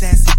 [0.00, 0.29] sassy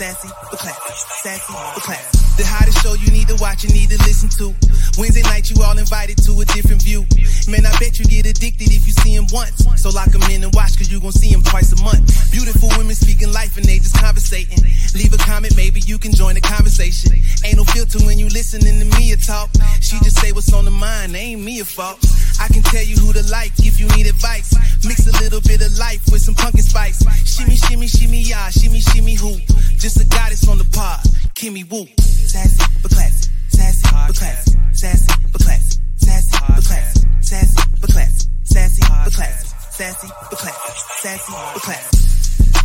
[0.00, 2.16] sassy but classy, sassy but classy.
[2.40, 4.56] The hottest show you need to watch, you need to listen to.
[4.96, 7.04] Wednesday night, you all invited to a different view.
[7.44, 9.60] Man, I bet you get addicted if you see him once.
[9.76, 12.08] So lock him in and watch, cause you gon' see him twice a month.
[12.32, 14.64] Beautiful women speaking life and they just conversating.
[14.96, 17.20] Leave a comment, maybe you can join the conversation.
[17.44, 19.50] Ain't no filter when you listening to me talk.
[19.80, 22.00] She just say what's on the mind, ain't me a fault.
[22.40, 24.56] I can tell you who to like if you need advice.
[24.86, 27.04] Mix a little bit of life with some pumpkin spice.
[27.28, 29.36] Shimmy, shimmy, shimmy, yeah, shimmy, shimmy, who?
[29.76, 31.00] Just a goddess on the pod,
[31.34, 31.86] Kimmy Woo.
[31.98, 38.28] Sassy but classy, sassy but classy, sassy but classy, sassy but classy, sassy but classy,
[38.44, 42.59] sassy but classy, sassy but classy, sassy but classy.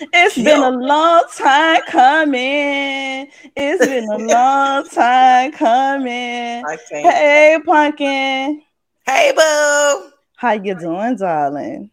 [0.00, 3.28] It's been a long time coming.
[3.56, 6.64] It's been a long time coming.
[6.90, 8.62] Hey, pumpkin.
[9.06, 10.10] Hey, boo.
[10.36, 11.90] How you doing, darling?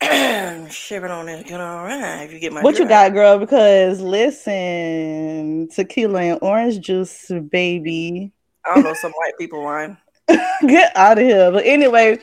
[0.70, 2.22] Shivering on it, you know, all right.
[2.24, 3.38] If you get my what you got, girl?
[3.38, 8.32] Because listen, tequila and orange juice, baby.
[8.64, 9.96] I don't know some white people wine.
[10.66, 11.50] Get out of here.
[11.50, 12.18] But anyway,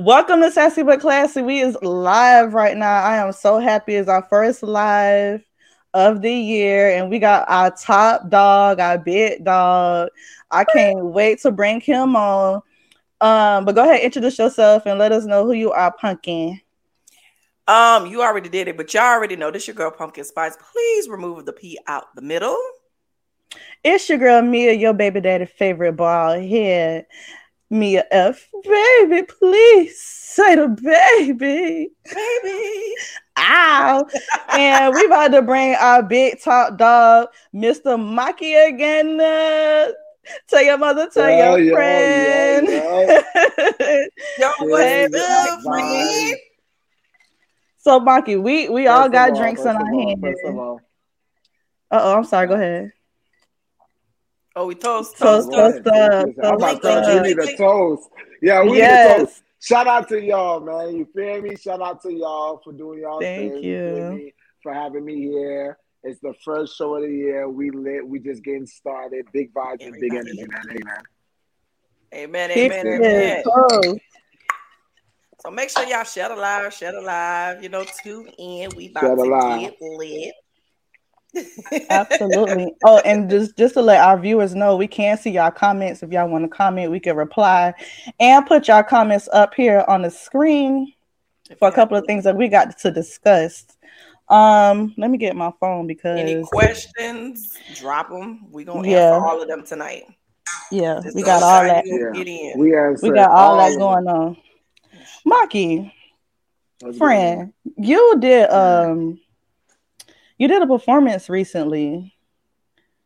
[0.00, 1.42] Welcome to Sassy but Classy.
[1.42, 3.02] We is live right now.
[3.02, 3.96] I am so happy.
[3.96, 5.44] It's our first live
[5.92, 10.08] of the year, and we got our top dog, our big dog.
[10.50, 12.62] I can't wait to bring him on.
[13.20, 16.58] Um, but go ahead, introduce yourself and let us know who you are, Pumpkin.
[17.68, 20.56] Um, you already did it, but y'all already know this your girl Pumpkin Spice.
[20.72, 22.56] Please remove the P out the middle.
[23.84, 27.04] It's your girl Mia, your baby daddy favorite ball head.
[27.70, 28.48] Mia F.
[28.64, 31.90] Baby, please say the baby.
[32.04, 32.94] Baby.
[33.38, 34.06] Ow.
[34.52, 37.96] and we about to bring our big top dog, Mr.
[37.96, 39.20] Maki again.
[39.20, 39.92] Uh,
[40.48, 42.66] tell your mother, tell yo, your yo, friend.
[42.66, 43.10] Yo,
[44.38, 44.50] yo.
[44.60, 46.36] what's up, friend?
[47.78, 50.24] So, Maki, we, we all got all, drinks in our hands.
[51.92, 52.46] Uh oh, I'm sorry.
[52.46, 52.92] Go ahead.
[54.56, 55.16] Oh, we toast.
[55.16, 56.38] Toast, toast, toast.
[56.42, 58.08] I'm about to you need a toast.
[58.42, 59.18] Yeah, we yes.
[59.18, 59.42] need a toast.
[59.62, 60.96] Shout out to y'all, man.
[60.96, 61.54] You feel me?
[61.56, 63.62] Shout out to y'all for doing y'all Thank thing.
[63.62, 64.14] you.
[64.16, 65.78] you for having me here.
[66.02, 67.48] It's the first show of the year.
[67.48, 68.06] We lit.
[68.06, 69.26] We just getting started.
[69.32, 71.02] Big vibes and big energy, man.
[72.14, 72.50] Amen.
[72.50, 72.50] Amen.
[72.50, 72.86] Amen.
[72.86, 73.42] Amen.
[73.46, 74.00] amen.
[75.42, 77.62] So make sure y'all share the live, share the live.
[77.62, 78.70] You know, tune in.
[78.76, 80.34] We about to get lit.
[81.90, 82.74] Absolutely.
[82.84, 86.02] Oh, and just just to let our viewers know, we can see y'all comments.
[86.02, 87.74] If y'all want to comment, we can reply
[88.18, 90.92] and put y'all comments up here on the screen
[91.58, 93.66] for a couple of things that we got to discuss.
[94.28, 98.46] Um, let me get my phone because any questions, drop them.
[98.50, 99.14] We're gonna yeah.
[99.14, 100.04] answer all of them tonight.
[100.70, 101.84] Yeah, just we got all that.
[101.86, 102.56] Yeah.
[102.56, 102.70] We,
[103.08, 104.36] we got all, all that going on.
[105.26, 105.92] Maki,
[106.96, 109.20] friend, you did um
[110.40, 112.16] you did a performance recently.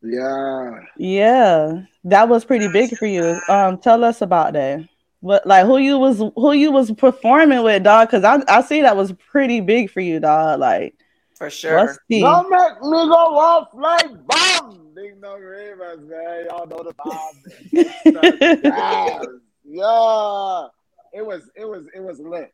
[0.01, 0.79] Yeah.
[0.97, 1.81] Yeah.
[2.05, 3.41] That was pretty big for you.
[3.49, 4.87] Um, tell us about that.
[5.19, 8.09] What like who you was who you was performing with, dog?
[8.09, 10.61] Cause I I see that was pretty big for you, dog.
[10.61, 10.95] Like
[11.35, 11.97] for sure.
[12.09, 14.93] Don't make me go off like bomb.
[14.95, 16.45] Ding dong ravens, man.
[16.45, 17.41] Y'all know the vibes.
[19.65, 20.67] yeah.
[21.13, 22.53] It was it was it was lit.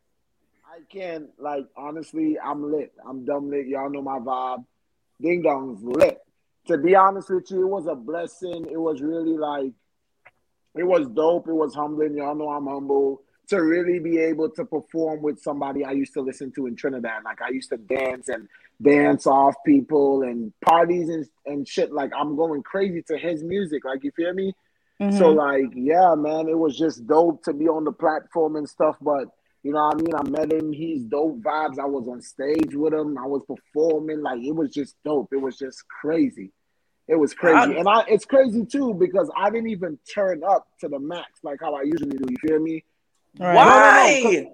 [0.66, 2.94] I can't like honestly, I'm lit.
[3.08, 3.68] I'm dumb lit.
[3.68, 4.66] Y'all know my vibe.
[5.22, 6.20] Ding Dong's lit.
[6.68, 8.68] To be honest with you, it was a blessing.
[8.72, 9.72] It was really like,
[10.76, 11.48] it was dope.
[11.48, 12.16] It was humbling.
[12.16, 13.22] Y'all know I'm humble.
[13.50, 17.24] To really be able to perform with somebody I used to listen to in Trinidad.
[17.26, 18.48] Like I used to dance and
[18.82, 21.92] dance off people and parties and, and shit.
[21.92, 23.84] Like I'm going crazy to his music.
[23.84, 24.54] Like you feel me?
[25.02, 25.18] Mm-hmm.
[25.18, 28.96] So like, yeah, man, it was just dope to be on the platform and stuff.
[29.02, 29.28] But
[29.64, 30.16] you know what I mean?
[30.16, 30.74] I met him.
[30.74, 31.78] He's dope vibes.
[31.80, 33.18] I was on stage with him.
[33.18, 34.22] I was performing.
[34.22, 35.30] Like it was just dope.
[35.32, 36.52] It was just crazy.
[37.08, 37.78] It was crazy.
[37.78, 41.60] and I it's crazy too because I didn't even turn up to the max like
[41.62, 42.26] how I usually do.
[42.28, 42.84] You feel me?
[43.40, 43.56] Right.
[43.56, 44.48] Why?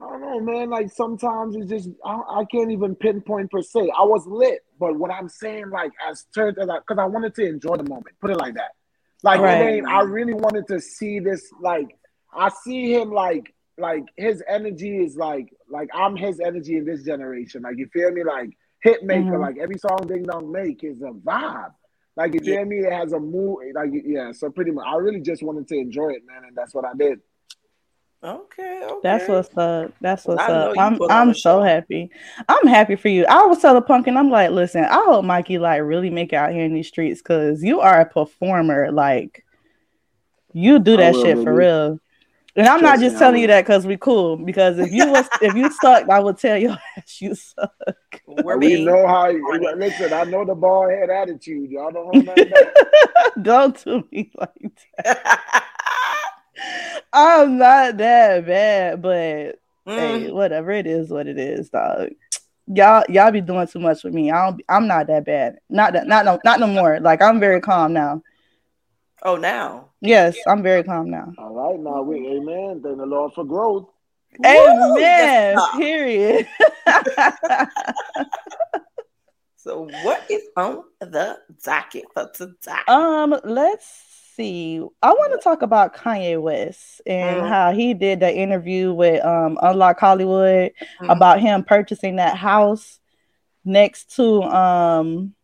[0.00, 0.70] I don't know, man.
[0.70, 3.80] Like sometimes it's just I, I, can't even pinpoint per se.
[3.80, 7.46] I was lit, but what I'm saying, like as turned as because I wanted to
[7.46, 8.16] enjoy the moment.
[8.20, 8.72] Put it like that.
[9.24, 9.82] Like right.
[9.84, 11.97] I really wanted to see this like
[12.34, 17.04] I see him like like his energy is like like I'm his energy in this
[17.04, 17.62] generation.
[17.62, 18.24] Like you feel me?
[18.24, 18.50] Like
[18.82, 19.22] hit maker.
[19.22, 19.40] Mm-hmm.
[19.40, 21.72] Like every song Ding Dong make is a vibe.
[22.16, 22.78] Like you feel me?
[22.78, 23.58] It has a mood.
[23.74, 24.32] Like yeah.
[24.32, 26.92] So pretty much, I really just wanted to enjoy it, man, and that's what I
[26.94, 27.20] did.
[28.20, 29.00] Okay, okay.
[29.04, 29.92] That's what's up.
[30.00, 30.76] That's what's up.
[30.76, 32.10] I'm I'm so happy.
[32.48, 33.24] I'm happy for you.
[33.28, 36.52] I was telling Pumpkin, I'm like, listen, I hope Mikey like really make it out
[36.52, 38.90] here in these streets because you are a performer.
[38.90, 39.44] Like,
[40.52, 42.00] you do that shit for real.
[42.56, 44.36] And I'm not just telling you that because we cool.
[44.36, 46.76] Because if you was if you suck, I would tell you
[47.18, 47.72] you suck.
[48.26, 49.28] We're we know how.
[49.28, 51.70] You, listen, I know the ball head attitude.
[51.70, 52.52] Y'all don't hold
[53.42, 54.72] Don't do me like
[55.04, 55.64] that.
[57.12, 59.86] I'm not that bad, but mm.
[59.86, 62.10] hey, whatever it is, what it is, dog.
[62.66, 64.30] Y'all, y'all be doing too much with me.
[64.30, 64.62] I don't.
[64.68, 65.58] I'm not that bad.
[65.70, 66.06] Not that.
[66.06, 66.40] Not no.
[66.44, 66.98] Not no more.
[67.00, 68.22] Like I'm very calm now.
[69.22, 69.90] Oh, now.
[70.00, 71.32] Yes, I'm very calm now.
[71.38, 72.80] All right, now we amen.
[72.82, 73.88] Thank the Lord for growth.
[74.44, 75.58] Amen.
[75.76, 76.46] Period.
[79.56, 82.78] so, what is on the docket for today?
[82.86, 83.86] Um, let's
[84.36, 84.80] see.
[85.02, 87.48] I want to talk about Kanye West and mm-hmm.
[87.48, 91.10] how he did the interview with um, Unlock Hollywood mm-hmm.
[91.10, 93.00] about him purchasing that house
[93.64, 95.34] next to um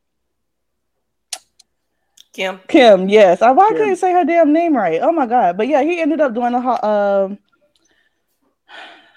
[2.35, 2.61] Kim.
[2.67, 3.43] Kim, yes.
[3.43, 5.01] I why couldn't say her damn name right.
[5.01, 5.57] Oh my god.
[5.57, 7.39] But yeah, he ended up doing a um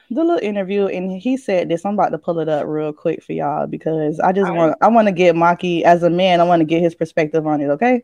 [0.09, 1.83] the little interview and he said this.
[1.83, 4.87] I'm about to pull it up real quick for y'all because I just want I
[4.87, 7.67] want to get Maki as a man, I want to get his perspective on it,
[7.71, 8.03] okay?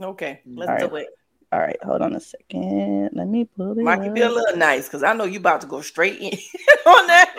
[0.00, 1.08] Okay, let's do it.
[1.52, 3.10] All right, hold on a second.
[3.12, 3.82] Let me pull it.
[3.82, 6.32] Mikey, be a little nice because I know you about to go straight in
[6.86, 7.34] on that.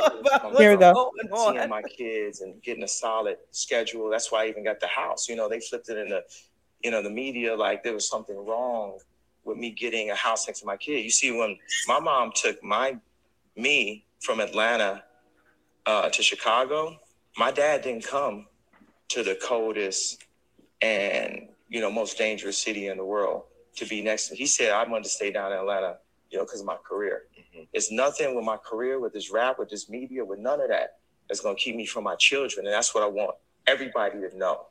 [0.57, 1.11] Here we go.
[1.33, 4.09] Seeing my kids and getting a solid schedule.
[4.09, 5.29] That's why I even got the house.
[5.29, 6.23] You know, they flipped it in the,
[6.83, 8.99] you know, the media like there was something wrong
[9.43, 11.03] with me getting a house next to my kid.
[11.03, 11.57] You see, when
[11.87, 12.97] my mom took my
[13.55, 15.03] me from Atlanta
[15.85, 16.99] uh, to Chicago,
[17.37, 18.47] my dad didn't come
[19.09, 20.23] to the coldest
[20.81, 23.43] and you know most dangerous city in the world
[23.75, 24.35] to be next to.
[24.35, 25.97] He said, I wanted to stay down in Atlanta,
[26.29, 27.23] you know, because of my career.
[27.37, 27.63] Mm-hmm.
[27.73, 30.97] It's nothing with my career, with this rap, with this media, with none of that
[31.27, 32.65] that's going to keep me from my children.
[32.65, 33.35] And that's what I want
[33.67, 34.65] everybody to know.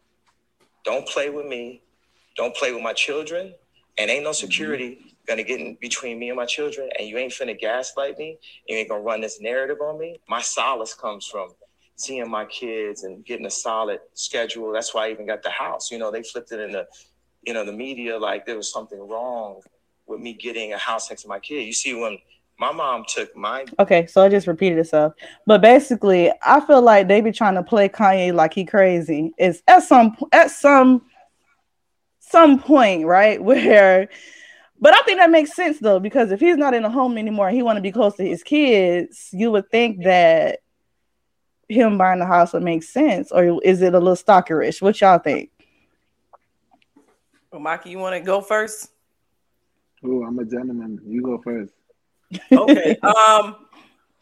[0.85, 1.83] Don't play with me.
[2.41, 3.53] Don't play with my children.
[3.99, 4.47] And ain't no mm-hmm.
[4.47, 5.09] security mm-hmm.
[5.27, 6.89] gonna get in between me and my children.
[6.99, 8.39] And you ain't finna gaslight me.
[8.67, 10.21] You ain't gonna run this narrative on me.
[10.27, 11.51] My solace comes from
[11.97, 14.73] seeing my kids and getting a solid schedule.
[14.73, 15.91] That's why I even got the house.
[15.91, 16.87] You know, they flipped it in the
[17.43, 19.61] you know, the media like there was something wrong
[20.07, 21.67] with me getting a house next to my kid.
[21.67, 22.17] You see, when
[22.59, 25.13] my mom took my okay, so I just repeated itself.
[25.47, 29.35] But basically, I feel like they be trying to play Kanye like he crazy.
[29.37, 31.03] It's at some at some
[32.31, 33.43] some point, right?
[33.43, 34.09] Where
[34.81, 37.51] but I think that makes sense though, because if he's not in a home anymore,
[37.51, 39.29] he want to be close to his kids.
[39.31, 40.61] You would think that
[41.69, 44.81] him buying the house would make sense, or is it a little stalkerish?
[44.81, 45.51] What y'all think?
[47.53, 48.91] Well, Mikey, you want to go first?
[50.03, 50.99] Oh, I'm a gentleman.
[51.07, 51.73] You go first.
[52.51, 52.97] okay.
[53.03, 53.57] um,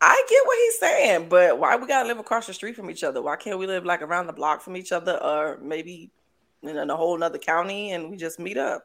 [0.00, 3.04] I get what he's saying, but why we gotta live across the street from each
[3.04, 3.22] other?
[3.22, 6.10] Why can't we live like around the block from each other, or maybe
[6.62, 8.84] in a whole other county and we just meet up?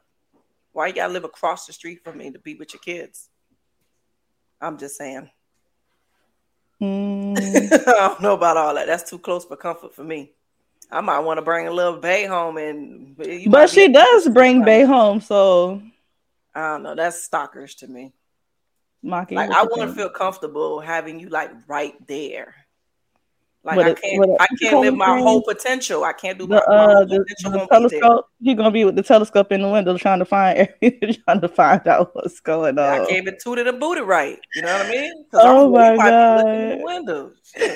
[0.72, 3.28] Why you gotta live across the street from me to be with your kids?
[4.60, 5.30] I'm just saying.
[6.80, 7.36] Mm.
[7.88, 8.86] I don't know about all that.
[8.86, 10.32] That's too close for comfort for me.
[10.90, 14.84] I might want to bring a little Bay home, and but she does bring Bay
[14.84, 15.82] home, so
[16.54, 16.94] I don't know.
[16.94, 18.12] That's stalkers to me.
[19.02, 22.54] Mocking like I want to feel comfortable having you like right there.
[23.64, 26.04] Like I can't, I can't live my whole potential.
[26.04, 28.28] I can't do my, the, uh, my the, the telescope.
[28.38, 31.88] He's gonna be with the telescope in the window trying to find trying to find
[31.88, 32.84] out what's going on.
[32.84, 34.38] I can't even toot it and boot it right.
[34.54, 35.24] You know what I mean?
[35.32, 36.46] Oh my god!
[36.46, 37.32] In the window.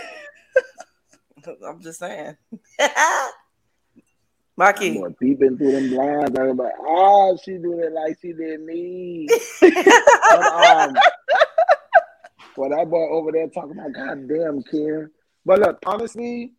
[1.66, 2.36] I'm just saying.
[4.60, 4.94] Maki.
[4.94, 6.38] More peeping through them blinds.
[6.38, 9.26] I'm like, oh, she did it like she did me.
[9.60, 9.76] but,
[10.42, 10.96] um,
[12.56, 15.12] well, that boy over there talking about goddamn care.
[15.48, 16.52] But look, honestly,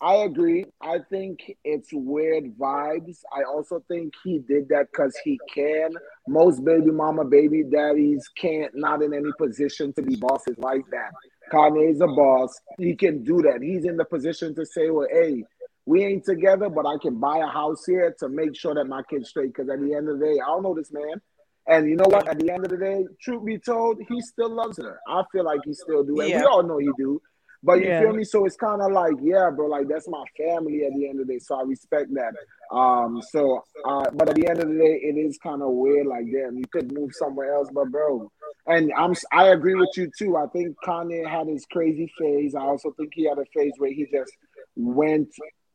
[0.00, 0.64] I agree.
[0.80, 3.18] I think it's weird vibes.
[3.32, 5.94] I also think he did that because he can.
[6.28, 11.10] Most baby mama, baby daddies can't, not in any position to be bosses like that.
[11.52, 12.60] Kanye's a boss.
[12.78, 13.58] He can do that.
[13.60, 15.42] He's in the position to say, well, hey,
[15.84, 19.02] we ain't together, but I can buy a house here to make sure that my
[19.10, 19.52] kid's straight.
[19.52, 21.20] Because at the end of the day, I don't know this man.
[21.66, 22.28] And you know what?
[22.28, 25.00] At the end of the day, truth be told, he still loves her.
[25.08, 26.20] I feel like he still do.
[26.20, 26.38] And yeah.
[26.38, 27.20] we all know he do.
[27.62, 28.00] But you yeah.
[28.00, 28.24] feel me?
[28.24, 31.26] So it's kind of like, yeah, bro, like that's my family at the end of
[31.26, 31.38] the day.
[31.38, 32.34] So I respect that.
[32.74, 36.06] Um, so uh, but at the end of the day, it is kind of weird,
[36.06, 38.30] like damn, you could move somewhere else, but bro.
[38.66, 40.36] And I'm I agree with you too.
[40.36, 42.54] I think Kanye had his crazy phase.
[42.54, 44.32] I also think he had a phase where he just
[44.76, 45.28] went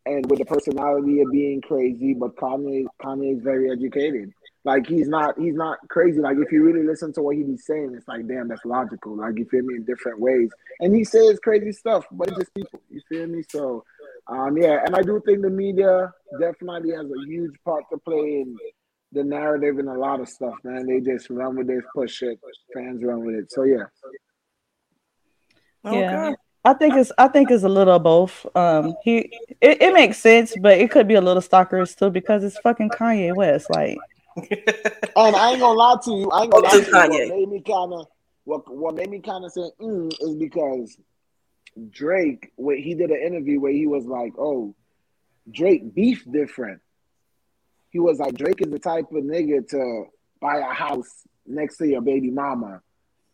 [0.05, 4.31] and with the personality of being crazy, but Kanye Kanye is very educated.
[4.65, 6.19] Like he's not he's not crazy.
[6.19, 9.15] Like if you really listen to what he be saying, it's like damn, that's logical.
[9.15, 10.49] Like you feel me in different ways.
[10.79, 12.81] And he says crazy stuff, but it's just people.
[12.89, 13.43] You feel me?
[13.47, 13.83] So
[14.27, 18.41] um yeah, and I do think the media definitely has a huge part to play
[18.41, 18.57] in
[19.11, 20.87] the narrative and a lot of stuff, man.
[20.87, 22.39] They just run with this, push it,
[22.73, 23.51] fans run with it.
[23.51, 23.85] So yeah.
[25.83, 26.33] Yeah.
[26.63, 28.47] I think it's I think it's a little of both.
[28.55, 29.31] Um, he
[29.61, 32.89] it, it makes sense, but it could be a little stalkerish too because it's fucking
[32.89, 33.69] Kanye West.
[33.69, 33.99] Like,
[34.35, 36.29] and I ain't gonna lie to you.
[36.31, 36.93] I ain't gonna lie to you.
[36.93, 38.07] What made me kind of
[38.43, 40.97] what what made me kind of say mm, is because
[41.89, 44.75] Drake, when he did an interview where he was like, "Oh,
[45.49, 46.81] Drake beef different."
[47.89, 50.05] He was like, "Drake is the type of nigga to
[50.41, 52.81] buy a house next to your baby mama,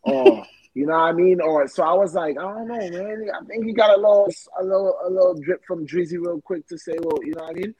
[0.02, 0.44] or
[0.74, 1.40] you know what I mean?
[1.40, 3.28] Or so I was like, I don't know, man.
[3.34, 4.28] I think he got a little,
[4.58, 7.50] a little, a little drip from Drizzy real quick to say, well, you know what
[7.50, 7.74] I mean?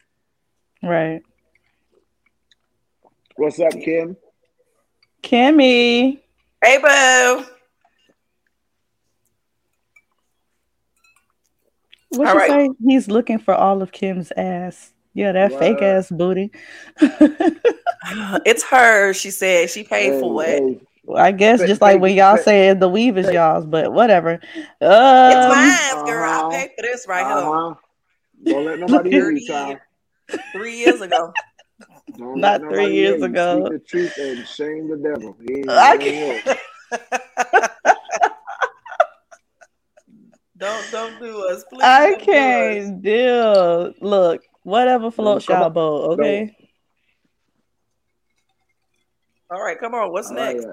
[0.83, 1.23] Right.
[3.37, 4.17] What's up, Kim?
[5.23, 6.21] Kimmy.
[6.63, 7.47] Hey, boo.
[12.11, 12.51] What you right.
[12.51, 12.71] say?
[12.87, 14.93] He's looking for all of Kim's ass.
[15.15, 16.51] Yeah, that fake ass booty.
[17.01, 19.15] it's her.
[19.15, 20.63] She said she paid hey, for it.
[20.63, 20.81] Hey.
[21.17, 24.35] I guess but, just like when y'all but, said the weave is y'all's, but whatever.
[24.35, 24.41] Um,
[24.81, 26.31] it's mine, girl.
[26.31, 26.49] Uh-huh.
[26.49, 27.75] I paid for this right uh-huh.
[28.45, 28.55] here.
[28.55, 29.79] Don't let nobody hear you, child.
[30.53, 31.33] Three years ago.
[32.19, 33.67] Don't Not three years ago.
[33.67, 35.37] Speak the truth and shame the devil.
[35.69, 36.45] I can't.
[40.59, 41.83] don't don't do us, please.
[41.83, 43.95] I can't deal.
[44.01, 46.55] Look, whatever floats y'all boat, okay?
[49.51, 50.13] All right, come on.
[50.13, 50.67] What's next?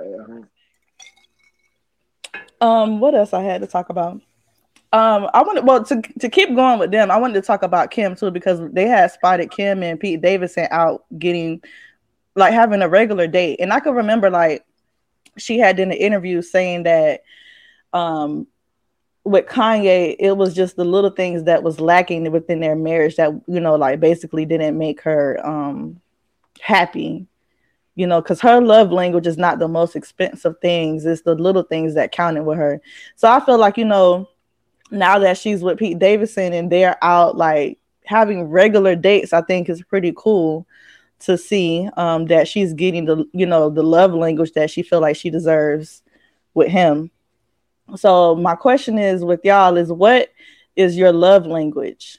[2.61, 4.21] Um, what else I had to talk about?
[4.91, 7.11] Um, I wanted well to to keep going with them.
[7.11, 10.67] I wanted to talk about Kim too because they had spotted Kim and Pete Davidson
[10.71, 11.61] out getting
[12.35, 14.65] like having a regular date, and I can remember like
[15.37, 17.21] she had in the interview saying that
[17.93, 18.47] um
[19.23, 23.29] with Kanye, it was just the little things that was lacking within their marriage that
[23.47, 26.01] you know, like basically didn't make her um
[26.61, 27.27] happy
[27.99, 31.63] you know, because her love language is not the most expensive things, it's the little
[31.63, 32.81] things that counted with her.
[33.17, 34.29] So I feel like, you know,
[34.91, 39.69] now that she's with Pete Davidson and they're out like having regular dates, I think
[39.69, 40.65] is pretty cool
[41.19, 45.01] to see um, that she's getting the, you know, the love language that she feel
[45.01, 46.01] like she deserves
[46.53, 47.11] with him.
[47.95, 50.29] So my question is with y'all is what
[50.75, 52.17] is your love language?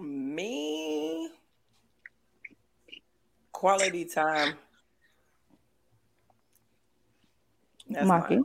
[0.00, 1.30] Me
[3.56, 4.54] Quality time.
[7.88, 8.42] That's Maki.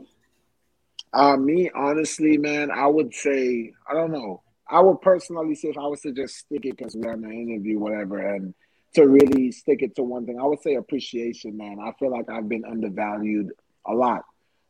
[1.12, 4.42] Uh, me, honestly, man, I would say, I don't know.
[4.68, 7.32] I would personally say if I was to just stick it because we're in an
[7.32, 8.54] interview, whatever, and
[8.94, 11.78] to really stick it to one thing, I would say appreciation, man.
[11.80, 13.50] I feel like I've been undervalued
[13.86, 14.24] a lot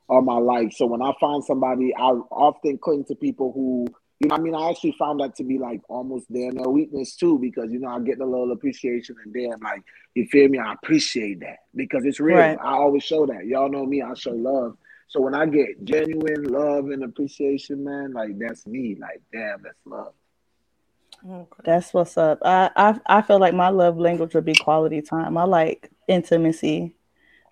[0.08, 0.72] all my life.
[0.74, 3.86] So when I find somebody, I often cling to people who
[4.22, 7.16] you know, I mean, I actually found that to be like almost damn no weakness
[7.16, 9.82] too, because you know I get a little appreciation and then like
[10.14, 12.36] you feel me, I appreciate that because it's real.
[12.36, 12.56] Right.
[12.60, 13.46] I always show that.
[13.46, 14.76] Y'all know me, I show love.
[15.12, 18.96] So when I get genuine love and appreciation, man, like that's me.
[18.98, 20.14] Like damn, that's love.
[21.28, 21.62] Okay.
[21.66, 22.38] That's what's up.
[22.42, 25.36] I, I I feel like my love language would be quality time.
[25.36, 26.94] I like intimacy.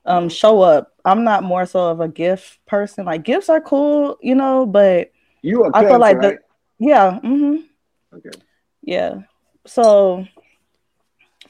[0.06, 0.94] Um, show up.
[1.04, 3.04] I'm not more so of a gift person.
[3.04, 5.12] Like gifts are cool, you know, but
[5.42, 6.38] you I feel like right?
[6.78, 7.20] the yeah.
[7.22, 7.56] Mm-hmm.
[8.16, 8.38] Okay.
[8.80, 9.18] Yeah.
[9.66, 10.26] So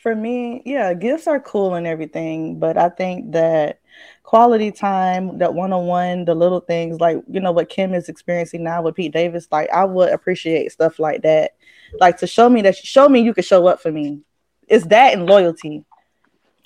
[0.00, 3.79] for me, yeah, gifts are cool and everything, but I think that
[4.30, 8.08] quality time, that one on one, the little things like, you know, what Kim is
[8.08, 11.56] experiencing now with Pete Davis, like I would appreciate stuff like that.
[11.98, 14.20] Like to show me that show me you can show up for me.
[14.68, 15.84] It's that and loyalty.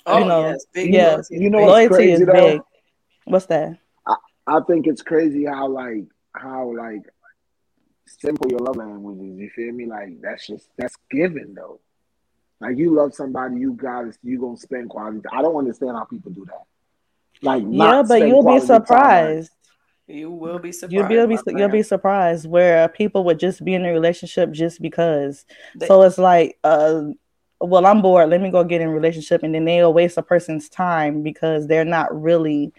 [0.05, 1.07] Oh, you know, yes, yeah.
[1.13, 1.37] Loyalty.
[1.39, 2.33] You know, loyalty crazy, is though?
[2.33, 2.61] big.
[3.23, 3.79] What's that?
[4.05, 6.03] I, I think it's crazy how like
[6.33, 7.01] how like
[8.05, 9.39] simple your love language is.
[9.39, 9.87] You feel me?
[9.87, 11.79] Like that's just that's given though.
[12.59, 14.19] Like you love somebody, you got it.
[14.21, 15.21] You gonna spend quality.
[15.33, 16.67] I don't understand how people do that.
[17.45, 19.51] Like yeah, but you'll be surprised.
[20.07, 20.93] You will be surprised.
[20.93, 25.45] You'll be, you'll be surprised where people would just be in a relationship just because.
[25.75, 27.05] They, so it's like, uh,
[27.59, 28.29] well, I'm bored.
[28.29, 31.67] Let me go get in a relationship, and then they'll waste a person's time because
[31.67, 32.71] they're not really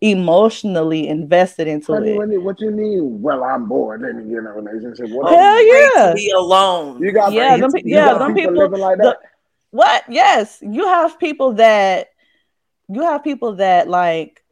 [0.00, 2.16] emotionally invested into it.
[2.42, 3.20] what you mean?
[3.20, 4.00] Well, I'm bored.
[4.00, 5.10] Let me get in a relationship.
[5.10, 7.02] What Hell yeah, be alone.
[7.02, 9.18] You got yeah, them, you yeah, got people, people living like that.
[9.20, 9.28] The,
[9.70, 10.04] what?
[10.08, 12.09] Yes, you have people that
[12.92, 14.42] you have people that like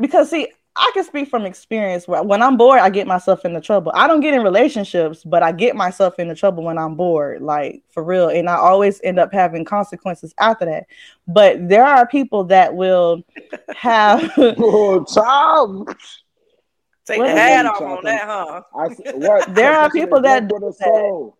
[0.00, 2.08] because see, I can speak from experience.
[2.08, 3.92] where When I'm bored, I get myself into trouble.
[3.94, 7.82] I don't get in relationships, but I get myself into trouble when I'm bored, like
[7.90, 8.28] for real.
[8.28, 10.86] And I always end up having consequences after that.
[11.28, 13.22] But there are people that will
[13.76, 14.32] have.
[14.38, 15.86] oh, Tom.
[17.04, 18.62] Take what the hat off on that, huh?
[18.74, 21.32] I, what, there are people that do that.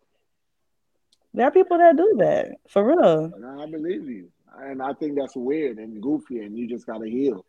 [1.35, 3.33] There are people that do that for real.
[3.61, 4.29] I believe you,
[4.61, 7.45] and I think that's weird and goofy, and you just gotta heal.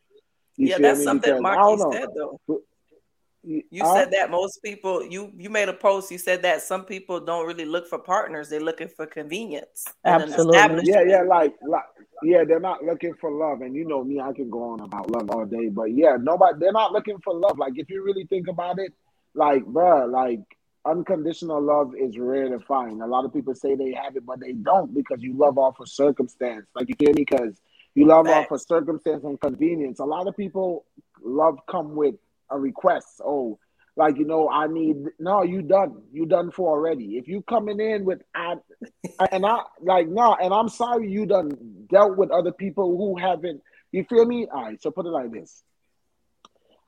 [0.55, 2.39] You yeah, that's something Marky said though.
[3.45, 6.09] You said that most people you you made a post.
[6.11, 9.85] You said that some people don't really look for partners; they're looking for convenience.
[10.05, 11.83] Absolutely, yeah, yeah, like like
[12.23, 13.61] yeah, they're not looking for love.
[13.61, 16.57] And you know me, I can go on about love all day, but yeah, nobody
[16.59, 17.57] they're not looking for love.
[17.57, 18.93] Like if you really think about it,
[19.33, 20.39] like bruh, like
[20.85, 23.01] unconditional love is rare to find.
[23.01, 25.79] A lot of people say they have it, but they don't because you love off
[25.79, 26.67] of circumstance.
[26.75, 27.25] Like you get me?
[27.29, 27.61] Because
[27.95, 29.99] you love off of circumstance and convenience.
[29.99, 30.85] A lot of people
[31.21, 32.15] love come with
[32.49, 33.21] a request.
[33.23, 33.59] Oh,
[33.95, 37.17] like you know, I need no, you done, you done for already.
[37.17, 41.51] If you coming in with and I like no, and I'm sorry you done
[41.89, 43.61] dealt with other people who haven't.
[43.91, 44.47] You feel me?
[44.51, 45.63] All right, so put it like this.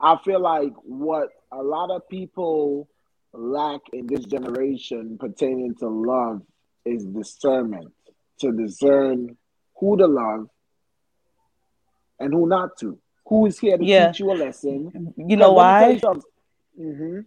[0.00, 2.88] I feel like what a lot of people
[3.36, 6.42] lack in this generation pertaining to love
[6.84, 7.92] is discernment
[8.40, 9.36] to discern
[9.78, 10.46] who to love
[12.18, 12.98] and who not to.
[13.26, 14.08] Who is here to yeah.
[14.08, 15.12] teach you a lesson?
[15.16, 16.00] You know why?
[16.78, 17.20] Mm-hmm.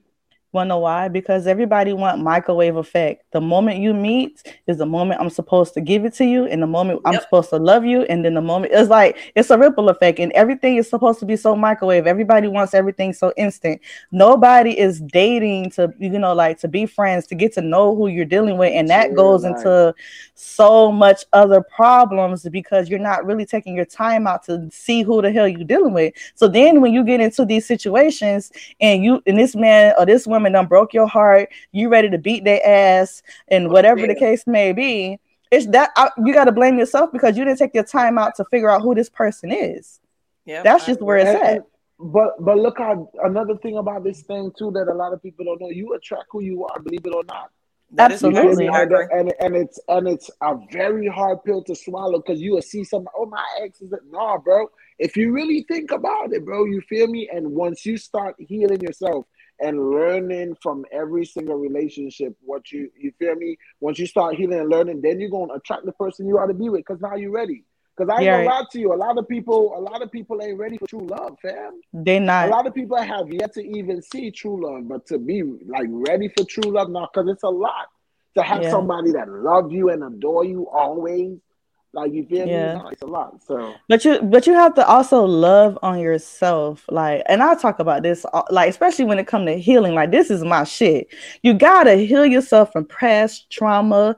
[0.52, 1.10] Want to know why?
[1.10, 3.24] Because everybody want microwave effect.
[3.34, 6.60] The moment you meet is the moment I'm supposed to give it to you, and
[6.60, 7.14] the moment yep.
[7.14, 10.18] I'm supposed to love you, and then the moment it's like it's a ripple effect,
[10.18, 12.08] and everything is supposed to be so microwave.
[12.08, 13.80] Everybody wants everything so instant.
[14.12, 18.08] Nobody is dating to you know like to be friends to get to know who
[18.08, 19.56] you're dealing with, and that goes right.
[19.56, 19.94] into
[20.34, 25.22] so much other problems because you're not really taking your time out to see who
[25.22, 26.12] the hell you're dealing with.
[26.34, 28.52] So then when you get into these situations,
[28.82, 32.10] and you and this man or this woman woman done broke your heart, you ready
[32.10, 35.20] to beat their ass, and whatever the case may be,
[35.52, 38.36] it's that I, you got to blame yourself because you didn't take your time out
[38.36, 40.00] to figure out who this person is.
[40.46, 41.66] Yeah, that's just where it's at.
[42.00, 45.46] But but look how another thing about this thing too that a lot of people
[45.46, 45.70] don't know.
[45.70, 47.52] You attract who you are, believe it or not.
[47.92, 52.40] That Absolutely, and, and, and it's and it's a very hard pill to swallow because
[52.40, 53.08] you will see some.
[53.18, 54.02] Oh, my ex is it?
[54.12, 54.70] nah, bro.
[55.00, 57.30] If you really think about it, bro, you feel me.
[57.34, 59.26] And once you start healing yourself,
[59.60, 64.60] and learning from every single relationship what you you feel me once you start healing
[64.60, 67.02] and learning then you're going to attract the person you ought to be with because
[67.02, 67.64] now you're ready
[68.00, 68.44] because I ain't yeah.
[68.46, 70.88] gonna lie to you, a lot of people, a lot of people ain't ready for
[70.88, 71.82] true love, fam.
[71.92, 72.48] They not.
[72.48, 75.88] A lot of people have yet to even see true love, but to be like
[75.90, 77.88] ready for true love now, because it's a lot
[78.38, 78.72] to have yeah.
[78.72, 81.40] somebody that love you and adore you always,
[81.94, 82.76] like you feel yeah.
[82.76, 82.82] me?
[82.82, 83.42] No, it's a lot.
[83.44, 86.86] So, but you but you have to also love on yourself.
[86.90, 88.26] Like, and I'll talk about this.
[88.34, 89.96] Uh, like, especially when it comes to healing.
[89.96, 91.08] Like, this is my shit.
[91.42, 94.16] You gotta heal yourself from past trauma,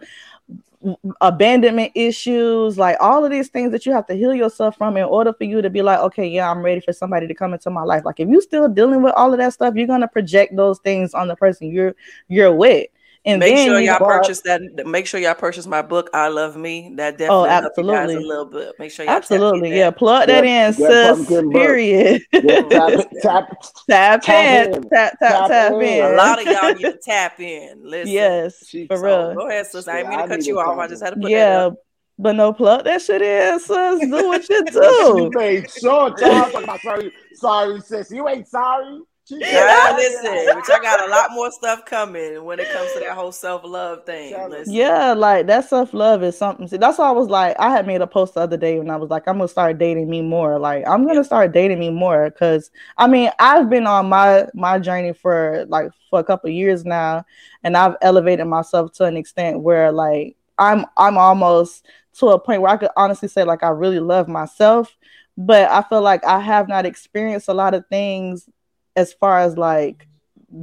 [1.22, 5.04] abandonment issues, like all of these things that you have to heal yourself from in
[5.04, 7.70] order for you to be like, okay, yeah, I'm ready for somebody to come into
[7.70, 8.04] my life.
[8.04, 11.14] Like, if you're still dealing with all of that stuff, you're gonna project those things
[11.14, 11.96] on the person you're
[12.28, 12.88] you're with.
[13.24, 14.62] And make sure y'all purchase that.
[14.88, 16.10] Make sure y'all purchase my book.
[16.12, 16.92] I love me.
[16.96, 18.16] That oh, definitely oh, absolutely.
[18.16, 18.74] a little bit.
[18.80, 19.92] Make sure y'all absolutely yeah.
[19.92, 21.28] Plug that in, sis.
[21.28, 22.24] Period.
[22.34, 23.48] tap,
[23.88, 24.82] tap, tap, in.
[24.90, 26.04] Tap, tap, tap, tap in.
[26.04, 27.82] A lot of y'all need to tap in.
[27.84, 28.12] Listen.
[28.12, 29.36] Yes, for so, real.
[29.36, 29.88] Go ahead, sis.
[29.88, 30.80] I didn't mean to cut you off.
[30.80, 31.50] I just had to put yeah.
[31.50, 31.76] that up.
[32.18, 34.00] But no plug that shit in, sis.
[34.00, 35.30] Do what you do.
[35.32, 36.18] you ain't sure.
[36.18, 38.12] Sorry, sorry, sis.
[38.12, 39.02] You ain't sorry.
[39.40, 43.14] Yeah, listen, but y'all got a lot more stuff coming when it comes to that
[43.14, 44.34] whole self love thing.
[44.50, 44.74] Listen.
[44.74, 46.68] Yeah, like that self love is something.
[46.68, 48.90] See, that's why I was like, I had made a post the other day when
[48.90, 50.60] I was like, I'm gonna start dating me more.
[50.60, 54.80] Like, I'm gonna start dating me more because I mean, I've been on my my
[54.80, 57.26] journey for like for a couple years now,
[57.64, 61.86] and I've elevated myself to an extent where like I'm I'm almost
[62.20, 64.98] to a point where I could honestly say like I really love myself.
[65.38, 68.50] But I feel like I have not experienced a lot of things
[68.96, 70.08] as far as like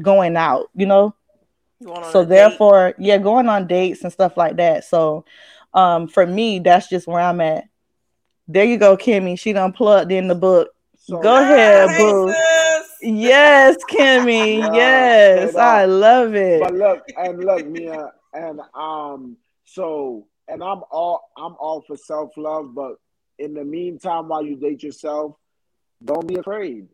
[0.01, 1.15] going out, you know.
[2.11, 3.07] so therefore, date.
[3.07, 4.85] yeah, going on dates and stuff like that.
[4.85, 5.25] So
[5.75, 7.65] um for me, that's just where I'm at.
[8.47, 9.39] There you go, Kimmy.
[9.39, 10.71] She done plugged in the book.
[11.11, 12.35] Go ahead, boo.
[13.03, 14.59] Yes, Kimmy.
[14.75, 16.61] yes, I love it.
[16.61, 22.31] But look, and look, Mia, and um, so and I'm all I'm all for self
[22.37, 22.97] love, but
[23.39, 25.37] in the meantime, while you date yourself,
[26.05, 26.89] don't be afraid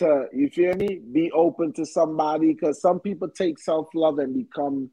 [0.00, 4.90] to you feel me be open to somebody because some people take self-love and become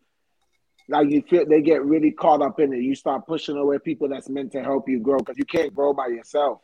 [0.89, 4.07] like you feel they get really caught up in it you start pushing away people
[4.07, 6.59] that's meant to help you grow because you can't grow by yourself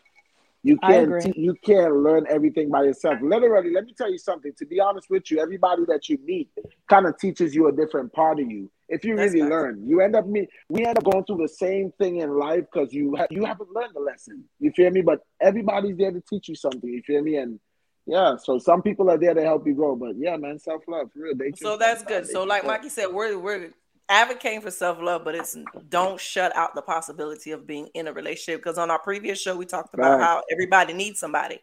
[0.66, 3.18] You can't you can't learn everything by yourself.
[3.22, 4.54] Literally, let me tell you something.
[4.60, 6.48] To be honest with you, everybody that you meet
[6.88, 8.72] kind of teaches you a different part of you.
[8.88, 9.52] If you That's really facts.
[9.52, 10.48] learn, you end up me.
[10.70, 13.72] We end up going through the same thing in life because you ha- you haven't
[13.76, 14.46] learned the lesson.
[14.64, 15.02] You feel me?
[15.02, 16.90] But everybody's there to teach you something.
[16.90, 17.36] You feel me?
[17.44, 17.60] And
[18.06, 19.96] yeah, so some people are there to help you grow.
[19.96, 21.36] But yeah, man, self love, real.
[21.36, 22.28] They So that's good.
[22.28, 22.70] So like go.
[22.70, 23.72] Mikey said, we're we're
[24.10, 25.58] advocating for self love, but it's
[25.90, 28.62] don't shut out the possibility of being in a relationship.
[28.62, 30.24] Because on our previous show, we talked about Right.
[30.24, 31.60] how everybody needs somebody.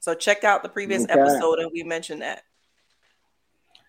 [0.00, 1.12] So check out the previous Okay.
[1.12, 2.42] episode, and we mentioned that.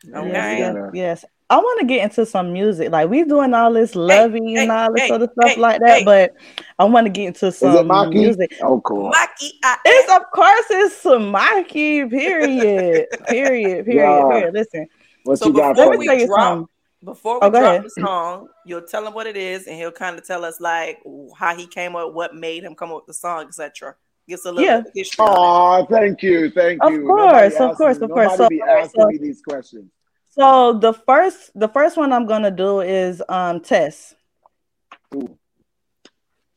[0.08, 0.30] Okay.
[0.60, 1.26] Yes, yes, yes.
[1.50, 2.92] I want to get into some music.
[2.92, 5.80] Like we doing all this loving hey, and all this hey, other stuff hey, like
[5.82, 6.04] that, hey.
[6.04, 6.34] but
[6.80, 8.14] I want to get into some Maki?
[8.14, 8.56] music.
[8.64, 9.10] Oh, cool.
[9.10, 12.06] Mikey, I, It's of course it's some Mikey.
[12.08, 12.08] Period.
[12.10, 13.08] period.
[13.28, 13.86] Period.
[13.88, 14.28] Yeah.
[14.30, 14.54] Period.
[14.56, 14.88] Listen,
[15.24, 16.68] What So you got before let for me we tell you drop- something.
[17.04, 17.84] before we Oh, drop ahead.
[17.84, 21.00] the song, you'll tell him what it is, and he'll kind of tell us like
[21.38, 23.94] how he came up, what made him come up with the song, etc.
[24.28, 24.82] Give us a little Yeah.
[24.82, 25.24] bit history.
[25.30, 27.02] Oh, thank you, thank you.
[27.02, 28.32] Of course, Nobody of course, me- of course.
[28.32, 29.92] Nobody So- be asking so- me these questions.
[30.38, 34.16] So the first the first one I'm gonna do is um Tess.
[35.16, 35.38] Ooh.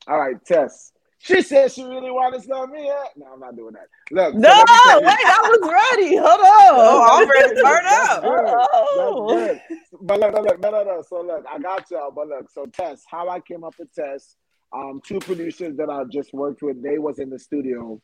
[0.07, 0.91] All right, Tess.
[1.19, 2.87] She said she really wanted to start me.
[2.87, 3.03] Yeah?
[3.15, 3.87] No, I'm not doing that.
[4.11, 6.15] Look, No, let me tell wait, I was ready.
[6.15, 6.47] Hold on.
[6.79, 8.21] Oh, I'm ready to turn That's up.
[8.23, 8.31] good.
[8.73, 9.27] Oh.
[9.27, 9.99] That's good.
[10.01, 11.03] But look, look, look, no, no, no.
[11.07, 12.11] So look, I got y'all.
[12.11, 14.35] But look, so Tess, how I came up with Tess,
[14.73, 18.01] um, two producers that I just worked with, they was in the studio.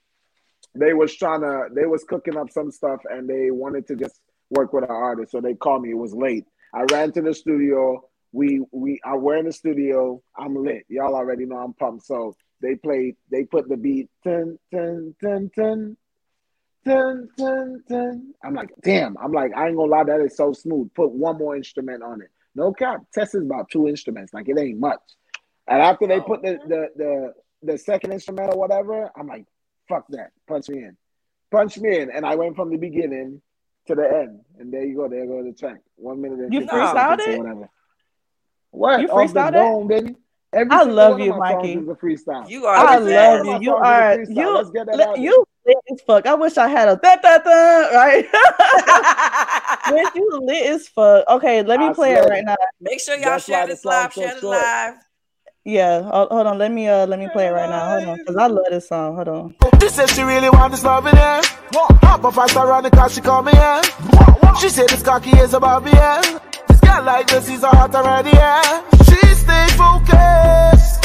[0.73, 4.19] They was trying to, they was cooking up some stuff, and they wanted to just
[4.49, 5.31] work with an artist.
[5.31, 5.91] So they called me.
[5.91, 6.45] It was late.
[6.73, 8.03] I ran to the studio.
[8.31, 10.21] We, we, I were in the studio.
[10.37, 10.85] I'm lit.
[10.89, 12.05] Y'all already know I'm pumped.
[12.05, 13.15] So they played.
[13.31, 14.09] They put the beat.
[14.23, 15.97] Ten, ten, ten, ten.
[16.85, 18.33] Dun, dun, dun.
[18.43, 19.17] I'm like, damn.
[19.17, 20.93] I'm like, I ain't gonna lie, that is so smooth.
[20.93, 22.29] Put one more instrument on it.
[22.53, 23.01] No cap.
[23.11, 24.33] Test is about two instruments.
[24.33, 24.99] Like it ain't much.
[25.67, 26.67] And after they put the oh.
[26.67, 29.45] the the, the second instrument or whatever, I'm like,
[29.89, 30.31] fuck that.
[30.47, 30.97] Punch me in.
[31.51, 32.11] Punch me in.
[32.11, 33.41] And I went from the beginning
[33.87, 34.41] to the end.
[34.59, 35.07] And there you go.
[35.07, 35.77] There go the track.
[35.95, 37.37] One minute and You freestyled 50 seconds or it?
[37.39, 37.69] Whatever.
[38.71, 39.01] What?
[39.01, 39.51] You Off the freestyled it?
[39.53, 40.15] dome, baby.
[40.53, 41.73] Every I love one of you, my Mikey.
[41.73, 42.49] is a freestyle.
[42.49, 43.51] You are I the love you.
[43.61, 44.55] You songs is a are you.
[44.55, 45.19] Let's get that out.
[45.19, 46.25] You lit as fuck.
[46.27, 48.25] I wish I had a da da da right.
[49.85, 51.27] Bitch, you lit as fuck.
[51.27, 52.29] Okay, let me I play it swear.
[52.29, 52.55] right now.
[52.79, 54.13] Make sure y'all That's why share this live.
[54.13, 54.93] song's so Share it live.
[55.67, 56.59] Yeah, hold, hold on.
[56.59, 57.89] Let me uh let me play it right now.
[57.89, 59.15] Hold on, cause I love this song.
[59.15, 59.55] Hold on.
[59.81, 61.41] She said she really want this love in here.
[61.73, 63.81] Hop up fast around the car, she call me here.
[64.59, 66.21] She said this cocky is about me, yeah.
[66.67, 68.61] This girl like this, is a hot already, yeah.
[69.09, 71.01] She stay focused.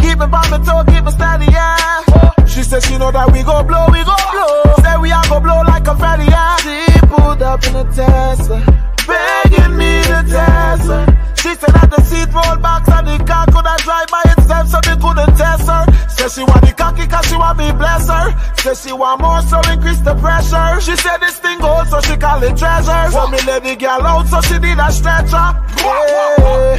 [0.00, 2.46] Keep me on the toe, keep me steady, yeah.
[2.46, 4.74] She said she know that we go blow, we go blow.
[4.80, 6.56] Say we are go blow like a fatty, yeah.
[6.64, 8.64] She pulled up in a Tesla,
[9.10, 11.04] begging me to test her.
[11.40, 14.68] She said that the seat roll back and the car could have drive by itself
[14.68, 15.84] so they couldn't test her.
[16.14, 18.26] Said she want the cocky cause she want me bless her.
[18.60, 20.80] Said she want more so increase the pressure.
[20.84, 23.02] She said this thing gold so she call it treasure.
[23.10, 25.48] So me let the girl out so she did a stretcher.
[25.80, 26.76] Yeah,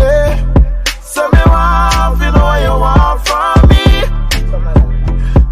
[0.00, 0.30] yeah.
[1.02, 3.84] So me want you know what you want from me.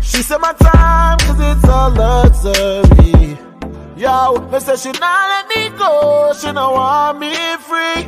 [0.01, 3.56] She said my time cause it's a luxury.
[3.97, 8.05] Yo, me say she not let me go, she don't want me free.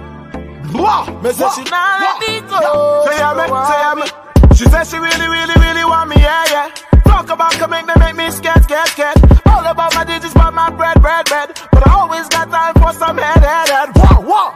[1.23, 3.05] Me say she not let me go.
[3.07, 4.57] Say yeah, me, say yeah, me.
[4.57, 6.71] She said she really, really, really want me, yeah, yeah.
[7.07, 9.17] Talk about can make me, make me scared, scared, scared.
[9.47, 11.59] All about my digits, but my bread, bread, bread.
[11.73, 13.91] But I always got time for some head, head, head.
[13.97, 14.55] Whoa, whoa.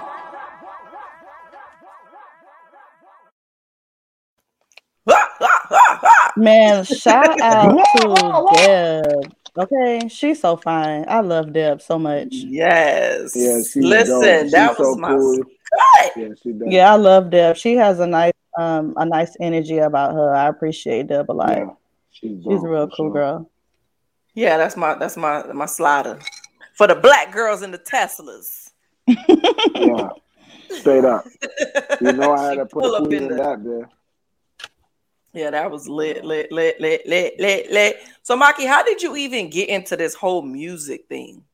[6.37, 9.33] Man, shout out to Deb.
[9.59, 11.05] Okay, she's so fine.
[11.09, 12.29] I love Deb so much.
[12.31, 13.33] Yes.
[13.37, 14.51] Yeah, Listen, dope.
[14.53, 15.38] that was so my cool.
[15.43, 16.12] cut.
[16.17, 16.55] Yeah, she.
[16.67, 17.57] Yeah, I love Deb.
[17.57, 20.35] She has a nice um a nice energy about her.
[20.35, 21.51] I appreciate Deb a lot.
[21.57, 21.67] Yeah,
[22.12, 23.12] she's, She's a real cool sure.
[23.12, 23.51] girl.
[24.35, 26.19] Yeah, that's my that's my my slider
[26.75, 28.71] for the black girls in the Teslas.
[29.07, 30.09] Yeah,
[30.71, 31.27] straight up.
[32.01, 33.88] You know, I had to put pull a up in in the- that there.
[35.33, 37.97] Yeah, that was lit, lit, lit, lit, lit, lit, lit.
[38.23, 41.45] So, Maki, how did you even get into this whole music thing?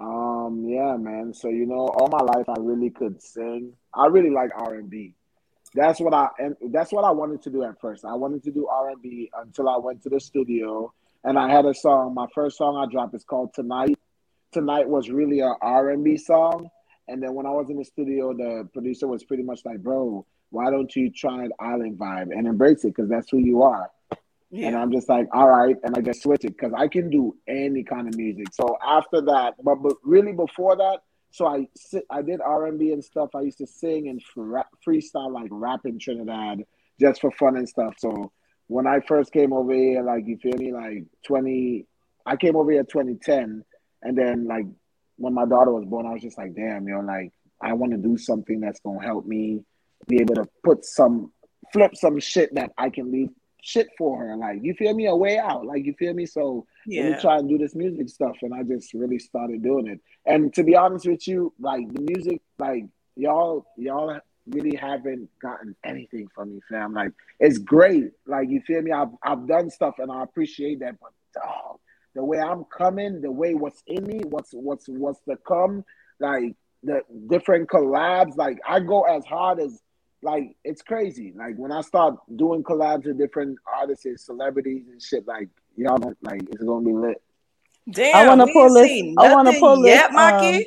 [0.00, 1.34] Um, yeah, man.
[1.34, 3.74] So you know, all my life I really could sing.
[3.94, 5.14] I really like R and B.
[5.74, 8.04] That's what I and that's what I wanted to do at first.
[8.04, 11.50] I wanted to do R and B until I went to the studio and I
[11.50, 12.14] had a song.
[12.14, 13.98] My first song I dropped is called Tonight.
[14.52, 16.70] Tonight was really a R and B song.
[17.06, 20.24] And then when I was in the studio, the producer was pretty much like, "Bro,
[20.50, 22.94] why don't you try an island vibe and embrace it?
[22.94, 23.90] Because that's who you are."
[24.52, 27.36] And I'm just like, all right, and I just switch it because I can do
[27.46, 28.48] any kind of music.
[28.52, 31.68] So after that, but, but really before that, so I
[32.10, 33.30] I did R and B and stuff.
[33.34, 34.20] I used to sing and
[34.84, 36.64] freestyle like rap in Trinidad
[36.98, 37.94] just for fun and stuff.
[37.98, 38.32] So
[38.66, 41.86] when I first came over here, like you feel me, like twenty,
[42.26, 43.64] I came over here twenty ten,
[44.02, 44.66] and then like
[45.16, 47.32] when my daughter was born, I was just like, damn, you know, like
[47.62, 49.64] I want to do something that's gonna help me
[50.08, 51.32] be able to put some
[51.72, 53.30] flip some shit that I can leave
[53.62, 54.36] shit for her.
[54.36, 55.66] Like you feel me, a way out.
[55.66, 56.26] Like you feel me.
[56.26, 59.86] So let me try and do this music stuff, and I just really started doing
[59.86, 60.00] it.
[60.26, 62.84] And to be honest with you, like the music, like
[63.16, 66.92] y'all, y'all really haven't gotten anything from me, fam.
[66.92, 68.10] Like it's great.
[68.26, 68.92] Like you feel me.
[68.92, 70.96] I've I've done stuff, and I appreciate that.
[71.00, 71.78] But dog,
[72.14, 75.84] the way I'm coming, the way what's in me, what's what's what's to come,
[76.18, 78.36] like the different collabs.
[78.36, 79.80] Like I go as hard as
[80.22, 81.32] like it's crazy.
[81.36, 85.98] Like when I start doing collabs with different artists and celebrities and shit, like y'all
[86.22, 87.22] like it's gonna be lit.
[87.90, 90.56] Damn, I wanna pull this- I wanna nothing pull this, yet, Maki.
[90.58, 90.62] um,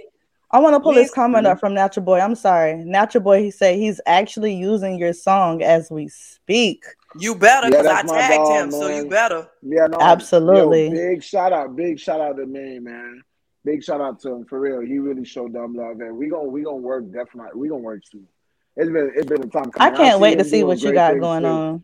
[0.51, 2.19] I want to pull this comment up from Natural Boy.
[2.19, 3.41] I'm sorry, Natural Boy.
[3.41, 6.85] He said he's actually using your song as we speak.
[7.19, 9.47] you better, Yeah, because I tagged dog, him, so you better.
[9.63, 10.89] Yeah, no, Absolutely.
[10.89, 13.23] Yo, big shout out, big shout out to me, man.
[13.65, 14.81] Big shout out to him for real.
[14.81, 17.59] He really showed dumb love, and we gonna we gonna work definitely.
[17.59, 18.27] We gonna work soon.
[18.75, 19.71] It's been it's been a time.
[19.77, 21.47] I can't wait to see what you got going too.
[21.47, 21.83] on.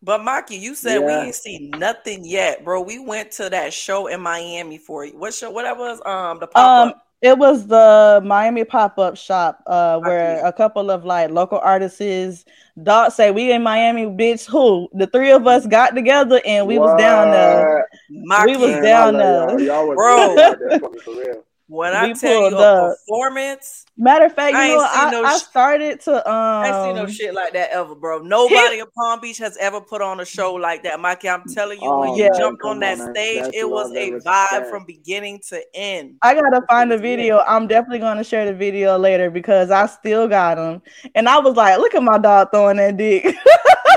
[0.00, 2.80] But Maki, you said we ain't seen nothing yet, bro.
[2.80, 5.18] We went to that show in Miami for you.
[5.18, 5.50] What show?
[5.50, 6.00] What that was?
[6.06, 10.90] Um, the pop Um, it was the Miami pop up shop, uh, where a couple
[10.90, 12.00] of like local artists.
[12.00, 12.44] is.
[12.80, 14.48] Dog say we in Miami, bitch.
[14.48, 17.88] Who the three of us got together and we was down there.
[18.08, 18.46] What?
[18.46, 19.50] we was down I there.
[19.50, 21.44] Y'all, y'all was Bro.
[21.68, 22.14] Really out there for me, for real.
[22.14, 25.08] when I tell you pulled a performance, Matter of fact, you I ain't know, seen
[25.08, 26.34] I, no I sh- started to um.
[26.34, 28.18] I ain't seen no shit like that ever, bro.
[28.18, 31.28] Nobody in Palm Beach has ever put on a show like that, Mikey.
[31.28, 34.10] I'm telling you, when Oh, you jumped on that on, stage, That's it was a
[34.12, 34.70] vibe respect.
[34.70, 36.16] from beginning to end.
[36.22, 37.40] I gotta find the video.
[37.40, 40.80] I'm definitely gonna share the video later because I still got them.
[41.16, 43.24] And I was like, look at my dog throwing that dick.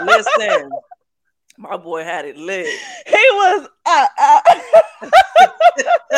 [0.03, 0.69] Listen,
[1.57, 2.65] my boy had it lit.
[3.05, 3.67] he was.
[3.86, 4.41] Uh, uh,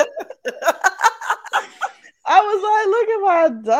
[2.25, 3.71] I was like, look at my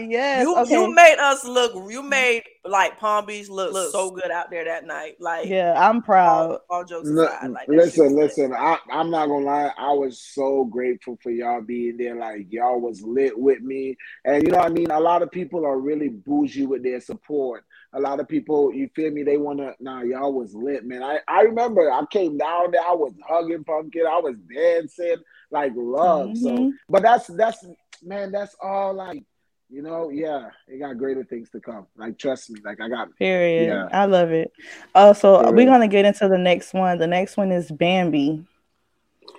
[0.00, 0.10] dog.
[0.10, 0.42] Yes.
[0.42, 0.72] You okay.
[0.72, 1.74] you made us look.
[1.92, 5.16] You made like Palm Beach look, so good out there that night.
[5.20, 6.50] Like yeah, I'm proud.
[6.50, 8.54] all, all jokes No, aside, like that shit was listen, listen.
[8.54, 9.70] I, I'm not gonna lie.
[9.76, 12.14] I was so grateful for y'all being there.
[12.16, 14.90] Like y'all was lit with me, and you know what I mean.
[14.90, 17.64] A lot of people are really bougie with their support.
[17.92, 19.24] A lot of people, you feel me?
[19.24, 19.74] They wanna.
[19.78, 21.02] Nah, y'all was lit, man.
[21.02, 22.80] I I remember I came down there.
[22.82, 24.06] I was hugging pumpkin.
[24.06, 25.16] I was dancing
[25.50, 26.36] like love.
[26.38, 26.70] So, Mhm.
[26.88, 27.64] but that's that's
[28.02, 28.32] man.
[28.32, 29.24] That's all like.
[29.72, 31.86] You know, yeah, it got greater things to come.
[31.96, 32.58] Like, trust me.
[32.64, 33.68] Like, I got Period.
[33.68, 33.88] Yeah.
[33.92, 34.50] I love it.
[34.96, 36.98] Oh, so For we're gonna get into the next one.
[36.98, 38.44] The next one is Bambi.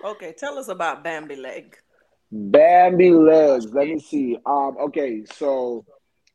[0.06, 1.76] Okay, tell us about Bambi Leg.
[2.32, 3.74] Bambi legs.
[3.74, 4.38] Let me see.
[4.46, 5.86] Um, okay, so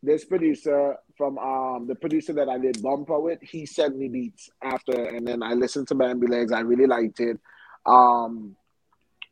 [0.02, 4.50] this producer from um the producer that I did bumper with, he sent me beats
[4.62, 6.52] after, and then I listened to Bambi legs.
[6.52, 7.38] I really liked it.
[7.86, 8.56] Um,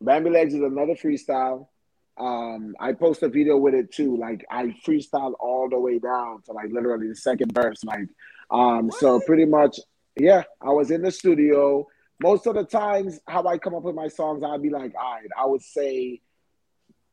[0.01, 1.69] Bambi legs is another freestyle.
[2.17, 4.17] Um, I post a video with it too.
[4.17, 7.83] Like I freestyle all the way down to like literally the second verse.
[7.85, 8.09] Like,
[8.51, 9.79] um, so pretty much,
[10.17, 10.45] yeah.
[10.61, 11.87] I was in the studio.
[12.23, 15.15] Most of the times, how I come up with my songs, I'd be like, all
[15.15, 16.21] right, I would say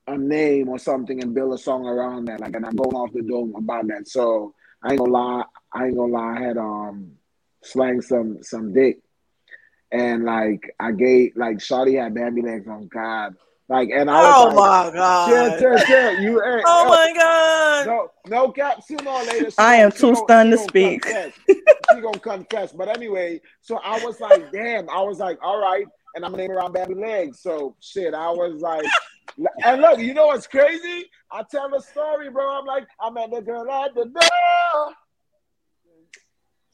[0.07, 2.39] a name or something and build a song around that.
[2.39, 4.07] Like, and I'm going off the dome about that.
[4.07, 6.37] So I ain't gonna lie, I ain't gonna lie.
[6.37, 7.13] I had um
[7.63, 8.99] slang some some dick,
[9.91, 13.35] and like I gave like Shawty had Bambi legs on God,
[13.71, 15.59] like, and I was Oh like, my god!
[15.59, 16.19] chill, chill, chill.
[16.19, 16.63] You ain't.
[16.67, 17.87] Oh yo, my god!
[17.87, 18.83] no, no cap.
[18.83, 21.01] Sooner or later, she I am she too gon- stunned to speak.
[21.01, 21.31] confess.
[21.47, 22.71] she gonna confess.
[22.73, 24.89] But anyway, so I was like, damn.
[24.89, 27.39] I was like, all right, and I'm naming around Bambi legs.
[27.41, 28.85] So shit, I was like,
[29.63, 31.05] and look, you know what's crazy?
[31.31, 32.59] I tell the story, bro.
[32.59, 34.93] I'm like, I met the girl at the door.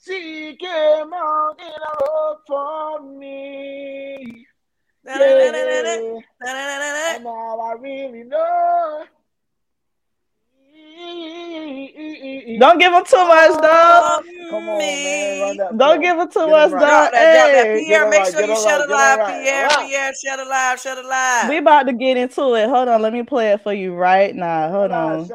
[0.03, 4.45] She came out in a robe for me.
[5.07, 6.19] Yeah.
[6.41, 9.05] And oh, now I really know.
[12.59, 14.23] Don't give him too much, dog.
[14.49, 15.57] Come on, man.
[15.57, 16.79] That Don't give him too Get much, right.
[16.81, 17.11] dog.
[17.11, 17.65] Drop that.
[17.65, 19.19] Hey, Pierre, Get make right, sure get you it shut it get it live.
[19.19, 19.43] right.
[19.43, 19.89] Pierre, Alright.
[19.89, 21.49] Pierre, shut it live, shut it live.
[21.49, 22.69] we about to get into it.
[22.69, 24.69] Hold on, let me play it for you right now.
[24.69, 25.27] Hold on.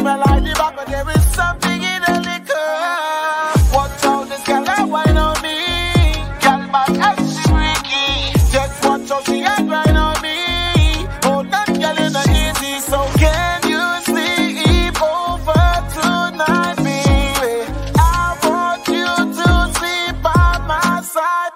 [0.00, 2.72] Smell like the back, but there is something in the liquor.
[3.76, 5.58] Watch out, this girl that wine on me.
[6.42, 8.08] Girl back and she freaky.
[8.54, 10.38] Just watch how she a grind on me.
[11.28, 17.54] Oh, that girl is not easy, so can you sleep over tonight, baby?
[17.98, 18.00] I
[18.44, 21.54] want you to sleep by my side.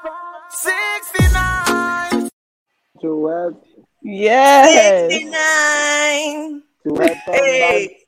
[0.50, 2.28] 69.
[3.00, 3.64] Two words.
[4.02, 5.12] Yes.
[5.12, 6.62] 69.
[6.85, 6.94] Two.
[7.33, 8.03] Hey.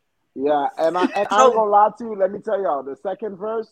[0.47, 2.17] Yeah, and I and I ain't gonna lie to you.
[2.17, 3.69] Let me tell y'all, the second verse,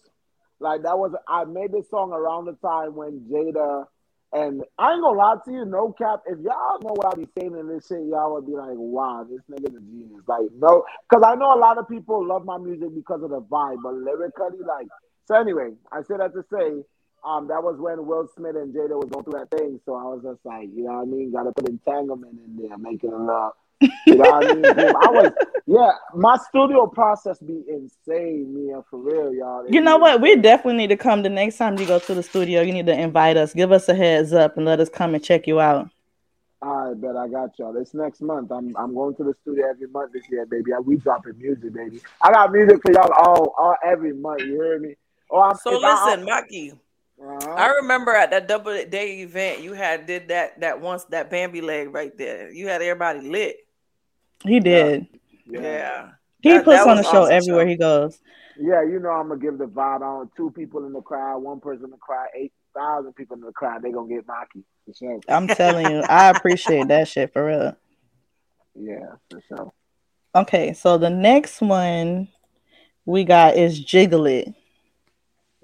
[0.60, 3.86] like that was I made this song around the time when Jada
[4.34, 6.22] and I ain't gonna lie to you, no cap.
[6.26, 9.24] If y'all know what I be saying in this shit, y'all would be like, "Wow,
[9.30, 12.58] this nigga's a genius." Like, no, because I know a lot of people love my
[12.58, 14.88] music because of the vibe, but lyrically, like,
[15.26, 16.82] so anyway, I said that to say,
[17.24, 19.80] um, that was when Will Smith and Jada was going through that thing.
[19.86, 21.32] So I was just like, you know what I mean?
[21.32, 23.52] Got to put entanglement in there, making it love.
[24.06, 24.64] You know what I mean?
[24.66, 25.32] I was,
[25.66, 25.92] yeah.
[26.14, 29.66] My studio process be insane, Mia, for real, y'all.
[29.68, 30.20] You know what?
[30.20, 32.62] We definitely need to come the next time you go to the studio.
[32.62, 33.54] You need to invite us.
[33.54, 35.88] Give us a heads up and let us come and check you out.
[36.62, 37.74] All right, bet I got y'all.
[37.74, 40.70] This next month, I'm I'm going to the studio every month this year, baby.
[40.82, 42.00] We dropping music, baby.
[42.22, 44.40] I got music for y'all all, all every month.
[44.40, 44.94] You hear me?
[45.30, 46.72] Oh, I'm So if I- listen, Maki.
[47.22, 47.54] uh-huh.
[47.54, 51.60] I remember at that double day event, you had did that that once that Bambi
[51.60, 52.50] leg right there.
[52.50, 53.56] You had everybody lit.
[54.44, 55.06] He did.
[55.46, 56.10] Yeah.
[56.40, 57.68] He That- puts that on a was show awesome everywhere show.
[57.70, 58.18] he goes.
[58.60, 61.58] Yeah, you know I'm gonna give the vibe on two people in the crowd, one
[61.60, 63.82] person in the crowd, eight thousand people in the crowd.
[63.82, 65.18] They gonna get Maki for sure.
[65.28, 67.76] I'm telling you, I appreciate that shit for real.
[68.76, 69.72] Yeah, for sure.
[70.34, 72.26] Okay, so the next one
[73.06, 74.52] we got is Jiggle It.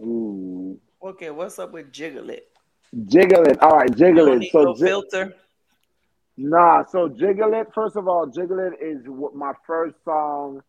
[0.01, 2.47] Ooh, Okay, what's up with Jiggle It?
[3.07, 3.61] jiggle it.
[3.63, 4.51] All right, You jiggle it.
[4.53, 5.35] So no ji- filter.
[6.43, 10.63] Nah, so Jiggle It, first of all, Jiggle It is my first song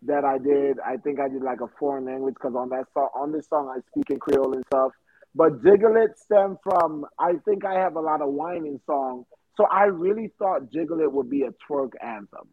[0.00, 0.78] that I did.
[0.80, 3.68] I think I did like a foreign language because on that song, on this song,
[3.68, 4.92] I speak in Creole and stuff.
[5.34, 9.26] But Jiggle It stemmed from, I think I have a lot of whining songs.
[9.58, 12.48] So I really thought Jiggle It would be a twerk anthem.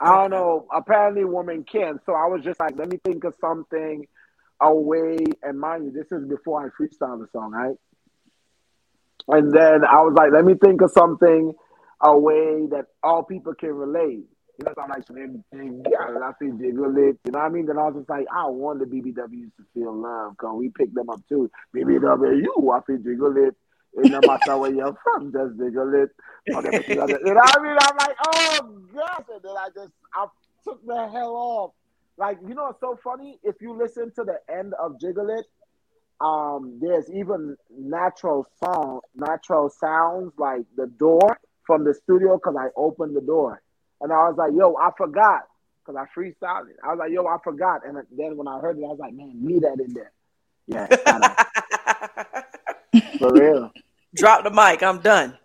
[0.00, 0.66] I don't know.
[0.74, 2.00] Apparently, women can.
[2.04, 4.08] So I was just like, let me think of something,
[4.60, 5.18] a way.
[5.44, 7.76] And mind you, this is before I freestyle the song, right?
[9.30, 11.52] And then I was like, let me think of something,
[12.02, 14.24] a way that all people can relate.
[14.58, 17.18] You know, so I'm like, "Slim, big girl, I feel jiggle it.
[17.24, 17.66] You know what I mean?
[17.66, 20.94] Then I was just like, I want the BBWs to feel love because we picked
[20.94, 21.50] them up too.
[21.74, 23.56] BBW, I feel jiggle it.
[23.94, 26.10] It no matter where you're from, just jiggle it.
[26.46, 27.76] You know what I mean?
[27.80, 29.24] I'm like, oh gosh.
[29.32, 30.26] And then I just, I
[30.64, 31.72] took the hell off.
[32.18, 33.38] Like, you know what's so funny?
[33.42, 35.46] If you listen to the end of Jiggle It,
[36.20, 42.68] um, there's even natural song, natural sounds like the door from the studio because I
[42.76, 43.62] opened the door,
[44.00, 45.42] and I was like, "Yo, I forgot,"
[45.84, 46.76] because I freestyled it.
[46.84, 49.14] I was like, "Yo, I forgot," and then when I heard it, I was like,
[49.14, 50.12] "Man, leave that in there."
[50.66, 50.86] Yeah,
[53.18, 53.72] for real.
[54.14, 54.82] Drop the mic.
[54.82, 55.38] I'm done.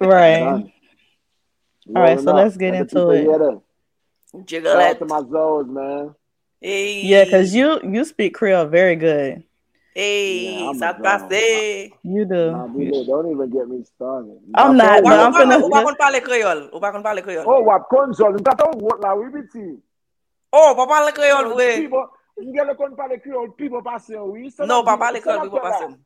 [0.00, 0.40] Right.
[0.40, 0.72] Done.
[1.88, 2.36] All right, so up.
[2.36, 3.22] let's get Let into it.
[3.22, 3.60] hear that.
[4.46, 6.14] Jiggle Shout out to my Zoes, man.
[6.60, 7.02] Hey.
[7.02, 9.44] Yeah, because you you speak Creole very good.
[9.94, 11.28] Hey, Yeah, I'm South drama.
[11.28, 11.92] Passe.
[12.02, 12.50] You do.
[12.50, 12.90] Nah, be.
[13.06, 14.40] Don't even get me started.
[14.56, 15.38] I'm not, Ou I'm pa work.
[15.38, 16.60] finna- kon- ou pa kon pale kreol?
[16.74, 17.44] Ou pa kon pale kreol?
[17.46, 18.34] Oh, wap konjol.
[18.40, 19.78] Mta ton wot la, oui, biti.
[20.52, 21.70] Oh, pa pale kreol vwe.
[21.82, 22.06] People,
[22.42, 24.46] mge kon pale kriol, people pase, oui.
[24.46, 25.70] Oh, se No, nan pa di- pale se kreol, nan pipo pe la.
[25.70, 25.96] pasem.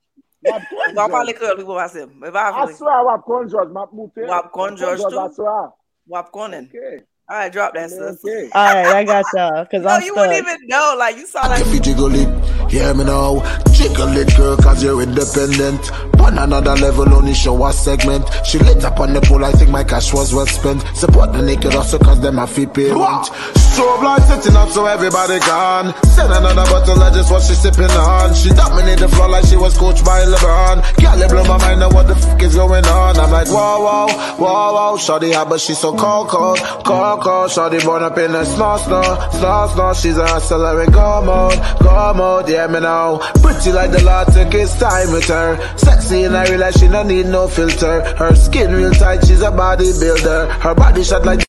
[0.94, 2.08] Wap pale kreol, pipo pasem.
[2.28, 4.28] E pa I swear, wap konjol, map mute.
[4.28, 5.18] Wap konjol, Konjol.
[5.30, 5.68] I swear.
[6.08, 6.68] Wap konen.
[6.68, 7.04] Okay.
[7.30, 8.24] All right, drop that, sis.
[8.24, 8.48] Okay.
[8.54, 10.94] All right, I got y'all because No, I'm you wouldn't even know.
[10.98, 13.40] Like, you sound like If you jiggle it, hear me now.
[13.78, 15.92] Jiggle it, girl, cause you're independent.
[16.18, 18.28] On another level, only show a segment.
[18.44, 20.82] She lit up on the pool, I think my cash was well spent.
[20.96, 23.30] Support the naked also cause them a fee pay rent.
[23.78, 25.94] Strobe light setting up so everybody gone.
[26.10, 28.34] Send another bottle, I just what she sipping on.
[28.34, 30.82] She dominate the floor like she was coached by LeBron.
[31.00, 33.16] Girl, it blow my mind now what the fuck is going on.
[33.20, 34.96] I'm like, wow, wow, wow, wow.
[34.96, 37.50] Shawty hot, but she's so cold, cold, cold, cold.
[37.50, 39.02] Shawty born up in a snow, snow,
[39.38, 39.94] snow, snow.
[39.94, 43.20] She's a hustler in go mode, go mode, yeah, me know.
[43.40, 45.54] Pretty like the Lord took his time with her.
[45.78, 48.02] Sexy and I realize she don't need no filter.
[48.16, 50.50] Her skin real tight, she's a bodybuilder.
[50.62, 51.47] Her body shot like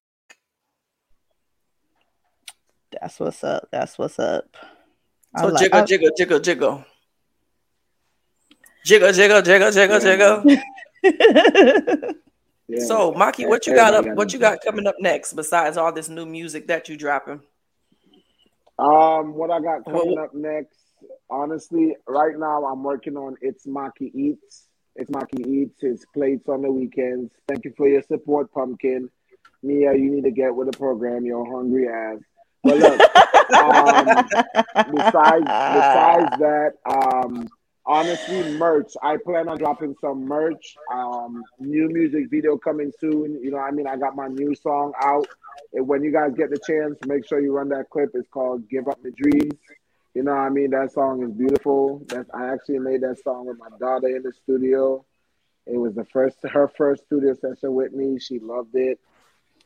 [3.01, 3.67] That's what's up.
[3.71, 4.55] That's what's up.
[5.37, 6.85] So like- jiggle, jiggle, jiggle, jiggle.
[8.85, 10.43] Jiggle, jiggle, jiggle, jiggle, jiggle.
[12.71, 12.85] Yeah.
[12.85, 14.05] So, Maki, what you got up?
[14.15, 17.41] What you got coming up next besides all this new music that you dropping?
[18.77, 20.77] Um, what I got coming Well- up next?
[21.31, 24.67] Honestly, right now I'm working on It's Maki Eats.
[24.95, 25.81] It's Maki Eats.
[25.81, 27.31] His plates on the weekends.
[27.47, 29.09] Thank you for your support, Pumpkin.
[29.63, 31.25] Mia, you need to get with the program.
[31.25, 32.19] You're hungry ass.
[32.63, 33.01] But look,
[33.53, 34.05] um,
[34.91, 37.47] besides besides that, um,
[37.85, 38.93] honestly, merch.
[39.01, 40.75] I plan on dropping some merch.
[40.93, 43.39] Um, new music video coming soon.
[43.43, 45.27] You know, I mean, I got my new song out.
[45.73, 48.11] And when you guys get the chance, make sure you run that clip.
[48.13, 49.53] It's called "Give Up My Dreams."
[50.13, 52.03] You know, I mean, that song is beautiful.
[52.07, 55.05] That's I actually made that song with my daughter in the studio.
[55.65, 58.19] It was the first her first studio session with me.
[58.19, 58.99] She loved it.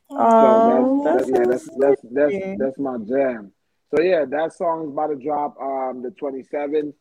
[0.10, 3.52] Oh, So that's, that's that, yeah, that's that's that's that's my jam.
[3.96, 6.94] So yeah, that song is about to drop um the 27th.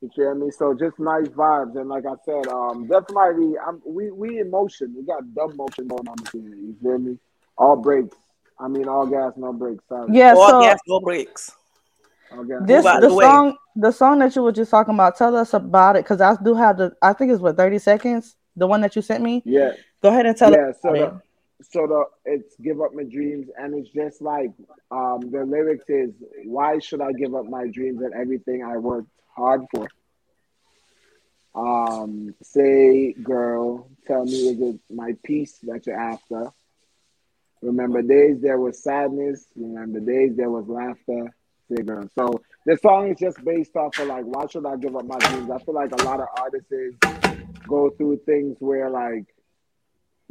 [0.00, 0.50] You feel me?
[0.50, 4.94] So just nice vibes, and like I said, um definitely I'm we we in motion.
[4.96, 6.42] We got dumb motion going on here.
[6.42, 7.18] You feel me?
[7.56, 8.16] All brakes.
[8.58, 9.84] I mean all gas, no brakes.
[9.88, 10.16] Sorry.
[10.16, 11.52] Yeah, All so gas, no brakes.
[12.32, 15.16] All this the the song the song that you were just talking about.
[15.16, 18.36] Tell us about it because I do have the I think it's what thirty seconds.
[18.56, 19.42] The one that you sent me.
[19.44, 19.72] Yeah.
[20.02, 20.76] Go ahead and tell yeah, us.
[20.82, 21.20] so
[21.70, 22.10] about the, it.
[22.24, 24.50] so the it's give up my dreams, and it's just like
[24.90, 26.12] um the lyrics is
[26.44, 29.88] why should I give up my dreams and everything I worked hard for?
[31.54, 36.50] Um, say, girl, tell me is it my peace that you're after?
[37.62, 39.46] Remember days there was sadness.
[39.56, 41.34] Remember days there was laughter.
[41.68, 42.08] Say, girl.
[42.14, 45.18] So the song is just based off of like, why should I give up my
[45.18, 45.50] dreams?
[45.50, 46.72] I feel like a lot of artists
[47.68, 49.31] go through things where like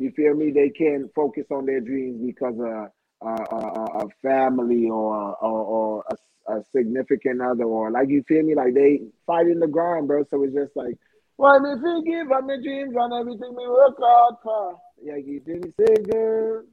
[0.02, 0.52] you feel me?
[0.52, 2.90] They can't focus on their dreams because of
[3.26, 8.24] uh, a, a, a family or or, or a, a significant other or like you
[8.24, 8.56] feel me?
[8.56, 10.26] Like they fight in the grind, bro.
[10.30, 10.96] So it's just like,
[11.38, 15.40] well, if you give up my dreams on everything we work hard for, yeah, you
[15.40, 16.64] didn't say, girl,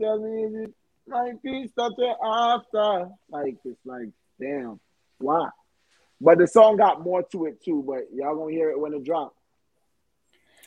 [0.00, 0.74] tell me is it
[1.06, 3.10] my peace that you're after?
[3.30, 4.10] Like it's like,
[4.40, 4.80] damn,
[5.18, 5.48] why?
[6.20, 7.84] But the song got more to it too.
[7.86, 9.36] But y'all gonna hear it when it drops.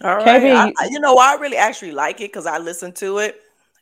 [0.03, 0.41] All right.
[0.41, 3.41] KB, I, I- you know, I really actually like it because I listened to it,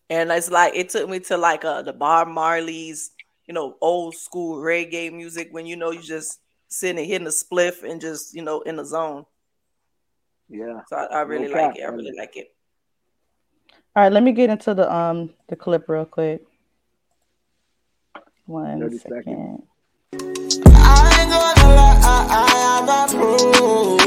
[0.09, 3.11] and it's like it took me to like uh the Bob Marley's,
[3.47, 7.31] you know, old school reggae music when you know you just sitting and hitting a
[7.31, 9.25] spliff and just you know in the zone.
[10.49, 10.81] Yeah.
[10.87, 11.83] So I, I really cap, like it.
[11.83, 11.95] I man.
[11.97, 12.53] really like it.
[13.95, 16.41] All right, let me get into the um the clip real quick.
[18.45, 19.63] One 30 second.
[20.13, 20.59] seconds.
[20.67, 22.43] I ain't gonna lie, I, I
[22.77, 24.01] am approved.
[24.01, 24.04] I'll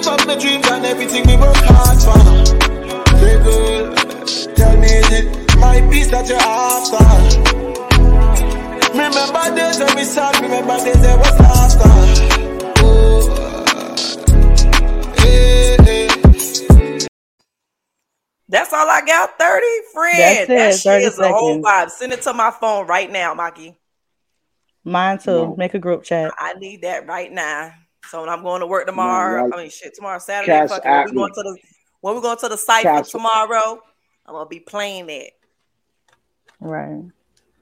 [0.00, 2.18] me give up my dreams and everything we work hard for?
[3.18, 3.94] Say, girl,
[4.54, 7.04] tell me is it my peace that you're after?
[8.90, 11.90] Remember days when we sad, remember days there was laughter.
[12.82, 13.28] Oh,
[15.18, 16.08] eh, eh.
[18.48, 19.38] That's all I got.
[19.38, 20.18] Thirty friends.
[20.18, 21.90] That's it, That shit 30 is a whole vibe.
[21.90, 23.76] Send it to my phone right now, Maki.
[24.82, 25.54] Mine too.
[25.56, 26.32] Make a group chat.
[26.38, 27.72] I need that right now.
[28.10, 30.52] So when I'm going to work tomorrow, y'all- I mean shit, tomorrow Saturday.
[30.52, 31.58] Cash Fucking, when we going to the
[32.00, 33.80] when we going to the site for tomorrow,
[34.26, 35.32] I'm gonna be playing it.
[36.60, 37.04] Right.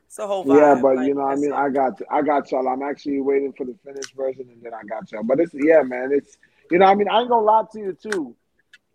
[0.09, 0.57] So a whole vibe.
[0.57, 1.57] Yeah, but like, you know, I mean, it.
[1.57, 2.66] I got, I got y'all.
[2.68, 5.22] I'm actually waiting for the finished version, and then I got y'all.
[5.22, 6.38] But it's, yeah, man, it's,
[6.70, 8.34] you know, I mean, I ain't gonna lie to you too.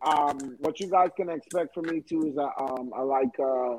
[0.02, 3.78] Um, what you guys can expect from me too is, uh, um, I like uh,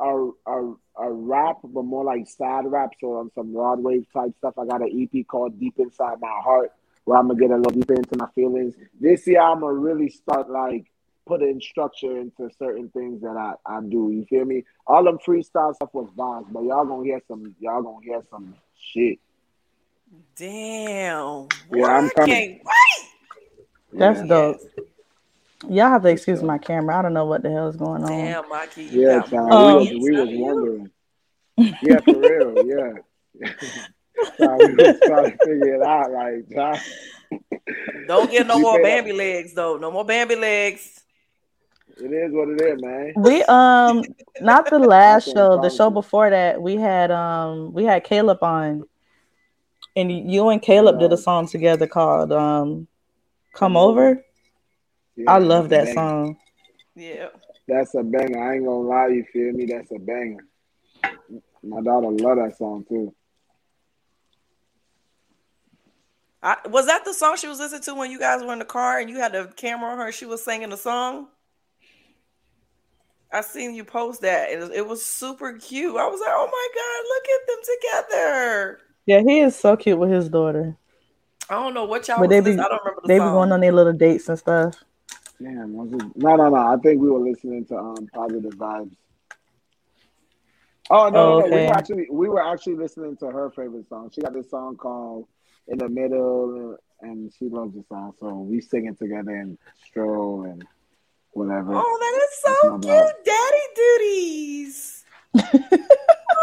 [0.00, 4.32] a, a, a rap, but more like sad rap, so on some Rod Wave type
[4.38, 4.54] stuff.
[4.58, 6.72] I got an EP called Deep Inside My Heart,
[7.04, 8.74] where I'm gonna get a little deeper into my feelings.
[9.00, 10.86] This year, I'm gonna really start like
[11.26, 14.10] putting structure into certain things that I, I do.
[14.12, 14.64] You feel me?
[14.86, 18.54] All them freestyle stuff was vibes, but y'all gonna hear some y'all gonna hear some
[18.76, 19.18] shit.
[20.36, 21.48] Damn.
[21.72, 22.60] Yeah, I'm I coming.
[23.92, 24.26] That's Yeah.
[24.26, 24.60] dope.
[25.68, 26.98] Y'all have to excuse my camera.
[26.98, 28.10] I don't know what the hell is going on.
[28.10, 28.84] Damn, Mikey.
[28.90, 29.52] Yeah, child.
[29.52, 30.42] Um, we was we was inside of you.
[30.44, 30.90] wondering.
[31.82, 33.48] Yeah, for real, yeah.
[34.38, 36.78] Child, we was trying to figure it out, like child.
[38.06, 39.76] Don't get no We more say that- Bambi legs though.
[39.76, 41.00] No more Bambi legs.
[41.98, 43.12] It is what it is, man.
[43.16, 44.02] We um
[44.40, 48.84] not the last show, the show before that, we had um we had Caleb on.
[49.94, 52.86] And you and Caleb did a song together called um
[53.52, 54.24] Come Come Over.
[55.16, 55.94] Yeah, I love that banger.
[55.94, 56.36] song.
[56.94, 57.28] Yeah.
[57.68, 58.42] That's a banger.
[58.42, 59.66] I ain't gonna lie, you feel me?
[59.66, 60.44] That's a banger.
[61.62, 63.14] My daughter love that song too.
[66.42, 68.64] I, was that the song she was listening to when you guys were in the
[68.64, 70.06] car and you had the camera on her?
[70.06, 71.28] and She was singing the song.
[73.32, 75.96] I seen you post that and it was, super cute.
[75.96, 78.78] I was like, oh my god, look at them together.
[79.06, 80.76] Yeah, he is so cute with his daughter.
[81.48, 83.14] I don't know what y'all But was they be listening- I don't remember the they
[83.18, 84.74] be going on their little dates and stuff.
[85.40, 86.02] Damn, was it?
[86.16, 86.56] No, no, no.
[86.56, 88.94] I think we were listening to um positive vibes.
[90.90, 91.56] Oh no, Oh, no, no.
[91.56, 94.10] We were actually we were actually listening to her favorite song.
[94.14, 95.26] She got this song called
[95.68, 98.12] "In the Middle," and she loves the song.
[98.20, 100.64] So we sing it together and stroll and
[101.32, 101.74] whatever.
[101.74, 103.24] Oh, that is so That's my cute.
[103.24, 105.04] Daddy duties.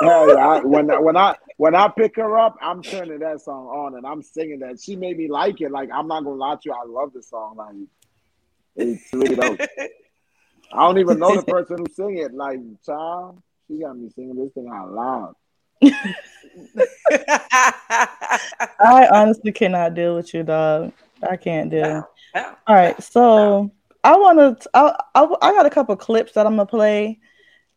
[0.02, 0.48] Hell yeah!
[0.48, 3.96] I, when I, when I when I pick her up, I'm turning that song on
[3.96, 4.82] and I'm singing that.
[4.82, 5.72] She made me like it.
[5.72, 7.56] Like I'm not gonna lie to you, I love the song.
[7.58, 7.76] Like
[8.76, 9.60] it's really dope.
[10.72, 12.34] I don't even know the person who sing it.
[12.34, 15.34] Like, child, she got me singing this thing out loud.
[18.80, 20.92] I honestly cannot deal with you, dog.
[21.28, 21.82] I can't deal.
[21.90, 23.72] Wow, wow, All right, so
[24.04, 24.70] I want to.
[24.74, 27.20] I, I I got a couple clips that I'm gonna play,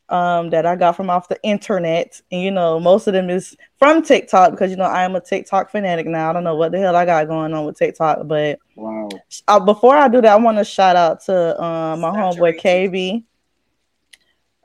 [0.09, 3.57] um, that I got from off the internet, and you know, most of them is
[3.79, 6.31] from TikTok because you know I am a TikTok fanatic now.
[6.31, 9.09] I don't know what the hell I got going on with TikTok, but Wow.
[9.49, 13.25] uh, before I do that, I want to shout out to um, my homeboy KB.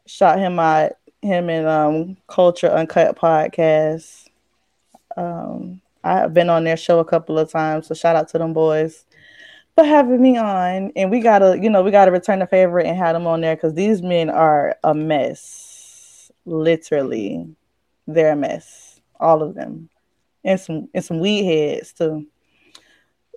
[0.06, 0.94] Shout him out,
[1.28, 4.30] him and um, Culture Uncut podcast.
[5.16, 8.38] Um, I have been on their show a couple of times, so shout out to
[8.38, 9.06] them boys
[9.76, 10.92] for having me on.
[10.96, 13.56] And we gotta, you know, we gotta return the favor and have them on there
[13.56, 16.32] because these men are a mess.
[16.46, 17.48] Literally,
[18.08, 19.00] they're a mess.
[19.20, 19.90] All of them,
[20.44, 22.26] and some and some weed heads too.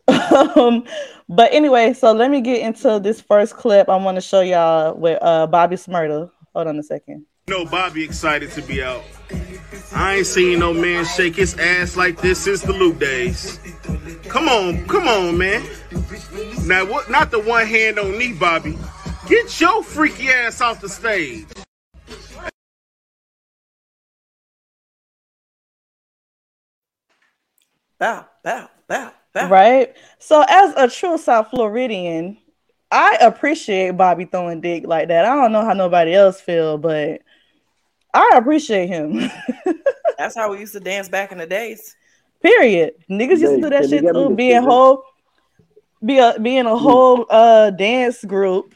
[0.56, 0.84] um,
[1.28, 3.88] but anyway, so let me get into this first clip.
[3.88, 6.30] I want to show y'all with uh Bobby Shmurda.
[6.54, 7.26] Hold on a second.
[7.50, 9.02] Know Bobby excited to be out.
[9.92, 13.58] I ain't seen no man shake his ass like this since the Luke days.
[14.28, 15.62] Come on, come on, man.
[16.64, 18.78] Now what not the one hand on knee, Bobby.
[19.28, 21.46] Get your freaky ass off the stage.
[27.98, 29.48] bow, bow, bow, bow.
[29.48, 29.94] Right.
[30.18, 32.38] So as a true South Floridian,
[32.90, 35.24] I appreciate Bobby throwing dick like that.
[35.24, 37.20] I don't know how nobody else feel, but
[38.12, 39.30] I appreciate him.
[40.18, 41.96] That's how we used to dance back in the days.
[42.42, 42.94] Period.
[43.10, 44.12] Niggas used to do that shit too.
[44.12, 45.04] the Be in whole
[46.04, 48.74] be a be in a whole uh dance group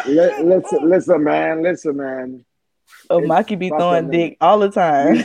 [0.07, 1.62] listen, listen, man.
[1.62, 2.45] Listen, man.
[3.09, 5.25] oh, It's Mikey be throwing dick all the time.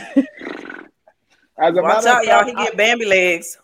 [1.60, 2.38] As a Watch matter out, of y'all.
[2.44, 3.58] fact, He get Bambi legs.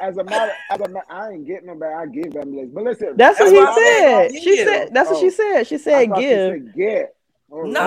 [0.00, 1.94] as a matter, as a ma- I ain't getting them back.
[1.94, 2.70] I give them legs.
[2.72, 4.30] But listen, That's what That's he what I said.
[4.32, 4.42] said.
[4.42, 4.68] She Give.
[4.68, 5.30] said that's what she Oh.
[5.30, 5.66] said.
[5.66, 6.52] She said thought you give.
[6.52, 7.14] said get.
[7.52, 7.80] Oh, No.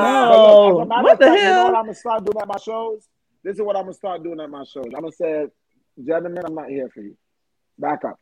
[0.63, 1.63] Look, as a matter What of the fact, You know hell?
[1.65, 3.07] what I'm gonna start doing at my shows?
[3.43, 4.85] This is what I'm gonna start doing at my shows.
[4.95, 5.47] I'm gonna say,
[6.05, 7.17] gentlemen, I'm not here for you.
[7.79, 8.19] Back up.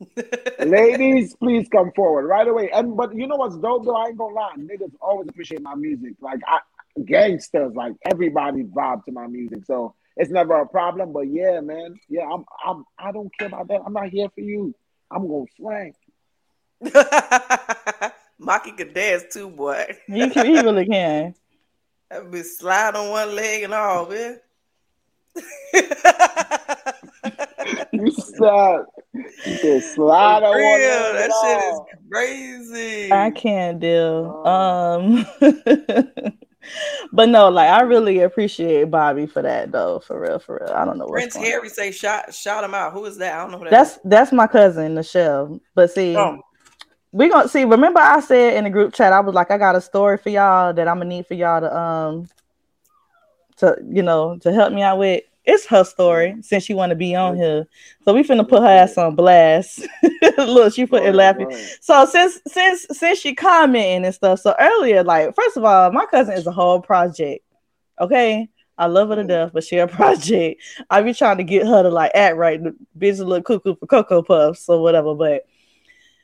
[0.60, 2.70] Ladies, please come forward right away.
[2.70, 3.96] And but you know what's dope though?
[3.96, 6.14] I ain't gonna lie, niggas always appreciate my music.
[6.20, 6.58] Like I
[7.04, 9.64] gangsters, like everybody vibe to my music.
[9.64, 11.12] So it's never a problem.
[11.12, 13.80] But yeah, man, yeah, I'm I'm I don't care about that.
[13.84, 14.74] I'm not here for you.
[15.10, 15.94] I'm gonna swing.
[18.40, 19.84] Maki could dance too, boy.
[20.06, 21.34] He, can- he really can.
[22.10, 24.40] That be slide on one leg and all, man.
[27.92, 28.80] You said
[29.44, 31.70] you said slide on one Real, leg that shit all.
[31.70, 33.12] is crazy.
[33.12, 34.42] I can't deal.
[34.44, 35.00] Oh.
[35.00, 35.26] Um
[37.12, 40.74] but no, like I really appreciate Bobby for that though, for real, for real.
[40.74, 41.42] I don't know Prince on.
[41.42, 42.92] Harry say shot shout him out.
[42.92, 43.34] Who is that?
[43.34, 45.60] I don't know who that That's that's my cousin, Michelle.
[45.74, 46.16] But see, is.
[46.16, 46.40] Oh,
[47.12, 47.64] we gonna see.
[47.64, 50.28] Remember, I said in the group chat, I was like, I got a story for
[50.28, 52.28] y'all that I'm gonna need for y'all to um
[53.56, 55.24] to you know to help me out with.
[55.44, 57.66] It's her story since she want to be on here,
[58.04, 59.86] so we finna put her ass on blast.
[60.38, 61.48] Look, she put it laughing.
[61.48, 61.78] right.
[61.80, 66.04] So since since since she commenting and stuff, so earlier, like first of all, my
[66.06, 67.42] cousin is a whole project.
[67.98, 68.48] Okay,
[68.80, 69.28] I love her to mm.
[69.28, 70.62] death, but she a project.
[70.88, 72.62] I be trying to get her to like act right.
[72.62, 75.14] The bitch a little cuckoo for cocoa puffs or whatever.
[75.14, 75.44] But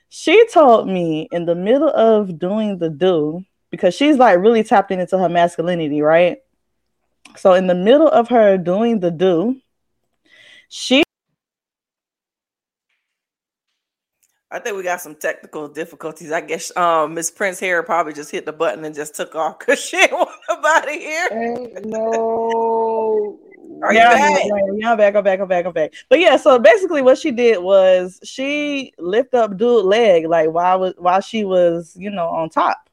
[0.08, 4.90] she told me in the middle of doing the do because she's like really tapped
[4.90, 6.38] into her masculinity, right?
[7.36, 9.60] So in the middle of her doing the do,
[10.68, 11.02] she
[14.50, 16.32] I think we got some technical difficulties.
[16.32, 19.58] I guess um Miss Prince Harry probably just hit the button and just took off
[19.58, 21.28] because she didn't want nobody here.
[21.32, 23.38] Ain't no.
[23.82, 24.22] Are you yeah, back?
[24.22, 25.94] I'm back, yeah, I'm back, I'm back, I'm back, I'm back.
[26.08, 30.80] But yeah, so basically what she did was she lift up dude leg like while
[30.80, 32.88] was while she was, you know, on top.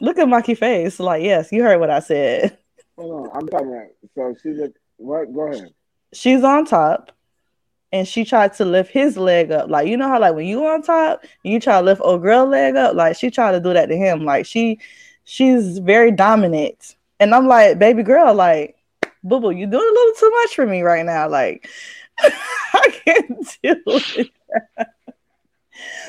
[0.00, 0.98] Look at Mikey face.
[0.98, 2.58] Like, yes, you heard what I said.
[2.98, 3.88] Hold on, I'm talking about.
[4.14, 5.32] So she's a what?
[5.32, 5.72] Go ahead.
[6.12, 7.12] She's on top
[7.92, 9.68] and she tried to lift his leg up.
[9.70, 12.46] Like, you know how like when you on top, you try to lift old girl
[12.46, 14.24] leg up, like she tried to do that to him.
[14.24, 14.78] Like she
[15.24, 16.96] she's very dominant.
[17.20, 18.76] And I'm like, baby girl, like
[19.22, 21.28] boo boo, you're doing a little too much for me right now.
[21.28, 21.68] Like,
[22.18, 23.60] I can't with
[24.76, 24.88] that.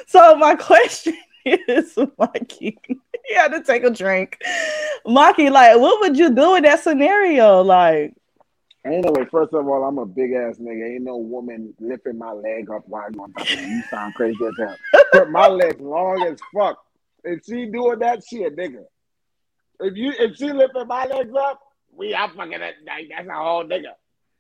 [0.08, 4.42] So my question is, Mikey, you had to take a drink.
[5.06, 7.62] Mikey, like, what would you do in that scenario?
[7.62, 8.14] Like,
[8.86, 9.14] no.
[9.32, 10.96] First of all, I'm a big ass nigga.
[10.96, 13.82] Ain't no woman lifting my leg up while I'm on top of you.
[13.90, 14.76] Sound crazy as hell.
[15.14, 16.84] But my legs long as fuck.
[17.24, 18.84] If she doing that, she a nigga.
[19.80, 21.62] If you if she lifting my legs up,
[21.96, 23.94] we out fucking that like, that's a whole nigga.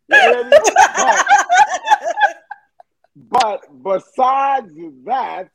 [0.10, 0.50] You hear
[3.16, 4.74] but, but besides
[5.06, 5.50] that,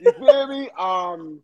[0.00, 0.70] you feel me?
[0.78, 1.40] Um,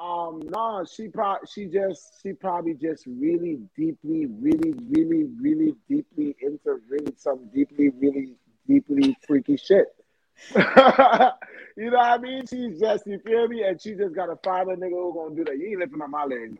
[0.00, 6.34] um, no, she probably she just she probably just really deeply, really, really, really deeply
[6.40, 8.34] into really some deeply, really
[8.66, 9.86] deeply freaky shit.
[10.56, 11.32] you know
[11.76, 12.46] what I mean?
[12.46, 15.44] She's just you feel me, and she just gotta find a nigga who gonna do
[15.44, 15.58] that.
[15.58, 16.58] You ain't lifting on my leg.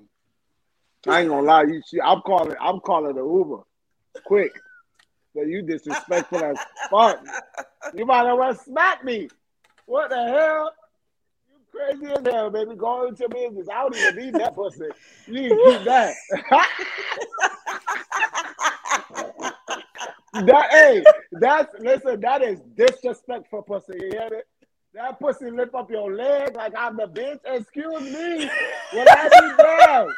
[1.08, 1.80] I ain't gonna lie, you.
[1.88, 2.56] She, I'm calling.
[2.60, 3.62] I'm calling the Uber,
[4.24, 4.52] quick.
[5.34, 6.58] So you disrespectful as
[6.90, 7.24] fuck.
[7.94, 9.28] You might as well smack me.
[9.86, 10.72] What the hell?
[11.72, 12.74] Crazy as hell, baby.
[12.76, 13.68] Go into business.
[13.72, 14.86] I don't even need that pussy.
[15.26, 15.50] You need
[15.84, 16.14] that.
[20.32, 23.94] that hey, that's listen, that is disrespectful pussy.
[24.00, 24.46] You hear it?
[24.94, 27.38] That pussy lift up your leg like I'm the bitch.
[27.44, 28.50] Excuse me.
[28.92, 30.14] Will I be down?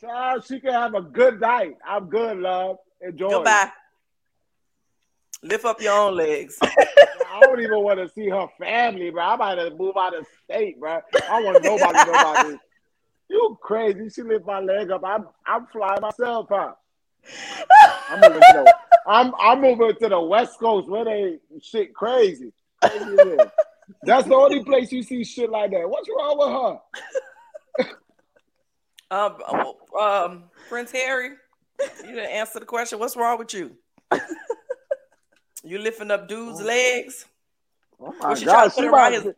[0.00, 1.76] Child, she can have a good night.
[1.86, 2.76] I'm good, love.
[3.00, 3.30] Enjoy.
[3.30, 3.70] Goodbye.
[5.42, 6.58] Lift up your own legs.
[7.32, 9.22] I don't even want to see her family, bro.
[9.22, 11.00] I might have to move out of state, bro.
[11.30, 12.58] I want nobody to know about this.
[13.28, 14.08] You crazy?
[14.08, 15.02] She lift my leg up.
[15.04, 16.78] I'm I'm flying myself out.
[18.08, 18.74] I'm moving to the,
[19.06, 22.52] I'm I'm moving to the West Coast where they shit crazy.
[22.80, 23.38] crazy.
[24.04, 25.88] That's the only place you see shit like that.
[25.88, 26.78] What's wrong with her?
[29.08, 31.30] Um, uh, um, Prince Harry,
[32.02, 32.98] you didn't answer the question.
[32.98, 33.76] What's wrong with you?
[35.66, 36.64] You lifting up dude's oh.
[36.64, 37.26] legs?
[38.00, 39.34] Oh my Was she trying God, to put she it his?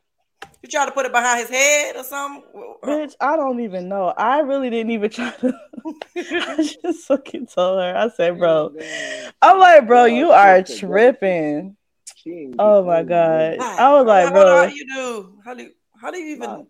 [0.63, 2.43] You trying to put it behind his head or something?
[2.83, 4.09] bitch, I don't even know.
[4.17, 5.53] I really didn't even try to.
[6.17, 7.97] I just fucking told her.
[7.97, 8.73] I said, bro.
[8.75, 11.77] Oh, Damn, I'm like, bro, you are sister, tripping.
[12.17, 13.59] she Oh my no god.
[13.59, 13.79] money.
[13.79, 14.69] I was like, How- how bro.
[14.69, 15.39] do you do?
[15.45, 15.71] How do you,
[16.01, 16.51] how do you even?
[16.51, 16.63] Nah.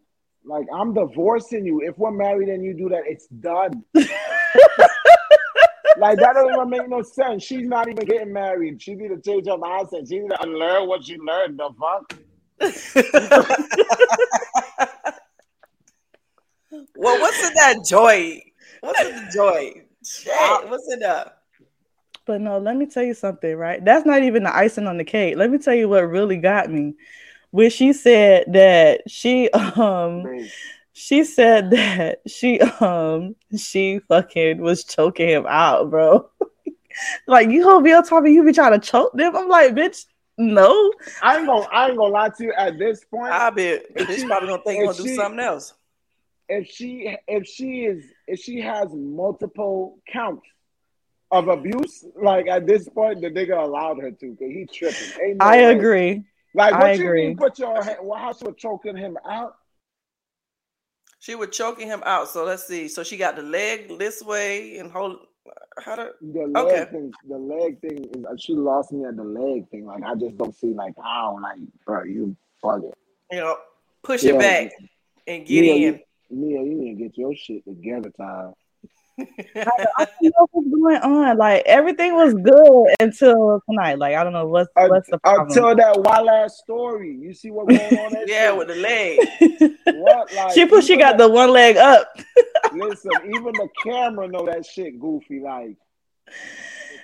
[0.45, 1.81] Like I'm divorcing you.
[1.83, 3.85] If we're married and you do that, it's done.
[5.99, 7.42] like that doesn't even make no sense.
[7.42, 8.80] She's not even getting married.
[8.82, 10.09] She need to change her mindset.
[10.09, 11.59] She need to unlearn what she learned.
[11.59, 12.14] The fuck?
[16.99, 18.42] Well, what's in that joy?
[18.80, 19.82] What's in the joy?
[20.05, 21.38] Shit, what's in that?
[22.26, 23.82] But no, let me tell you something, right?
[23.84, 25.36] That's not even the icing on the cake.
[25.36, 26.94] Let me tell you what really got me.
[27.51, 30.49] When she said that she um Man,
[30.99, 36.28] she said that she um she fucking was choking him out, bro.
[37.28, 39.36] like you gonna be on top of you be trying to choke them.
[39.36, 40.92] I'm like, bitch, no.
[41.22, 41.66] I ain't gonna.
[41.72, 42.53] I ain't gonna lie to you.
[42.53, 45.74] At this point, I bet bitch probably gonna think If gonna do something else.
[46.49, 50.46] if she if she is if she has multiple counts
[51.30, 54.36] of abuse, like at this point, the nigga allowed her to.
[54.36, 55.12] Cause he tripping.
[55.38, 55.76] No I way.
[55.76, 56.24] agree.
[56.55, 57.26] Like what I you agree.
[57.26, 57.36] mean?
[57.36, 57.99] Put your hand.
[58.03, 59.55] Well, how she was choking him out?
[61.21, 62.29] She was choking him out.
[62.29, 62.89] So let's see.
[62.89, 65.19] So she got the leg this way and hold.
[65.79, 66.11] How to?
[66.21, 66.91] The leg Okay.
[66.91, 69.87] thing, the leg thing is uh, she lost me at the leg thing.
[69.87, 72.93] Like I just don't see like how like bro, you bugging.
[73.31, 73.57] You know,
[74.03, 74.35] push Yeah.
[74.35, 74.73] it back
[75.27, 75.83] and get Yeah, in.
[75.83, 76.01] you-
[76.31, 78.53] Mia, you need to get your shit together, time.
[79.19, 81.37] I don't know what's going on.
[81.39, 83.99] Like everything was good until tonight.
[83.99, 85.49] Like I don't know what's Uh, what's the problem.
[85.49, 88.12] Until that wild ass story, you see what going on?
[88.29, 88.57] Yeah, shit?
[88.57, 89.19] with the leg.
[90.03, 92.12] what like she put she even got the one leg up.
[92.73, 93.11] listen.
[93.25, 95.41] Even the camera know that shit goofy.
[95.41, 95.77] Like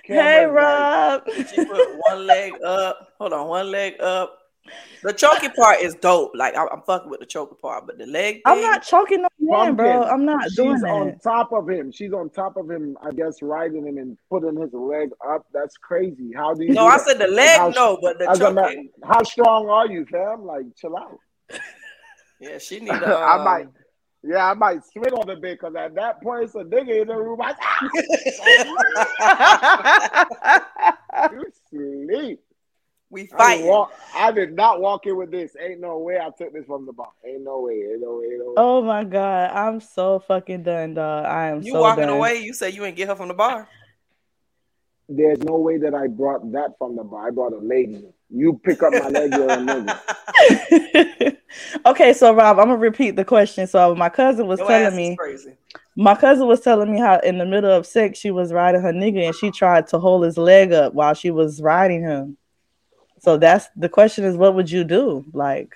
[0.03, 1.47] Hey camera's like- Rob.
[1.49, 3.09] She put one leg up.
[3.19, 4.37] Hold on, one leg up.
[5.03, 6.31] The choking part is dope.
[6.35, 8.41] Like I, I'm fucking with the choking part, but the leg.
[8.45, 10.03] I'm not choking no man, bro.
[10.03, 11.91] I'm not She's doing on top of him.
[11.91, 12.97] She's on top of him.
[13.03, 15.45] I guess riding him and putting his leg up.
[15.53, 16.31] That's crazy.
[16.35, 16.73] How do you?
[16.73, 17.05] No, do I that?
[17.07, 17.59] said the leg.
[17.59, 18.89] How- No, but the As a ma- choking.
[19.03, 20.45] how strong are you, fam?
[20.45, 21.19] Like, chill out.
[22.37, 22.89] Yeah, she need.
[22.89, 23.67] To, I um, might.
[24.21, 27.07] Yeah, I might swing on the bit because at that point, it's a nigga in
[27.07, 27.39] the room.
[27.41, 27.53] I,
[31.31, 32.41] you sleep.
[33.15, 33.73] We I did,
[34.13, 35.55] I did not walk in with this.
[35.57, 37.07] Ain't no way I took this from the bar.
[37.25, 37.75] Ain't no way.
[37.91, 38.25] Ain't no way.
[38.25, 38.53] Ain't no way.
[38.57, 41.25] oh my god, I'm so fucking done, dog.
[41.25, 42.17] I am You so walking done.
[42.17, 42.39] away.
[42.39, 43.69] You said you ain't get her from the bar.
[45.07, 47.27] There's no way that I brought that from the bar.
[47.27, 48.03] I brought a lady.
[48.29, 51.37] You pick up my leg, you're a nigga.
[51.85, 53.65] okay, so Rob, I'm gonna repeat the question.
[53.65, 55.53] So my cousin was Your telling me, crazy.
[55.95, 58.91] My cousin was telling me how in the middle of sex she was riding her
[58.91, 62.37] nigga and she tried to hold his leg up while she was riding him.
[63.25, 65.25] So that's the question is what would you do?
[65.33, 65.75] Like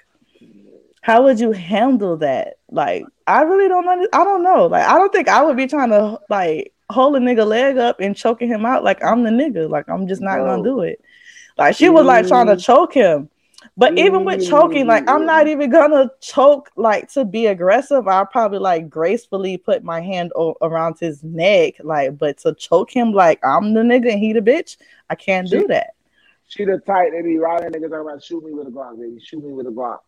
[1.02, 2.60] how would you handle that?
[2.70, 4.08] Like I really don't know.
[4.14, 4.68] I don't know.
[4.68, 8.02] Like I don't think I would be trying to like hold a nigga leg up
[8.02, 9.68] and choking him out like I'm the nigga.
[9.68, 11.04] Like I'm just not gonna do it.
[11.58, 12.64] Like she was like trying to mm.
[12.64, 13.32] choke him.
[13.76, 15.50] But even with choking, like I'm not mm.
[15.50, 18.08] even gonna choke like to be aggressive.
[18.08, 22.96] I'll probably like gracefully put my hand o- around his neck, like, but to choke
[22.96, 24.78] him like I'm the nigga and he the bitch,
[25.10, 25.96] I can't do that.
[26.50, 29.20] She the type they be riding niggas talking about shoot me with a Glock, baby.
[29.24, 30.00] Shoot me with a Glock.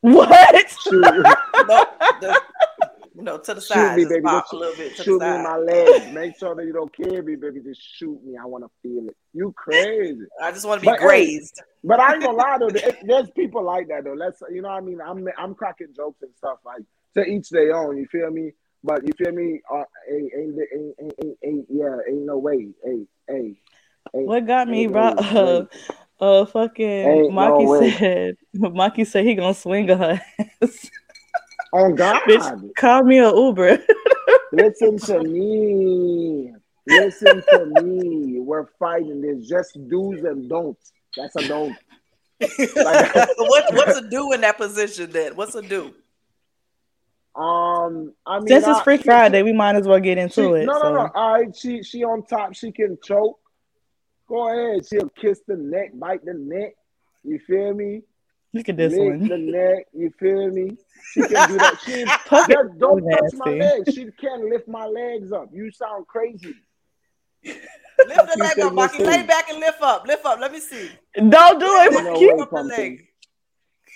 [0.00, 0.70] What?
[0.70, 1.02] Shoot,
[1.66, 1.86] No,
[2.20, 2.40] the,
[3.16, 4.22] no, to the shoot side, me, baby.
[4.22, 6.14] pop Just a little bit to shoot the me in my leg.
[6.14, 7.60] Make sure that you don't kill me, baby.
[7.60, 8.36] Just shoot me.
[8.40, 9.16] I want to feel it.
[9.34, 10.20] You crazy.
[10.40, 11.60] I just want to be But, hey, grazed.
[11.82, 12.70] But I ain't gonna lie though.
[12.72, 14.14] there- There's people like that though.
[14.14, 15.00] Let's you know what I mean.
[15.04, 16.82] I'm I'm cracking jokes and stuff like
[17.14, 17.96] to each their own.
[17.96, 18.52] You feel me?
[18.84, 19.60] But you feel me?
[19.68, 21.96] Uh, ain't, ain't, ain't, ain't, ain't, ain't yeah.
[22.08, 22.68] Ain't no way.
[22.84, 23.54] Hey, hey.
[24.18, 25.14] Ain't- What got me ain't right?
[25.16, 25.68] no Uh, way.
[26.20, 27.90] uh, fucking Ain't Maki way.
[27.92, 28.36] said.
[28.56, 30.22] Maki said he gonna swing on her
[30.62, 30.90] ass.
[31.72, 33.78] On God, Bitch, call me a Uber.
[34.52, 36.54] listen to me.
[36.86, 38.40] Listen to me.
[38.40, 39.20] We're fighting.
[39.20, 40.92] There's just do's and don'ts.
[41.14, 41.76] That's a don't.
[42.40, 45.36] Like- what, what's a do in that position then?
[45.36, 45.92] What's a do?
[47.34, 50.22] Um, I mean, Since it's I- Free she- Friday, we might as well get She,
[50.22, 50.64] into no, it.
[50.64, 50.92] no, so.
[50.94, 51.10] no.
[51.14, 52.54] All right, she she on top.
[52.54, 53.38] She can choke.
[54.28, 54.86] Go ahead.
[54.86, 56.74] She'll kiss the neck, bite the neck.
[57.24, 58.02] You feel me?
[58.54, 59.28] Look at this Lick one.
[59.28, 59.86] the neck.
[59.92, 60.76] You feel me?
[61.12, 61.78] She can do that.
[61.84, 63.92] She Fuck it, just don't touch my legs.
[63.94, 65.48] She can't lift my legs up.
[65.52, 66.54] You sound crazy.
[67.44, 67.66] Lift
[67.98, 68.98] the You leg up, Maki.
[68.98, 69.06] listen.
[69.06, 70.06] Lay back and lift up.
[70.06, 70.38] Lift up.
[70.40, 70.90] Let me see.
[71.16, 72.42] Don't do it, You know Maki.
[72.42, 73.04] Up the leg.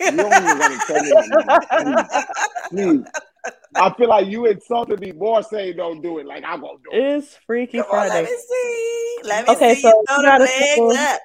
[0.00, 2.18] You don't even want to tell me that.
[2.70, 3.04] Please.
[3.44, 3.52] Please.
[3.76, 6.26] I feel like you insulted me more saying don't do it.
[6.26, 7.16] Like I'm gonna do it.
[7.16, 8.30] It's Freaky Come on, let Friday.
[8.30, 9.16] me see.
[9.24, 11.20] Let me Okay, see so you throw we the got a legs couple- up.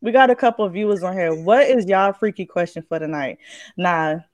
[0.00, 1.34] We got a couple of viewers on here.
[1.34, 3.38] What is y'all freaky question for tonight?
[3.76, 4.24] Now,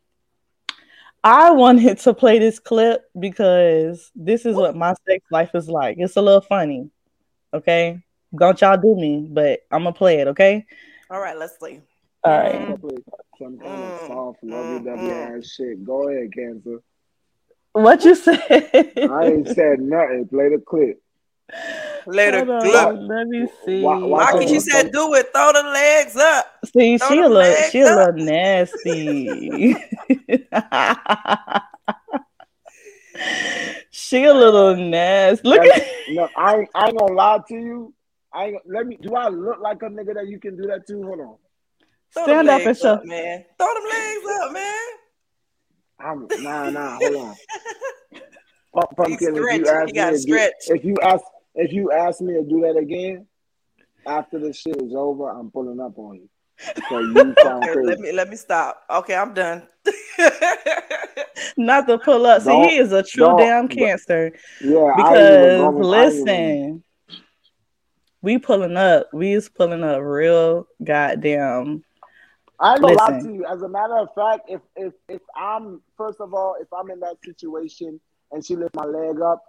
[1.23, 5.97] I wanted to play this clip because this is what my sex life is like.
[5.99, 6.91] It's a little funny.
[7.55, 7.99] Okay.
[8.37, 10.67] Don't y'all do me, but I'm gonna play it, okay?
[11.11, 11.81] All right, let's see.
[12.25, 12.53] All right.
[13.39, 15.83] Some kind of Mm, soft, lovey dovey mm, ass shit.
[15.85, 16.79] Go ahead, Cancer.
[17.75, 18.39] What you say?
[19.11, 20.29] I ain't said nothing.
[20.29, 21.01] Play the clip.
[22.07, 22.87] Later, Hold look.
[22.87, 23.83] on, let me see.
[23.83, 25.31] Why- why Maki, can't she you- said, "Do it.
[25.35, 28.15] Throw the legs up." See, Throw she a little, legs she a up.
[28.15, 29.75] little nasty.
[33.91, 35.49] she a little nasty.
[35.49, 37.95] Look Like, at no, I ain't, I ain't gonna lie to you.
[38.33, 38.97] I ain't, let me.
[39.01, 41.03] Do I look like a nigga that you can do that to?
[41.03, 41.37] Hold on.
[42.11, 42.95] Stand up and legs show.
[42.95, 43.45] up, man.
[43.59, 44.87] Throw them legs up, man.
[46.05, 46.97] I'm nah, nah.
[46.99, 47.35] Hold on.
[48.75, 51.25] Pump- Pumpkin, if you You ask me gotta do, if you ask,
[51.55, 53.27] if you ask me to do that again
[54.07, 56.29] after this shit is over, I'm pulling up on you.
[56.89, 58.83] So you Okay, let me let me stop.
[58.91, 59.63] Okay, I'm done.
[61.57, 62.43] not to pull up.
[62.43, 64.33] See, Don't- he is a true damn cancer.
[64.61, 66.85] Yeah, I ain't even Because going- I ain't even- listen,
[68.23, 69.09] we pulling up.
[69.13, 71.85] We is pulling up real goddamn.
[72.61, 73.45] I ain't gonna lie to you.
[73.47, 77.01] As a matter of fact, if if if I'm first of all, if I'm in
[77.01, 78.01] that situation
[78.33, 79.43] and she lift my leg up,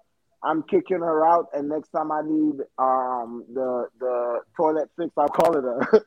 [0.43, 1.47] I'm kicking her out.
[1.53, 6.03] And next time I need um the the toilet fix, I'll call it a.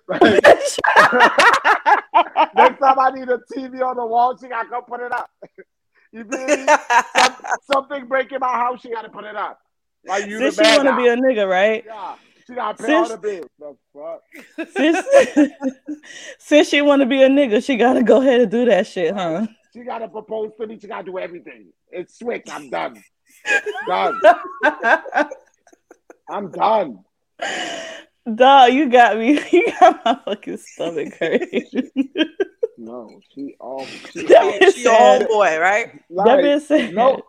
[2.55, 5.31] next time I need a TV on the wall, she gotta come put it up.
[6.13, 6.67] you feel me?
[7.17, 7.37] Some,
[7.73, 9.61] something breaking my house, she gotta put it up.
[10.05, 11.85] Like you the she want to be a nigga, right?
[11.87, 12.15] yeah,
[12.49, 13.51] she gotta pay all Since- the bills.
[13.59, 14.69] The fuck.
[14.75, 15.53] Since
[16.39, 19.15] since she want to be a nigga, she gotta go ahead and do that shit,
[19.15, 19.47] huh?
[19.75, 20.79] She gotta propose to me.
[20.81, 21.67] She gotta do everything.
[21.93, 22.47] It's switch.
[22.51, 23.03] I'm done.
[23.87, 24.21] done.
[26.29, 27.05] I'm done.
[28.35, 29.41] Dog, you got me.
[29.53, 31.91] You got my fucking stomach hurting.
[32.77, 35.61] No, she all she That all, is she your sad.
[35.61, 35.93] right?
[36.11, 37.21] that like, being said, no,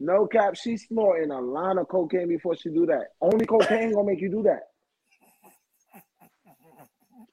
[0.00, 0.54] no cap.
[0.56, 3.08] She's snorting a line of cocaine before she do that.
[3.20, 4.60] Only cocaine gonna make you do that.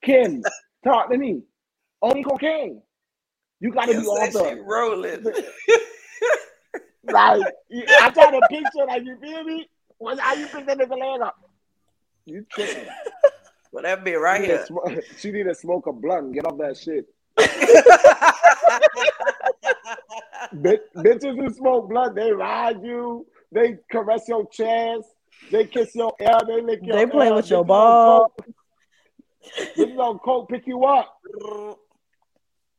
[0.02, 0.42] Kim,
[0.84, 1.42] talk to me.
[2.02, 2.82] Only cocaine.
[3.60, 5.24] You gotta You be she the rolling.
[7.04, 7.42] like.
[8.00, 9.68] I try to picture like you feel me.
[9.98, 11.36] What's how you pick that nigga leg up?
[12.26, 12.86] You tripping?
[13.72, 14.66] well, that be right She here.
[14.66, 17.06] smoke, she need to smoke a blunt get off that shit.
[20.60, 25.08] Bit- bitches who smoke blunt, they ride you, they caress your chest,
[25.50, 28.32] they kiss your ear, they lick your They play ear, with your bitches on ball.
[28.36, 28.46] coke-
[29.76, 31.18] Bitches on coke pick you up.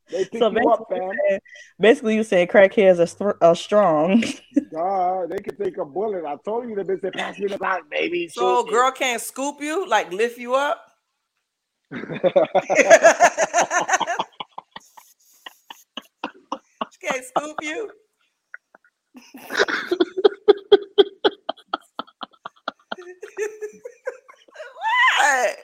[0.10, 1.10] They pick So you up, basically, fam.
[1.10, 1.42] you saying-
[1.80, 4.22] basically, you saying crackheads are, str- are strong.
[4.72, 6.26] Duh, they can take a bullet.
[6.26, 8.28] I told you the bitch said, pass me the Glock, baby.
[8.28, 10.84] So Shoot me." girl can't scoop you, like lift you up.
[17.08, 17.90] she can't scoop you.
[24.74, 25.58] what?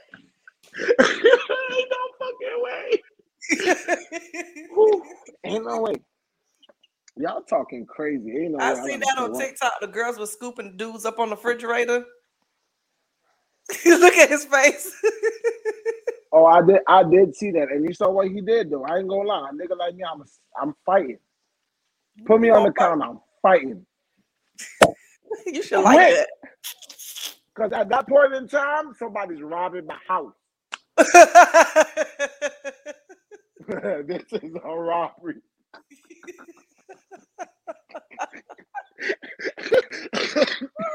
[0.90, 3.02] Ain't no fucking way.
[4.74, 5.04] Whew.
[5.44, 5.96] Ain't no way.
[7.16, 8.32] Y'all talking crazy.
[8.38, 8.60] Ain't no.
[8.60, 9.38] I I'm seen that on.
[9.38, 9.74] TikTok.
[9.82, 12.06] The girls were scooping dudes up on the refrigerator.
[13.86, 14.92] Look at his face.
[16.36, 16.80] Oh, I did.
[16.88, 18.84] I did see that, and you saw what he did though.
[18.86, 20.24] I ain't gonna lie, a nigga like me, I'm
[20.60, 21.20] I'm fighting.
[22.26, 23.06] Put me on the counter.
[23.06, 23.86] I'm fighting.
[25.48, 26.26] you should like Wait.
[27.56, 30.34] Cause at that point in time, somebody's robbing my house.
[34.08, 35.36] this is a robbery.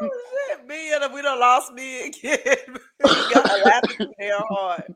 [0.01, 0.11] oh
[0.49, 2.77] shit, me and we done lost me again.
[3.05, 4.95] we got laughing hell hard.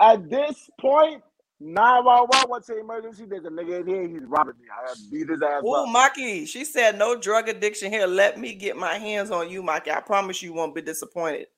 [0.00, 1.22] At this point,
[1.62, 3.26] 911 what's the emergency?
[3.26, 4.66] There's a nigga in here, he's robbing me.
[4.72, 5.92] I beat his ass Oh, up.
[5.94, 8.06] Maki, she said no drug addiction here.
[8.06, 9.90] Let me get my hands on you, Maki.
[9.96, 11.48] I promise you won't be disappointed.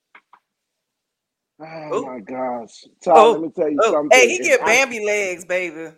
[1.61, 2.07] Oh Ooh.
[2.07, 2.85] my gosh.
[3.05, 4.13] Child, let me tell you Oh, something.
[4.13, 5.93] hey, he If get I- Bambi legs, baby.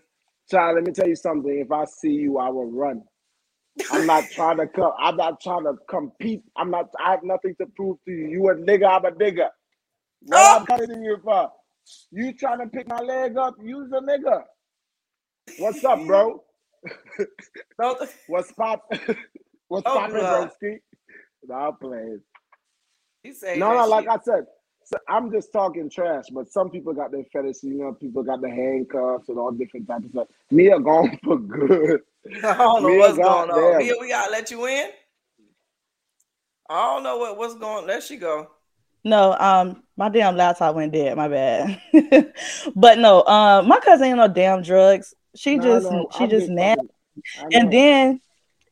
[0.51, 1.59] Child, let me tell you something.
[1.61, 3.03] If I see you, I will run.
[3.91, 4.93] I'm not trying to come.
[4.99, 6.43] I'm not trying to compete.
[6.57, 6.91] I'm not.
[7.05, 8.29] I have nothing to prove to you.
[8.29, 8.89] You a nigga.
[8.89, 9.49] I'm a nigga.
[10.23, 10.61] What Oh.
[10.61, 11.51] I'm coming to you for?
[12.11, 13.55] You trying to pick my leg up?
[13.63, 14.43] Use a nigga.
[15.59, 16.43] What's up, bro?
[18.27, 18.85] What's pop?
[19.69, 20.51] What's Oh, poppin', God.
[20.63, 20.79] broski?
[21.47, 22.21] Nah, I'm playing.
[23.23, 23.87] He said No, no.
[23.87, 24.11] Like shit.
[24.11, 24.47] I said,
[24.85, 26.25] so I'm just talking trash.
[26.33, 27.65] But some people got their fetishes.
[27.65, 30.29] You know, people got the handcuffs and all different types of stuff.
[30.51, 32.01] Me are going for good.
[32.45, 33.57] I don't know Me, what's going on.
[33.57, 33.79] goddamn.
[33.79, 34.91] Mia, we gotta let you in.
[36.69, 37.87] I don't know what, what's going.
[37.87, 38.51] There she go.
[39.05, 41.17] No, um, my damn laptop went dead.
[41.17, 41.81] My bad.
[42.77, 45.15] but no, um, my cousin ain't no damn drugs.
[45.35, 46.89] She Nah, just, no, she I'm just nasty.
[47.53, 48.21] And then,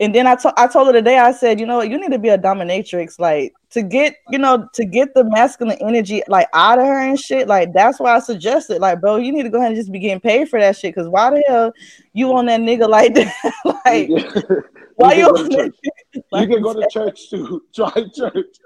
[0.00, 1.18] and then I to- I told her today.
[1.18, 4.38] I said, you know what, you need to be a dominatrix, like to get, you
[4.38, 7.48] know, to get the masculine energy like out of her and shit.
[7.48, 9.98] Like that's why I suggested, like, bro, you need to go ahead and just be
[10.00, 10.94] getting paid for that shit.
[10.94, 11.72] Cause why the hell
[12.12, 13.32] you on that nigga like that?
[13.84, 14.18] like, you
[14.96, 15.26] why you you?
[15.26, 15.76] can go to on church.
[15.82, 17.62] that You can go to church too.
[17.74, 18.58] Try church.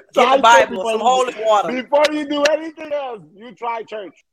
[0.14, 0.14] that?
[0.14, 1.82] Get Try Bible, before some you- holy water.
[1.82, 4.24] Before you do anything else, you try church.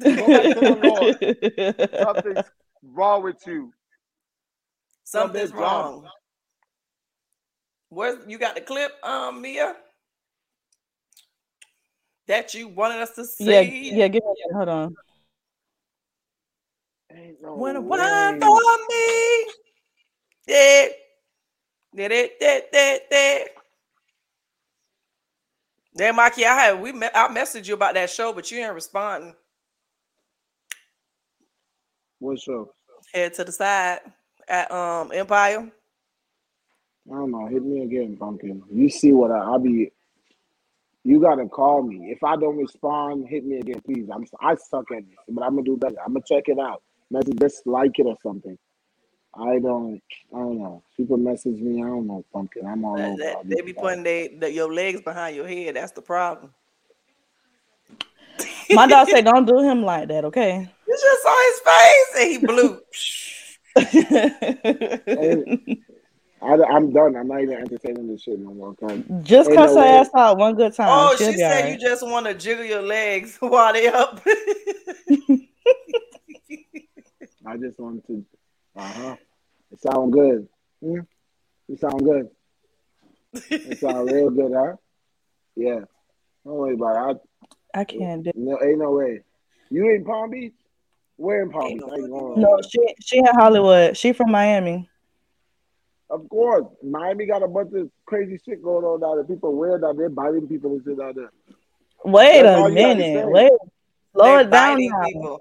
[0.00, 1.94] Go back to the Lord.
[2.02, 2.46] Something's
[2.82, 3.72] wrong with you.
[5.04, 6.02] Something's Something's wrong.
[6.02, 6.10] wrong.
[7.90, 9.74] Where's you got the clip, um, Mia?
[12.28, 13.44] That you wanted us to see?
[13.44, 14.08] yeah, yeah.
[14.08, 14.54] Give me that.
[14.56, 14.96] Hold on.
[17.14, 17.98] Ain't no When a way.
[17.98, 19.46] wine for me.
[20.46, 20.86] Yeah.
[21.94, 23.48] Did it, did it, did.
[25.94, 28.74] Then, Mikey, I had we me- I messaged you about that show, but you ain't
[28.74, 29.34] responding.
[32.20, 32.72] What show?
[33.14, 34.00] Head to the side
[34.48, 35.70] at um Empire.
[37.10, 37.46] I don't know.
[37.48, 38.62] Hit me again, pumpkin.
[38.72, 39.92] You see what I, I'll be.
[41.04, 42.10] You gotta call me.
[42.12, 44.08] If I don't respond, hit me again, please.
[44.14, 45.96] I'm I suck at this, but I'm gonna do better.
[46.04, 46.82] I'm gonna check it out.
[47.10, 48.58] Message just like it or something.
[49.34, 50.00] I don't.
[50.34, 50.82] I don't know.
[50.96, 51.82] People message me.
[51.82, 52.66] I don't know, pumpkin.
[52.66, 53.22] I'm all That- over.
[53.22, 55.76] that- they be putting they, the, your legs behind your head.
[55.76, 56.52] That's the problem.
[58.70, 62.30] My dog said, "Don't do him like that, okay?" You just saw his face and
[62.30, 62.80] he blew.
[66.42, 67.16] I, I'm done.
[67.16, 68.74] I'm not even entertaining this shit no more.
[68.74, 69.96] 'cause Just Ain't cuss no her way.
[69.98, 70.88] ass out one good time.
[70.90, 71.80] oh, She'll she said alright.
[71.80, 74.20] you just want to jiggle your legs while they up.
[77.46, 78.24] I just want to.
[78.76, 79.16] Uh huh.
[79.70, 80.48] It sound good.
[80.82, 81.00] Hmm?
[81.68, 82.28] It sound good.
[83.50, 84.76] It sound real good, huh?
[85.56, 85.80] Yeah.
[86.44, 87.22] Don't worry about it.
[87.74, 88.30] I can't do.
[88.30, 89.20] I, no, ain't no way.
[89.70, 90.52] You in Palm Beach?
[91.16, 91.86] Where in Palm Ain't Beach?
[91.88, 93.96] no I ain't going No, she she in Hollywood.
[93.96, 94.88] She from Miami.
[96.10, 99.24] Of course, Miami got a bunch of crazy shit going on down there.
[99.24, 101.30] People weird out there, biting people and shit out there.
[102.04, 103.28] Wait That's all a you gotta minute.
[103.30, 103.52] Wait.
[104.14, 105.04] Slow it down now.
[105.06, 105.40] people.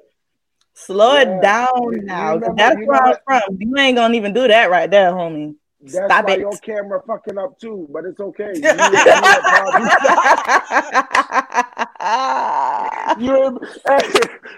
[0.73, 1.21] Slow Yeah.
[1.21, 2.33] it down You- now.
[2.33, 3.41] you remember- That's where I'm from.
[3.59, 5.55] You ain't gonna even do that right there, homie.
[5.83, 6.39] That's Stop why it.
[6.41, 8.51] your camera fucking up too, but it's okay.
[8.53, 8.61] You,
[13.19, 13.59] you, in you,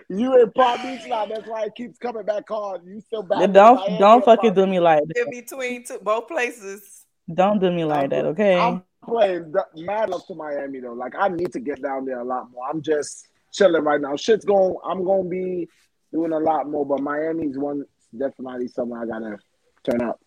[0.09, 1.25] in, you in Palm Beach now.
[1.25, 2.85] That's why it keeps coming back on.
[2.85, 3.41] You still back.
[3.41, 5.17] in don't don't fucking do me like that.
[5.17, 7.05] In between two, both places.
[7.33, 8.59] Don't do me like that, okay?
[8.59, 10.93] I'm playing mad love to Miami though.
[10.93, 12.63] Like I need to get down there a lot more.
[12.69, 14.15] I'm just chilling right now.
[14.15, 14.75] Shit's going.
[14.83, 15.69] I'm gonna be
[16.13, 17.83] doing a lot more, but Miami's one
[18.17, 19.37] definitely something I gotta
[19.83, 20.21] turn up.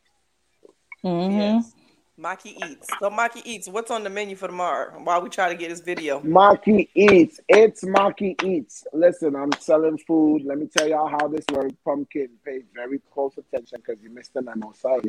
[1.04, 1.38] Mm-hmm.
[1.38, 1.72] Yes.
[2.18, 2.88] Maki eats.
[2.98, 3.68] So Maki eats.
[3.68, 4.98] What's on the menu for tomorrow?
[5.02, 6.20] While we try to get this video.
[6.20, 7.40] Maki Eats.
[7.46, 8.86] It's Maki Eats.
[8.94, 10.42] Listen, I'm selling food.
[10.44, 11.74] Let me tell y'all how this works.
[11.84, 14.72] Pumpkin, pay very close attention because you missed the memo.
[14.72, 15.02] Sorry.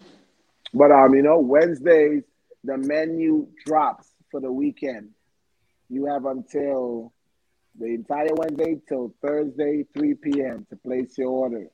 [0.73, 2.23] But um, you know, Wednesdays
[2.65, 5.11] the menu drops for the weekend.
[5.89, 7.13] You have until
[7.79, 10.65] the entire Wednesday till Thursday, 3 p.m.
[10.69, 11.67] to place your order.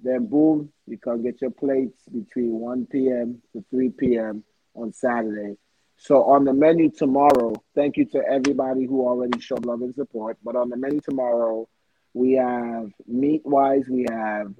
[0.00, 3.42] Then boom, you can get your plates between 1 p.m.
[3.52, 4.44] to 3 p.m.
[4.74, 5.56] on Saturday.
[5.96, 10.38] So on the menu tomorrow, thank you to everybody who already showed love and support.
[10.44, 11.68] But on the menu tomorrow,
[12.14, 14.54] we have meat wise, we have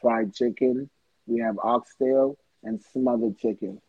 [0.00, 0.90] fried chicken,
[1.26, 3.80] we have oxtail, and smothered chicken.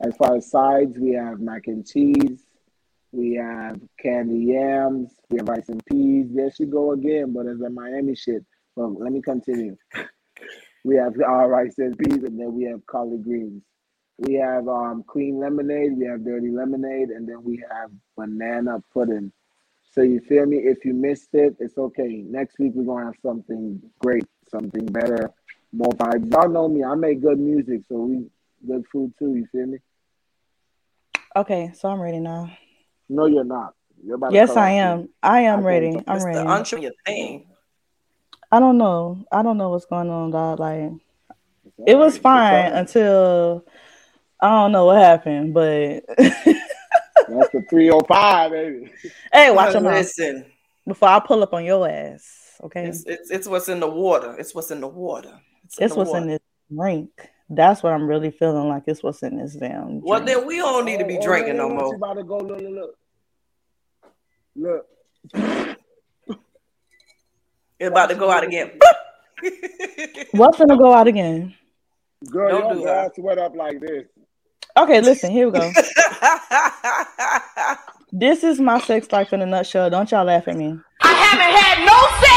[0.00, 2.42] As far as sides, we have mac and cheese,
[3.12, 6.26] we have candy yams, we have rice and peas.
[6.34, 8.44] There she go again, but it's a Miami shit.
[8.74, 9.76] But let me continue.
[10.84, 13.62] We have our rice and peas, and then we have collard greens.
[14.18, 19.30] We have um, cream lemonade, we have dirty lemonade, and then we have banana pudding.
[19.92, 20.56] So you feel me?
[20.56, 22.24] If you missed it, it's okay.
[22.26, 25.30] Next week we're gonna have something great, something better,
[25.72, 26.32] more vibes.
[26.32, 26.82] Y'all know me.
[26.82, 28.26] I make good music, so we
[28.66, 29.36] good food too.
[29.36, 29.78] You feel me?
[31.36, 32.50] Okay, so I'm ready now.
[33.12, 33.74] No, you're not.
[34.02, 35.00] You're about Yes, cut I am.
[35.00, 35.08] me.
[35.22, 36.04] I am Okay, ready.
[36.06, 36.24] I'm Mr.
[36.24, 36.48] ready.
[36.48, 37.46] Untrue your thing.
[38.50, 39.24] I don't know.
[39.30, 40.58] I don't know what's going on, dog.
[40.60, 40.92] Like
[41.64, 42.50] It's it was alright.
[42.50, 43.64] Fine until
[44.40, 48.92] I don't know what happened, but That's the 305, baby.
[49.32, 50.46] hey, watch your mouth Listen,
[50.86, 52.60] before I pull up on your ass.
[52.64, 54.36] Okay, it's, it's it's what's in the water.
[54.38, 55.38] It's what's in the water.
[55.64, 56.22] It's, in it's the what's water.
[56.22, 56.40] in this
[56.74, 57.10] drink.
[57.48, 58.84] That's what I'm really feeling like.
[58.86, 60.00] It's what's in this damn.
[60.00, 61.94] Well, then we don't need to be Oh, oh, drinking look, no more.
[61.94, 62.38] about to go.
[62.38, 62.94] Look, look, look.
[64.54, 64.86] Look.
[67.78, 68.78] It's about to go out again.
[70.32, 71.54] What's gonna go out again?
[72.30, 73.22] Girl, Don't your do glass that.
[73.22, 74.04] wet up like this.
[74.76, 75.32] Okay, listen.
[75.32, 75.72] Here we go.
[78.14, 79.88] This is my sex life in a nutshell.
[79.88, 80.78] Don't y'all laugh at me.
[81.00, 82.31] I haven't had no sex.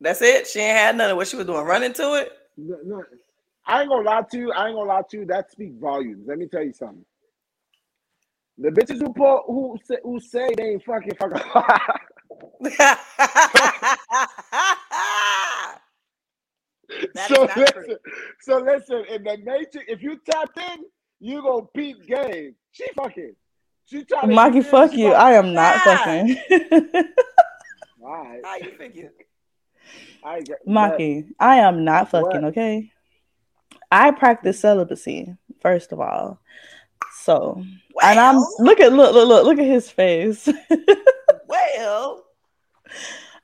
[0.00, 0.46] That's it.
[0.46, 1.64] She ain't had none of what she was doing.
[1.64, 2.32] Running to it.
[2.56, 3.04] No, no.
[3.66, 4.52] I ain't gonna lie to you.
[4.52, 5.24] I ain't gonna lie to you.
[5.26, 6.24] That speaks volumes.
[6.26, 7.04] Let me tell you something.
[8.58, 11.42] The bitches who pull, who say, who say they ain't fucking fucking.
[17.14, 17.96] That so listen,
[18.40, 19.04] so listen.
[19.10, 20.84] In the nature, if you tap in,
[21.20, 22.54] you gonna peep game.
[22.72, 23.34] She fucking.
[23.84, 24.34] She trying to.
[24.34, 25.12] Mikey, fuck you.
[25.12, 25.80] I am not Ah.
[25.84, 26.36] fucking.
[28.02, 28.40] All right.
[28.44, 29.12] How you figure?
[30.24, 30.66] I get.
[30.66, 32.44] Maki, I am not fucking, What?
[32.50, 32.90] okay?
[33.90, 36.40] I practice celibacy, first of all.
[37.22, 37.62] So
[38.02, 40.48] and I'm look at look look look look at his face.
[41.48, 42.24] well,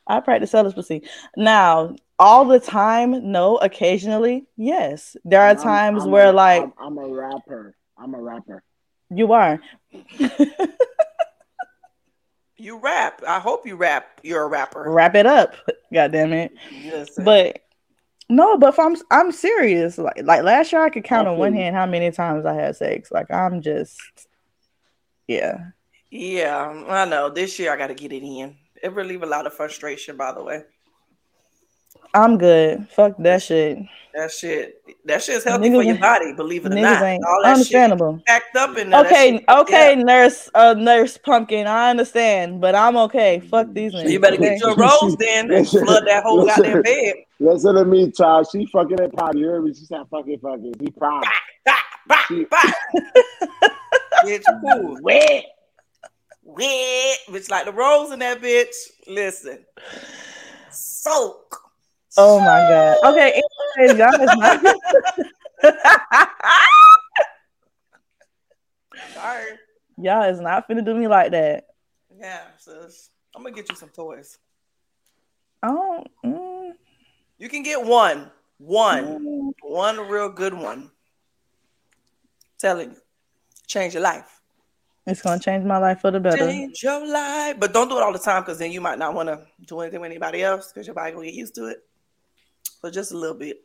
[0.07, 1.03] I practice celibacy.
[1.37, 5.17] Now, all the time, no, occasionally, yes.
[5.25, 7.75] There are I'm- times I'm where a- like I'm, I'm a rapper.
[7.99, 8.63] I'm a rapper.
[9.11, 9.61] you are.
[12.65, 13.23] you rap.
[13.29, 14.21] I hope you rap.
[14.23, 14.85] You're a rapper.
[14.89, 15.55] Wrap it up.
[15.93, 16.53] God damn it.
[16.85, 17.25] Listen.
[17.25, 17.61] But
[18.29, 19.99] no, but if I'm I'm serious.
[19.99, 22.77] Like like last year I could count on one hand how many times I had
[22.77, 23.13] sex.
[23.13, 24.01] Like I'm just
[25.29, 25.59] yeah.
[26.11, 27.31] yeah, I know.
[27.31, 28.57] This year I got to get it in.
[28.83, 30.17] It relieve a lot of frustration.
[30.17, 30.63] By the way,
[32.15, 32.89] I'm good.
[32.91, 33.79] Fuck that shit.
[34.15, 34.81] that shit.
[35.05, 36.33] That shit's healthy Niggas for your body.
[36.33, 37.03] Believe it or Niggas not.
[37.03, 38.23] ain't All that shit understandable.
[38.27, 39.03] packed up in there.
[39.03, 40.03] that Okay, shit- okay, yeah.
[40.03, 41.67] nurse, uh, nurse pumpkin.
[41.67, 43.41] I understand, but I'm okay.
[43.41, 44.11] Fuck these niggas.
[44.11, 44.57] You better okay?
[44.57, 46.63] get your rose then and flood that whole listen.
[46.63, 47.15] goddamn bed.
[47.41, 48.47] Listen to me, child.
[48.51, 49.41] She fucking at potty.
[49.41, 49.75] You heard me?
[49.75, 50.75] She said fucking fucking.
[50.81, 51.25] She proud.
[51.67, 51.73] Bah,
[52.07, 52.61] bah, She- bah.
[54.25, 54.99] bitch, cool.
[55.03, 55.45] Wet.
[56.45, 57.19] Wet.
[57.29, 58.75] Bitch, like the rose in that bitch.
[59.09, 59.65] Listen.
[60.71, 61.61] Soak.
[62.17, 62.97] Oh my god.
[63.13, 63.43] Okay,
[63.79, 64.77] anyways, y'all is not
[69.15, 69.45] Sorry.
[69.99, 71.67] y'all is not finna do me like that.
[72.17, 73.11] Yeah, sis.
[73.35, 74.39] I'm gonna get you some toys.
[75.63, 76.05] Oh.
[76.25, 76.73] Mm,
[77.39, 78.31] You can get one.
[78.59, 79.05] One.
[79.05, 79.53] mm.
[79.63, 80.91] One real good one.
[82.59, 82.97] Telling you.
[83.67, 84.41] Change your life.
[85.07, 86.47] It's gonna change my life for the better.
[86.47, 87.57] Change your life.
[87.59, 89.81] But don't do it all the time because then you might not want to do
[89.81, 91.79] anything with anybody else because your body gonna get used to it.
[92.85, 93.65] So just a little bit.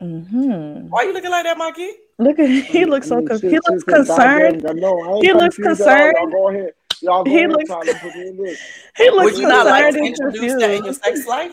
[0.00, 1.88] hmm Why you looking like that, Mikey?
[2.18, 4.60] Look at he looks so mean, conf- he looks concerned.
[4.62, 6.12] goddamn, I know, I ain't He looks confused at all.
[6.12, 6.14] concerned.
[6.20, 6.72] Y'all go ahead.
[7.00, 8.60] Y'all go He ahead, looks- Tyler, put me in this.
[8.98, 11.52] He Would you not like to introduce that in your sex life?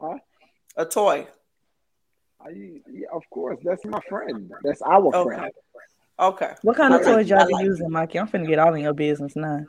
[0.00, 0.18] Huh?
[0.76, 1.28] A toy.
[2.44, 4.50] I, yeah, of course, that's my friend.
[4.64, 5.22] That's our Okay.
[5.36, 5.52] friend.
[6.18, 6.54] Okay.
[6.62, 8.18] What kind of I toys y'all be like- using, Mikey?
[8.18, 9.60] I'm finna get all in your business now.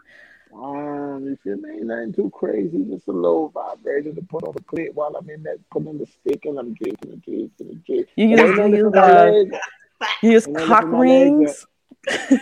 [0.56, 1.70] Um, you feel me?
[1.72, 2.86] Ain't nothing too crazy.
[2.90, 5.98] Just a little vibrator to put on the clit while I'm in that, put on
[5.98, 8.06] the stick and I'm drinking and drinking and drinking.
[8.16, 9.54] You use, ain't you for use,
[10.02, 11.66] uh, you use cock for my legs,
[12.08, 12.40] rings.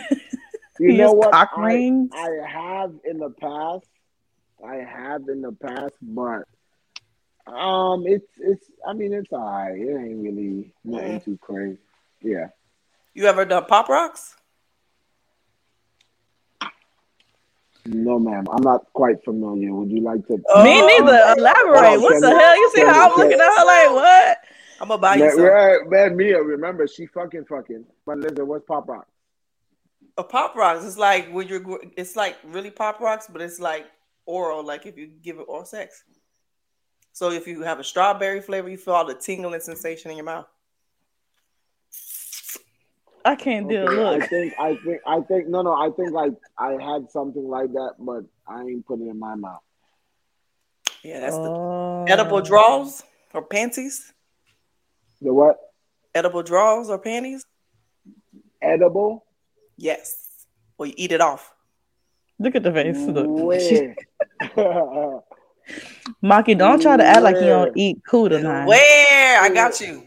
[0.80, 1.32] You You know use what?
[1.32, 2.10] cock I, rings.
[2.14, 3.86] I have in the past.
[4.66, 6.44] I have in the past, but
[7.46, 8.70] um, it's it's.
[8.86, 9.78] I mean, it's alright.
[9.78, 11.78] It ain't really nothing too crazy.
[12.22, 12.48] Yeah.
[13.12, 14.34] You ever done pop rocks?
[17.86, 18.46] No, ma'am.
[18.50, 19.74] I'm not quite familiar.
[19.74, 20.36] Would you like to?
[20.36, 21.40] Me Oh, neither.
[21.40, 22.00] Elaborate.
[22.00, 22.56] What the hell?
[22.56, 24.38] You see how I'm looking at her like what?
[24.80, 25.44] I'm gonna buy you Man, some.
[25.44, 27.84] right, man, Mia, uh, remember she fucking fucking.
[28.04, 29.06] But listen, what's pop rock?
[30.16, 30.84] A uh, pop rocks.
[30.84, 31.62] It's like when you're.
[31.96, 33.86] It's like really pop rocks, but it's like
[34.26, 34.64] oral.
[34.64, 36.04] Like if you give it oral sex.
[37.12, 40.26] So if you have a strawberry flavor, you feel all the tingling sensation in your
[40.26, 40.46] mouth.
[43.32, 43.88] I can't deal.
[43.88, 44.28] Okay, I Look.
[44.30, 47.94] think I think I think no no I think like I had something like that,
[47.98, 49.60] but I ain't put it in my mouth.
[51.02, 52.04] Yeah, that's Oh.
[52.06, 53.02] the edible draws
[53.32, 54.12] or panties.
[55.22, 55.56] The what?
[56.14, 57.44] Edible draws or panties.
[58.62, 59.24] Edible?
[59.76, 60.46] Yes.
[60.78, 61.52] Or you eat it off.
[62.38, 62.96] Look at the face.
[62.98, 63.26] Look.
[63.28, 63.94] Where?
[66.22, 68.66] Maki, don't try to act like you don't eat cool tonight.
[68.66, 69.40] Where?
[69.40, 70.04] I got you.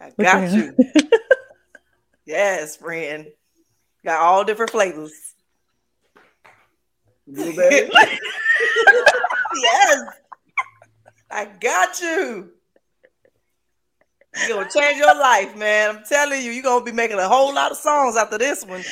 [0.00, 0.74] I got you.
[2.26, 3.26] yes, friend.
[4.04, 5.12] Got all different flavors.
[7.26, 7.90] Blueberry?
[9.54, 10.02] yes.
[11.30, 12.50] I got you.
[14.46, 15.96] You're gonna change your life, man.
[15.96, 18.84] I'm telling you, you're gonna be making a whole lot of songs after this one.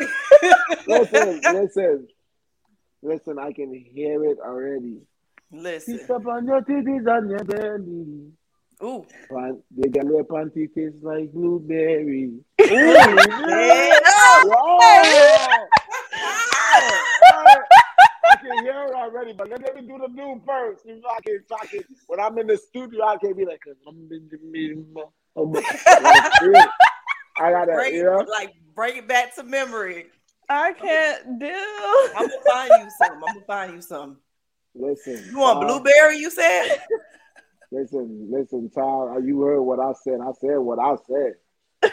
[0.86, 2.08] listen, listen,
[3.02, 3.38] listen.
[3.38, 5.00] I can hear it already.
[5.52, 6.00] Listen.
[6.00, 8.32] Step on your titties on your belly.
[8.82, 9.04] Ooh.
[9.30, 12.32] Pan- They got your panty taste like blueberry.
[12.58, 13.98] Yeah.
[14.44, 15.68] Wow!
[18.30, 20.84] I can hear it already, but let me do the new first.
[20.86, 23.60] You know, I can, I can, when I'm in the studio, I can't be like,
[23.86, 26.68] I'm in the middle I gotta feel it.
[27.40, 28.20] I gotta, Bring you know?
[28.20, 30.06] it, like bring it back to memory.
[30.48, 31.54] I can't do.
[32.16, 33.12] I'm gonna find you some.
[33.12, 34.18] I'm gonna find you some.
[34.74, 35.24] Listen.
[35.30, 36.18] You want Ty, blueberry?
[36.18, 36.78] You said.
[37.70, 39.18] Listen, listen, Ty.
[39.24, 40.20] You heard what I said.
[40.22, 41.34] I said what I said.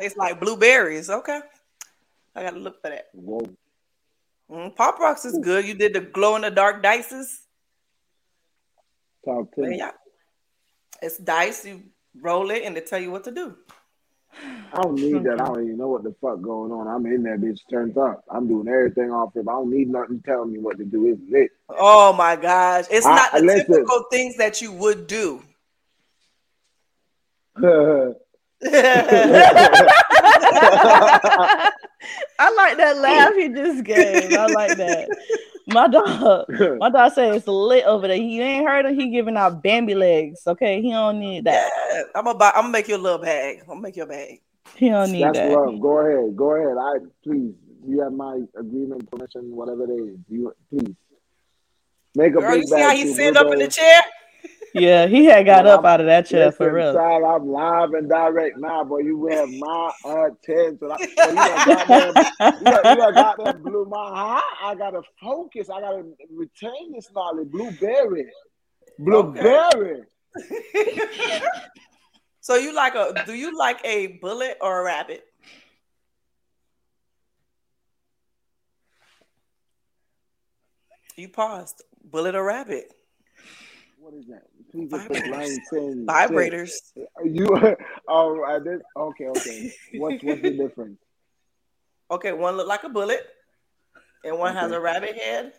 [0.00, 1.08] It's like blueberries.
[1.08, 1.40] Okay.
[2.34, 3.08] I gotta look for that.
[3.12, 3.48] Whoa.
[4.50, 5.64] Mm, Pop rocks is good.
[5.64, 7.42] You did the glow in the dark dices.
[9.24, 9.90] Talk to Man, yeah.
[11.00, 11.64] It's dice.
[11.64, 11.84] You
[12.20, 13.56] roll it and they tell you what to do.
[14.72, 15.38] I don't need that.
[15.40, 16.88] I don't even know what the fuck going on.
[16.88, 18.24] I'm in that bitch turned up.
[18.30, 19.40] I'm doing everything off it.
[19.48, 21.06] I don't need nothing telling me what to do.
[21.08, 21.50] It's lit.
[21.68, 22.86] Oh my gosh.
[22.90, 23.66] It's I- not the listen.
[23.66, 25.42] typical things that you would do.
[32.38, 34.32] I like that laugh he just gave.
[34.32, 35.08] I like that.
[35.72, 36.46] My dog,
[36.78, 38.16] my dog said it's lit over there.
[38.16, 38.98] You ain't heard him.
[38.98, 40.42] He giving out Bambi legs.
[40.46, 41.70] Okay, he don't need that.
[41.92, 42.52] Yeah, I'm gonna buy.
[42.54, 43.60] I'm gonna make you a little bag.
[43.60, 44.40] I'm gonna make you a bag.
[44.74, 45.50] He don't need That's that.
[45.50, 45.80] love.
[45.80, 46.36] Go ahead.
[46.36, 46.76] Go ahead.
[46.78, 47.54] I please.
[47.84, 50.18] You have my agreement, permission, whatever it is.
[50.28, 50.94] You please
[52.14, 54.02] make a Girl, big you see how bag he too, sit up in the chair?
[54.74, 56.94] Yeah, he had got Well, up out of that chair for real.
[56.94, 58.98] Child, I'm live and direct now, boy.
[58.98, 60.90] You have my attention.
[60.90, 62.24] I, boy, you done goddamn,
[62.58, 64.44] you done, you done goddamn blew my heart.
[64.62, 65.68] I gotta focus.
[65.68, 66.04] I gotta
[66.34, 67.50] retain this knowledge.
[67.50, 68.26] Blueberry,
[68.98, 70.02] blueberry.
[72.42, 73.22] So you like a?
[73.24, 75.24] Do you like a bullet or a rabbit?
[81.16, 81.82] You paused.
[82.02, 82.92] Bullet or rabbit?
[84.02, 84.42] What is that?
[84.72, 84.90] Please
[85.30, 86.72] line saying Vibrators.
[86.92, 87.06] shit.
[87.24, 87.46] You
[88.08, 89.72] oh I did okay okay.
[89.94, 90.98] What's what's the difference?
[92.10, 93.24] Okay, one look like a bullet,
[94.24, 95.52] and one has a rabbit head,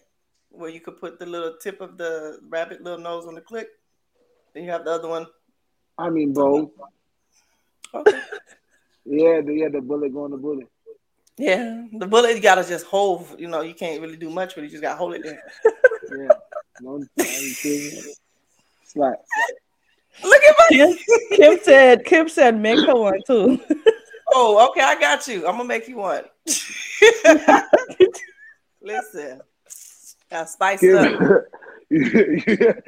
[0.50, 3.70] where you could put the little tip of the rabbit little nose on the clip.
[4.54, 5.26] Then you have the other one.
[5.98, 6.70] I mean both.
[7.94, 8.20] Okay.
[9.06, 10.70] Yeah, the, yeah, the bullet going to bullet.
[11.38, 13.36] Yeah, the bullet you gotta just hold.
[13.38, 14.68] You know, you can't really do much with it.
[14.68, 15.44] You just gotta hold it there.
[16.10, 16.28] Yeah.
[16.80, 18.14] No, I ain't kidding.
[18.94, 19.16] Slap.
[20.24, 20.68] Look at my.
[20.70, 20.96] Kim,
[21.38, 23.60] Kim said, Kim said, make her one too.
[24.32, 25.48] Oh, okay, I got you.
[25.48, 26.24] I'm gonna make you one.
[28.82, 29.42] Listen,
[30.30, 31.46] gotta spice up.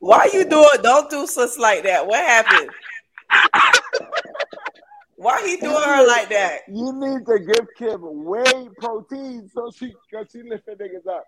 [0.00, 0.68] Why you doing?
[0.82, 2.06] Don't do such like that.
[2.06, 2.70] What happened?
[5.16, 6.60] Why he doing her like that?
[6.68, 11.24] You need to give Kim whey protein so she cause she lifting niggas up.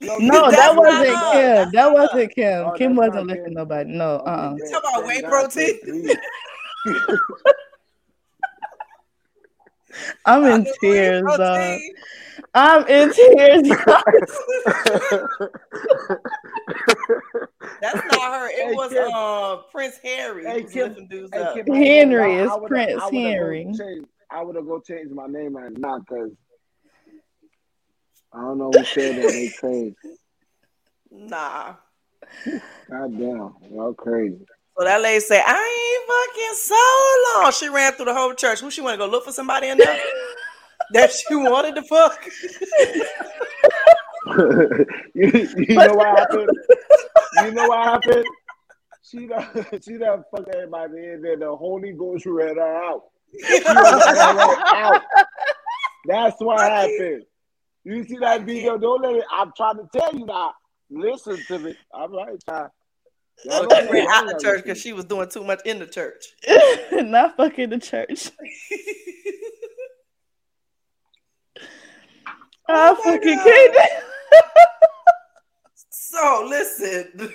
[0.00, 1.32] Yo, No, that wasn't her.
[1.64, 1.70] Kim.
[1.72, 2.66] That wasn't Kim.
[2.66, 3.54] Oh, Kim that's wasn't not lifting Kim.
[3.54, 3.90] nobody.
[3.92, 6.16] No, uh uh Okay, talking about thank whey protein?
[10.24, 11.80] I'm in tears, dog.
[12.54, 13.68] I'm in tears.
[17.68, 17.78] Dog.
[17.80, 18.48] That's not her.
[18.48, 19.12] It Hey, was Kim.
[19.12, 20.94] um Prince Harry Hey, Kim.
[20.94, 21.52] Hey.
[21.54, 23.64] Kim, I Henry, lie, it's I would've- Prince I Henry.
[23.78, 26.30] change- I would have go change my name right now because
[28.32, 29.96] I don't know who said that they crazy.
[31.10, 31.74] Nah.
[32.90, 34.44] God damn, y'all crazy.
[34.76, 36.54] So that lady said, I ain't fucking
[37.34, 37.52] so long.
[37.52, 38.60] She ran through the whole church.
[38.60, 39.98] Who she want to go look for somebody in there?
[40.92, 42.22] that she wanted to fuck.
[45.14, 46.58] you, you know what happened?
[47.42, 48.26] You know what happened?
[49.02, 51.36] She done, she done fucked everybody in there.
[51.36, 53.04] The Holy Ghost ran her out.
[53.38, 55.02] She was her out.
[56.06, 57.24] That's what happened.
[57.84, 58.76] You see that video?
[58.76, 59.24] Don't let it.
[59.30, 60.52] I'm trying to tell you now.
[60.90, 61.74] Listen to me.
[61.94, 62.70] I'm right, child.
[63.44, 65.78] Y'all So she ran why out the church because she was doing too much in
[65.78, 66.24] the church.
[66.92, 68.30] Not fucking the church.
[72.70, 73.44] Oh I Oh fucking God.
[73.44, 74.04] can't.
[76.10, 77.30] So listen,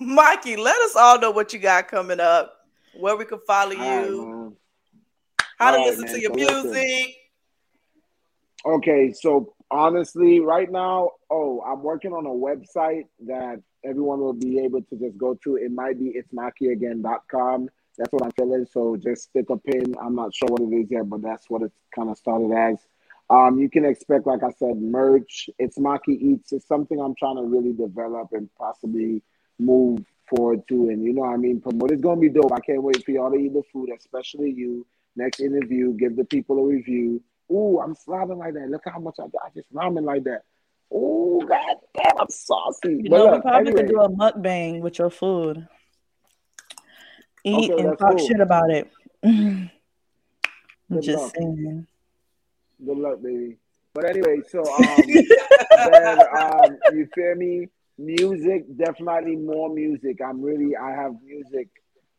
[0.00, 2.56] Mikey, let us all know what you got coming up,
[2.98, 4.56] where we can follow you, man.
[5.58, 6.14] how to right, listen man.
[6.14, 6.70] to your So listen.
[6.72, 7.14] music.
[8.66, 14.58] Okay, so honestly, right now, oh, I'm working on a website that everyone will be
[14.58, 15.54] able to just go to.
[15.54, 17.68] It might be itsmakiagain.com.
[17.96, 18.66] That's what I'm feeling.
[18.68, 19.94] So just stick a pin.
[20.02, 22.78] I'm not sure what it is yet, but that's what it's kind of started as.
[23.30, 25.48] Um, you can expect, like I said, merch.
[25.58, 26.52] It's Maki Eats.
[26.52, 29.22] It's something I'm trying to really develop and possibly
[29.60, 30.88] move forward to.
[30.88, 31.60] And you know what I mean?
[31.60, 31.92] Promote.
[31.92, 32.52] It's gonna be dope.
[32.52, 34.84] I can't wait for y'all to eat the food, especially you.
[35.14, 37.22] Next interview, give the people a review.
[37.52, 38.68] Ooh, I'm slobbing like that.
[38.68, 39.42] Look how much I got.
[39.46, 40.42] I just ramen like that.
[40.92, 42.96] Ooh, god damn, I'm saucy.
[43.02, 45.68] You But know, we probably anyway, could do a mukbang with your food.
[47.44, 48.26] Eat Okay, and talk cool.
[48.26, 48.90] shit about it.
[49.22, 49.70] I'm
[50.90, 51.34] Good just luck.
[51.36, 51.86] saying.
[52.84, 53.56] Good luck, baby.
[53.92, 55.02] But anyway, so um,
[55.92, 57.68] then, um, you feel me?
[57.98, 60.20] Music, definitely more music.
[60.24, 61.68] I'm really, I have music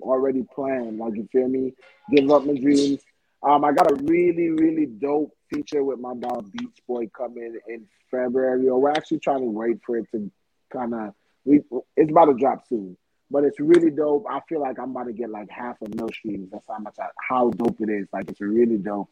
[0.01, 0.99] already planned.
[0.99, 1.73] Like you feel me?
[2.13, 2.99] Give up my dreams.
[3.43, 7.87] Um, I got a really, really dope feature with my dog Beach Boy coming in
[8.11, 8.69] February.
[8.69, 10.29] Or we're actually trying to wait for it to
[10.71, 11.13] kind of.
[11.45, 11.61] We
[11.97, 12.95] it's about to drop soon,
[13.31, 14.27] but it's really dope.
[14.29, 16.51] I feel like I'm about to get like half a mil streams.
[16.51, 18.07] That's how much I, how dope it is.
[18.13, 19.09] Like it's really dope.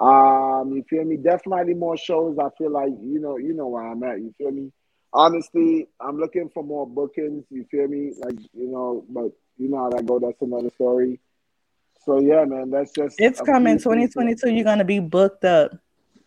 [0.00, 1.16] Um, you feel me?
[1.16, 2.38] Definitely more shows.
[2.38, 4.18] I feel like you know, you know where I'm at.
[4.18, 4.72] You feel me?
[5.12, 7.44] Honestly, I'm looking for more bookings.
[7.50, 8.12] You feel me?
[8.18, 10.18] Like you know, but you know how that go.
[10.18, 11.20] That's another story.
[12.06, 14.50] So yeah, man, that's just It's coming few things 2022.
[14.54, 15.72] You're gonna be booked up.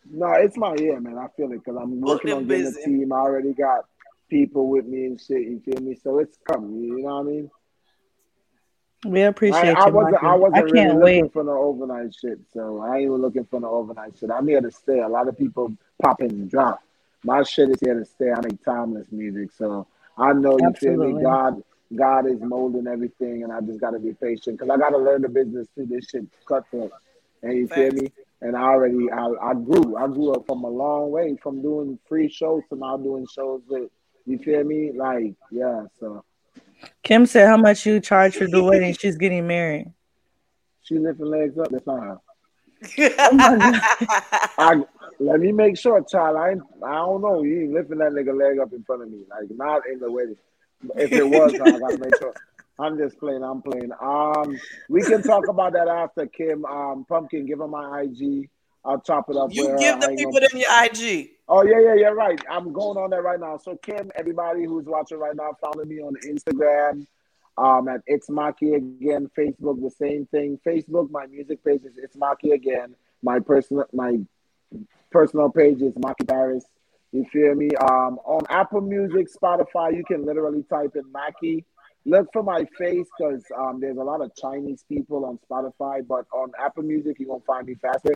[0.07, 1.17] No, it's my year, man.
[1.17, 3.11] I feel it because I'm working on and getting a team.
[3.11, 3.85] I already got
[4.29, 5.41] people with me and shit.
[5.41, 5.95] You feel me?
[5.95, 6.83] So it's coming.
[6.83, 7.49] You know what I mean?
[9.05, 9.93] We appreciate I, I you.
[9.93, 10.23] wasn't.
[10.23, 11.33] I wasn't I really looking wait.
[11.33, 12.39] for the overnight shit.
[12.53, 14.31] So I ain't even looking for the overnight shit.
[14.31, 14.99] I'm here to stay.
[14.99, 16.81] A lot of people pop in and drop.
[17.23, 18.31] My shit is here to stay.
[18.31, 19.51] I make timeless music.
[19.57, 21.21] So I know you feel me.
[21.21, 21.63] God,
[21.95, 25.29] God is molding everything, and I just gotta be patient because I gotta learn the
[25.29, 25.85] business too.
[25.85, 26.91] This shit cutthroat,
[27.41, 28.11] and you feel me.
[28.41, 29.95] And I already, I, I grew.
[29.95, 33.61] I grew up from a long way from doing free shows to now doing shows
[33.67, 33.89] with.
[34.25, 34.91] You feel me?
[34.93, 35.85] Like yeah.
[35.99, 36.23] So
[37.03, 38.93] Kim said how much you charge for the wedding.
[38.93, 39.91] She's getting married.
[40.83, 41.69] she lifting legs up.
[41.71, 42.17] That's not her.
[43.19, 43.79] Oh.
[44.57, 44.75] I
[45.19, 46.37] let me make sure, child.
[46.37, 46.55] I
[46.85, 47.43] I don't know.
[47.43, 50.11] You ain't lifting that nigga leg up in front of me, like not in the
[50.11, 50.35] wedding.
[50.95, 52.33] If it was, I gotta make sure.
[52.79, 53.43] I'm just playing.
[53.43, 53.91] I'm playing.
[54.01, 56.65] Um, we can talk about that after Kim.
[56.65, 58.49] Um, Pumpkin, give her my IG.
[58.85, 59.53] I'll chop it up.
[59.53, 61.29] you give the people them your IG.
[61.47, 62.07] Oh yeah, yeah, yeah.
[62.07, 62.39] Right.
[62.49, 63.57] I'm going on that right now.
[63.57, 67.05] So Kim, everybody who's watching right now, follow me on Instagram.
[67.57, 69.29] Um, at It's Maki again.
[69.37, 70.59] Facebook, the same thing.
[70.65, 72.95] Facebook, my music page is It's Maki again.
[73.21, 74.19] My personal, my
[75.11, 76.65] personal page is Maki Paris.
[77.11, 77.69] You feel me?
[77.75, 81.63] Um, on Apple Music, Spotify, you can literally type in Maki.
[82.05, 86.25] Look for my face because um, there's a lot of Chinese people on Spotify, but
[86.33, 88.15] on Apple Music, you're gonna find me faster.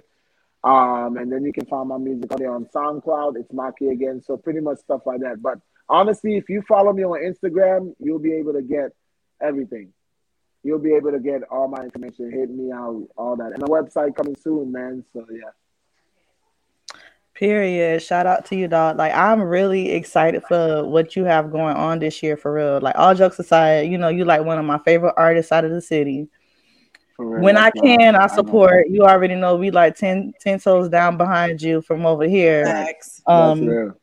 [0.64, 3.38] Um, and then you can find my music on there on SoundCloud.
[3.38, 4.22] It's Maki again.
[4.22, 5.42] So pretty much stuff like that.
[5.42, 8.92] But honestly, if you follow me on Instagram, you'll be able to get
[9.42, 9.94] everything.
[10.64, 12.32] You'll be able to get all my information.
[12.32, 13.54] Hit me out, all that.
[13.54, 15.06] And the website coming soon, man.
[15.14, 15.52] So yeah.
[17.34, 18.02] Period.
[18.02, 18.98] Shout out to you, dog.
[18.98, 22.82] Like I'm really excited for what you have going on this year for real.
[22.82, 25.72] Like all jokes aside, you know, you like one of my favorite artists out of
[25.72, 26.28] the city.
[27.18, 28.28] For real, when I can, I know.
[28.34, 28.88] support.
[28.90, 32.64] You already know we like 10, 10 toes down behind you from over here.
[32.66, 33.22] Facts.
[33.28, 33.94] Um,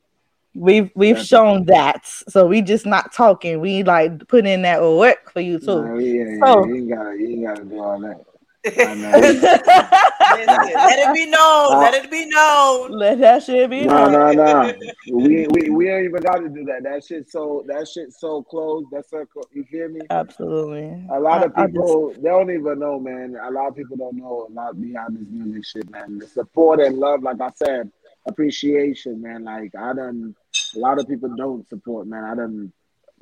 [0.55, 3.61] we've we've That's- shown that, so we just not talking.
[3.61, 5.83] We like put in that work for you too.
[5.85, 8.21] Nah, yeah, yeah, So- you ain't gotta, you ain't gotta do all that.
[8.67, 9.11] I know.
[10.35, 11.73] Listen, let it be known.
[11.75, 12.91] Uh, let it be known.
[12.93, 14.37] Let that shit be No, known.
[14.37, 14.73] no, no.
[15.13, 16.83] We we we ain't even got to do that.
[16.83, 18.85] That shit so that shit so close.
[18.91, 19.47] That circle.
[19.53, 20.01] You feel me?
[20.11, 21.07] Absolutely.
[21.11, 23.37] A lot of I- I just- people they don't even know, man.
[23.43, 26.19] A lot of people don't know a lot behind this music shit, man.
[26.19, 27.91] The support and love, like I said,
[28.27, 29.45] appreciation, man.
[29.45, 30.35] Like I done,
[30.75, 32.25] a lot of people don't support, man.
[32.25, 32.73] I done,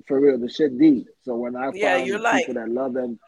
[0.06, 1.08] for real, the shit deep.
[1.24, 3.18] So when I Yeah, find you're the like- people that love and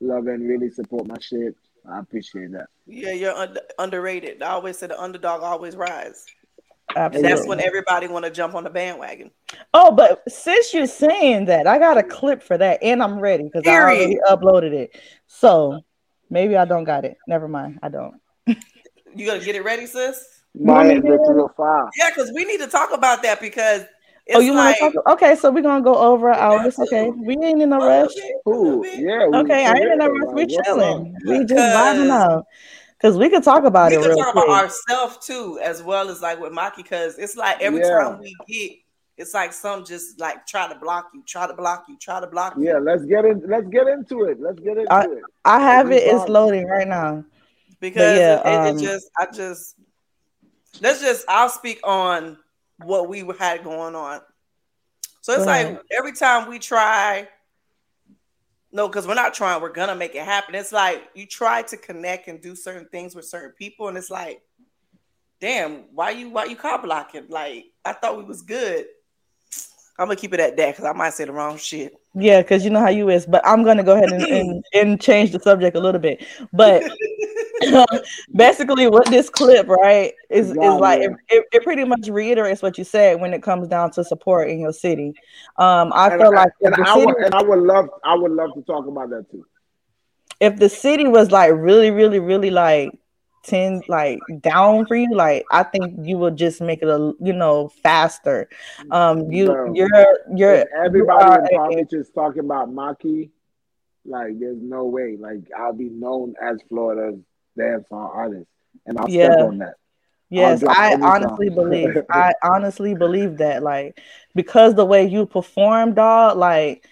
[0.00, 1.54] love and really support my shit,
[1.90, 2.66] I appreciate that.
[2.86, 4.42] Yeah, you're un- underrated.
[4.42, 6.24] I always say the underdog always rise.
[6.96, 9.30] And that's when everybody want to jump on the bandwagon.
[9.72, 13.44] Oh, but since you're saying that, I got a clip for that, and I'm ready
[13.44, 15.00] because I already uploaded it.
[15.26, 15.80] So
[16.30, 17.16] maybe I don't got it.
[17.26, 18.20] Never mind, I don't.
[18.46, 20.42] You gotta get it ready, sis.
[20.54, 21.90] My want me head to- ripped real far.
[21.98, 23.82] Yeah, because we need to talk about that because
[24.26, 25.12] it's oh, you like want to talk?
[25.14, 26.78] Okay, so we're gonna go over hours.
[26.78, 28.14] Okay, we ain't in a a rush.
[28.14, 28.86] bit, a Cool.
[28.86, 29.26] Yeah.
[29.28, 30.32] we- Okay, I ain't in a rush.
[30.34, 31.14] We like, what's chilling.
[31.16, 31.22] up?
[31.26, 32.46] We just Because- vibing out.
[33.02, 33.98] Cause we could talk about it.
[33.98, 34.44] we it can real talk quick.
[34.46, 37.98] about ourselves too, as well as like with Maki, because it's like every Yeah.
[38.00, 38.78] time we get,
[39.18, 42.26] it's like some just like try to block you, try to block you, try to
[42.26, 42.64] block you.
[42.64, 43.42] Yeah, let's get in.
[43.46, 44.40] Let's get into it.
[44.40, 45.22] Let's get into I- it.
[45.44, 46.14] I have We it.
[46.14, 46.28] It's vibing.
[46.30, 47.24] loading right now.
[47.78, 49.76] because yeah, it, it, um, it just I just
[50.80, 52.38] let's just I'll speak on
[52.78, 54.20] what we had going on.
[55.20, 57.28] So it's Go like every time we try,
[58.72, 60.54] no, because we're not trying, we're gonna make it happen.
[60.54, 64.10] It's like you try to connect and do certain things with certain people, and it's
[64.10, 64.42] like,
[65.40, 67.26] damn, why you why you car blocking?
[67.28, 68.86] Like I thought we was good.
[69.98, 71.94] I'm gonna keep it at that because I might say the wrong shit.
[72.14, 73.26] Yeah, because you know how you is.
[73.26, 76.26] But I'm gonna go ahead and, and, and change the subject a little bit.
[76.52, 76.82] But
[78.34, 82.62] basically, what this clip right is is Yeah, like it, it, it pretty much reiterates
[82.62, 85.14] what you said when it comes down to support in your city.
[85.56, 88.54] Um, I And, feel like and I would, and I would love, I would love
[88.54, 89.46] to talk about that too.
[90.40, 92.98] if the city was like really, really, really like
[93.44, 97.32] ten like down for you, like I think you would just make it a you
[97.32, 98.48] know faster.
[98.90, 99.88] Um, you Bro, you're
[100.34, 103.30] you're everybody you are is talking about Maki,
[104.04, 105.16] like there's no way.
[105.18, 107.20] Like I'll be known as Florida's
[107.56, 108.46] dance song artist,
[108.86, 109.42] and I'll Yeah.
[109.42, 109.74] on that.
[110.30, 111.96] Yes, I honestly believe.
[112.10, 114.00] I honestly believe that, like,
[114.34, 116.86] because the way you perform, dog, like,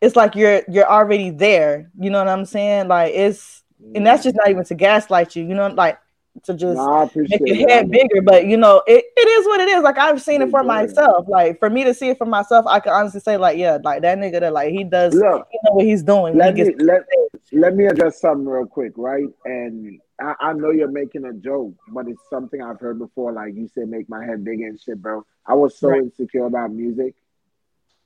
[0.00, 1.90] it's like you're you're already there.
[1.98, 2.88] You know what I'm saying?
[2.88, 3.62] Like, it's
[3.94, 5.44] and that's just not even to gaslight you.
[5.44, 5.98] You know, like
[6.44, 6.80] to just
[7.28, 8.20] make your head bigger.
[8.22, 9.82] But you know, it, it is what it is.
[9.82, 11.26] Like I've seen it for myself.
[11.28, 14.02] Like for me to see it for myself, I can honestly say, like, yeah, like
[14.02, 16.36] that nigga that like he does, Look, he know what he's doing.
[16.36, 17.04] let he me let
[17.52, 19.28] let me address something real quick, right?
[19.44, 23.32] And I, I know you're making a joke, but it's something I've heard before.
[23.32, 25.24] Like you said, make my head bigger and shit, bro.
[25.46, 26.02] I was so Right.
[26.02, 27.14] insecure about music.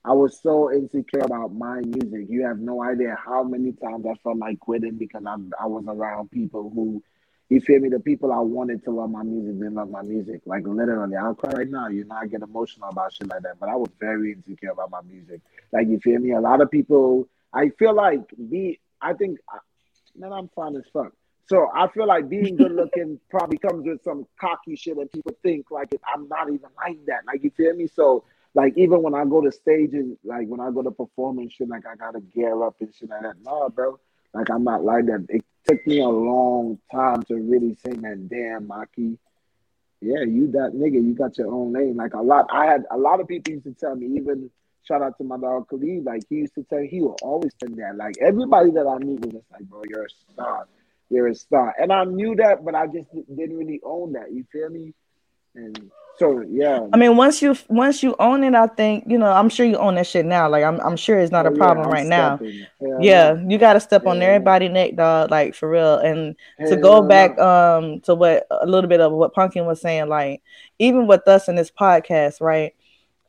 [0.05, 2.27] I was so insecure about my music.
[2.29, 5.85] You have no idea how many times I felt like quitting because I I was
[5.89, 7.03] around people who,
[7.49, 7.89] you feel me?
[7.89, 10.43] The people I wanted to love my music didn't love my music.
[10.47, 11.89] Like literally, I'll cry right now.
[11.89, 13.59] You know, I get emotional about shit like that.
[13.61, 15.41] But I was very insecure about my music.
[15.73, 16.33] Like you feel me?
[16.33, 17.29] A lot of people.
[17.53, 18.79] I feel like be.
[19.01, 19.39] I think,
[20.17, 21.13] man, I'm fine as fuck.
[21.49, 25.37] So I feel like being good looking probably comes with some cocky shit, and people
[25.43, 27.21] think like I'm not even like that.
[27.27, 27.87] Like you feel me?
[27.87, 28.25] So
[28.55, 31.69] like even when I go to stages, like when I go to perform and shit,
[31.69, 33.37] like I gotta gear up and shit like that.
[33.45, 33.99] No, bro.
[34.35, 35.27] Like I'm not like that.
[35.29, 39.19] It took me a long time to really say, man, damn, Maki.
[40.01, 41.97] Yeah, you that nigga, you got your own lane.
[41.97, 44.51] Like a lot I had a lot of people used to tell me, even
[44.87, 47.69] shout out to my dog Khalid, like he used to tell he will always tell
[47.71, 47.97] me that.
[47.97, 50.67] Like everybody that I meet was just like, bro, you're a star.
[51.11, 51.75] You're a star.
[51.81, 54.33] And I knew that, but I just didn't really own that.
[54.33, 54.93] You feel me?
[55.55, 56.87] And so yeah.
[56.93, 59.31] I mean, once you once you own it, I think you know.
[59.31, 60.49] I'm sure you own that shit now.
[60.49, 62.37] Like I'm I'm sure it's not a Oh, yeah, problem I'm right now.
[62.37, 62.67] stepping.
[62.81, 63.49] Hell Yeah, no.
[63.49, 64.25] you got to step on Yeah.
[64.29, 65.31] everybody neck, dog.
[65.31, 65.97] Like for real.
[65.97, 66.37] And
[66.67, 70.43] to go back um to what a little bit of what Pumpkin was saying, like
[70.79, 72.75] even with us in this podcast, right?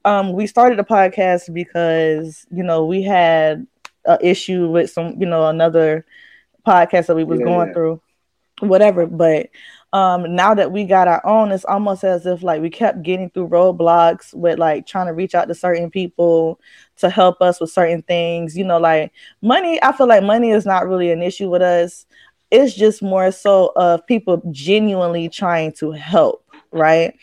[0.05, 3.67] Um, we started the podcast because you know we had
[4.05, 6.05] an issue with some, you know, another
[6.67, 7.73] podcast that we was Yeah, going yeah.
[7.73, 8.01] through,
[8.59, 9.05] whatever.
[9.05, 9.49] But
[9.93, 13.29] um now that we got our own, it's almost as if like we kept getting
[13.29, 16.59] through roadblocks with like trying to reach out to certain people
[16.97, 18.57] to help us with certain things.
[18.57, 19.11] You know, like
[19.41, 22.05] money, I feel like money is not really an issue with us.
[22.51, 27.13] It's just more so of people genuinely trying to help, right?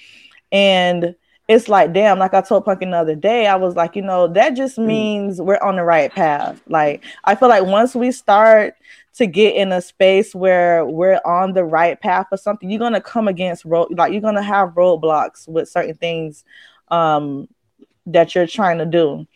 [0.53, 1.15] And
[1.47, 4.29] it's like, damn, like I told Pumpkin the other day, I was like, you know,
[4.29, 6.63] that just means we're on the right path.
[6.69, 8.75] Like, I feel like once we start
[9.17, 13.01] to get in a space where we're on the right path or something, you're gonna
[13.01, 16.45] come against road like you're gonna have roadblocks with certain things
[16.89, 17.49] um
[18.07, 19.27] that you're trying to do.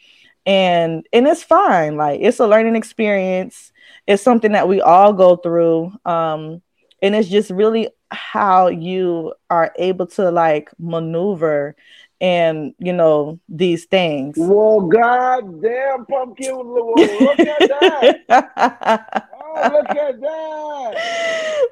[0.47, 3.73] And and it's fine, like it's a learning experience.
[4.07, 5.93] It's something that we all go through.
[6.05, 6.63] Um
[7.03, 11.77] and it's just really how you are able to like maneuver
[12.21, 14.37] and you know these things.
[14.39, 16.57] Well, goddamn pumpkin!
[16.57, 19.29] Look at that!
[19.33, 20.95] oh, look at that!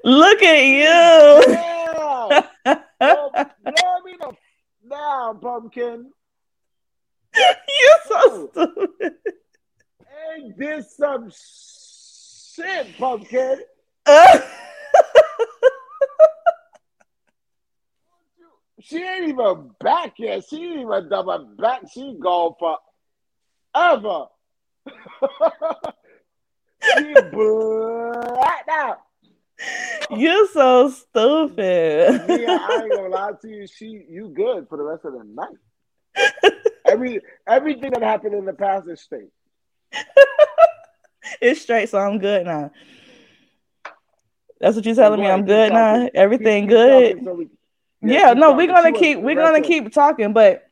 [0.04, 1.42] Look at you!
[1.52, 2.82] Yeah.
[3.00, 4.32] well, let me know
[4.84, 6.10] now, pumpkin.
[7.34, 9.14] You're so stupid.
[10.34, 13.60] Ain't this some shit, pumpkin?
[18.86, 20.44] she ain't even back yet.
[20.48, 21.82] She ain't even double back.
[21.92, 24.26] She gone forever.
[26.94, 29.00] she blacked out.
[30.10, 32.22] You're so stupid.
[32.28, 33.66] yeah, I ain't gonna lie to you.
[33.66, 35.56] She, you good for the rest of the night.
[36.86, 39.30] Every everything that happened in the past is straight.
[41.40, 42.70] it's straight, so I'm good now.
[44.60, 45.26] That's what you're telling me.
[45.26, 46.08] I'm good now.
[46.14, 47.24] Everything good.
[47.24, 47.48] So we,
[48.02, 50.62] yeah, yeah no, we're gonna keep we're gonna keep talking, but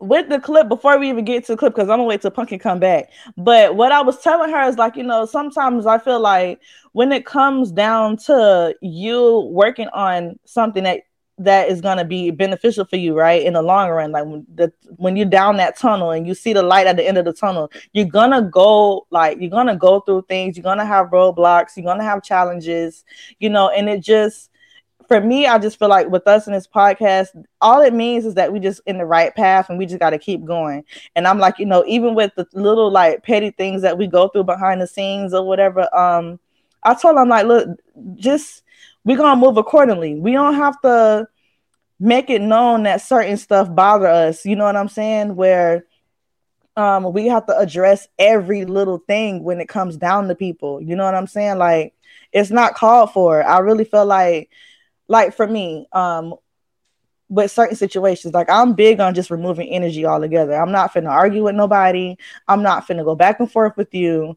[0.00, 2.30] with the clip before we even get to the clip because I'm gonna wait till
[2.32, 3.10] Pumpkin come back.
[3.36, 6.60] But what I was telling her is like, you know, sometimes I feel like
[6.92, 11.02] when it comes down to you working on something that
[11.38, 14.70] that is to be beneficial for you right in the long run like when the
[14.96, 17.32] when you're down that tunnel and you see the light at the end of the
[17.32, 21.96] tunnel you're to go like you're to go through things you're to have roadblocks you're
[21.96, 23.04] to have challenges
[23.38, 24.50] you know and it just
[25.20, 27.28] for me i just feel like with us in this podcast
[27.60, 30.10] all it means is that we just in the right path and we just got
[30.10, 30.84] to keep going
[31.16, 34.28] and i'm like you know even with the little like petty things that we go
[34.28, 36.38] through behind the scenes or whatever um
[36.82, 37.68] i told him like look
[38.14, 38.62] just
[39.04, 40.14] we're gonna move accordingly.
[40.14, 41.28] We don't have to
[41.98, 44.44] make it known that certain stuff bother us.
[44.44, 45.36] You know what I'm saying?
[45.36, 45.86] Where
[46.76, 50.80] um we have to address every little thing when it comes down to people.
[50.80, 51.58] You know what I'm saying?
[51.58, 51.94] Like
[52.32, 53.42] it's not called for.
[53.42, 54.50] I really feel like
[55.08, 56.34] like for me, um
[57.28, 60.52] with certain situations, like I'm big on just removing energy altogether.
[60.52, 62.16] I'm not finna argue with nobody.
[62.46, 64.36] I'm not finna go back and forth with you.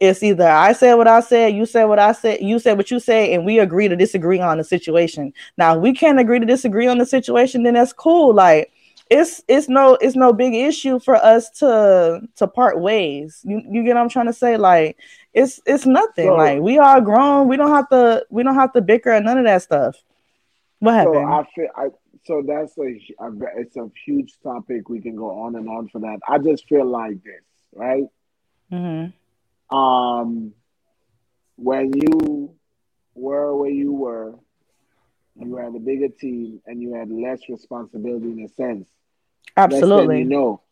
[0.00, 2.90] It's either I said what I said, you said what I said, you said what
[2.90, 5.32] you say, and we agree to disagree on the situation.
[5.56, 8.34] Now we can't agree to disagree on the situation, then that's cool.
[8.34, 8.72] Like
[9.12, 13.40] it's it's no it's no big issue for us to to part ways.
[13.44, 14.56] You you get what I'm trying to say?
[14.56, 14.96] Like
[15.32, 16.28] it's it's nothing.
[16.28, 17.48] So, like we are grown.
[17.48, 19.96] We don't have to we don't have to bicker and none of that stuff.
[20.78, 21.14] What happened?
[21.14, 21.88] So I feel I
[22.24, 24.88] so that's a, a it's a huge topic.
[24.88, 26.20] We can go on and on for that.
[26.28, 27.42] I just feel like this,
[27.74, 28.04] right?
[28.72, 29.10] Mm-hmm
[29.72, 30.52] um,
[31.56, 32.54] when you
[33.14, 34.34] were where you were,
[35.36, 38.86] you had a bigger team and you had less responsibility in a sense.
[39.56, 40.20] Absolutely.
[40.20, 40.62] you know,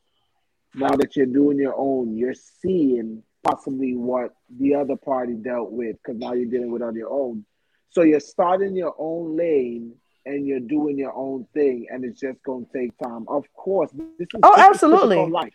[0.74, 5.96] now that you're doing your own, you're seeing possibly what the other party dealt with
[6.02, 7.44] because now you're dealing with on your own.
[7.90, 9.94] So you're starting your own lane
[10.26, 13.24] and you're doing your own thing, and it's just going to take time.
[13.26, 15.52] Of course, this is oh, absolutely life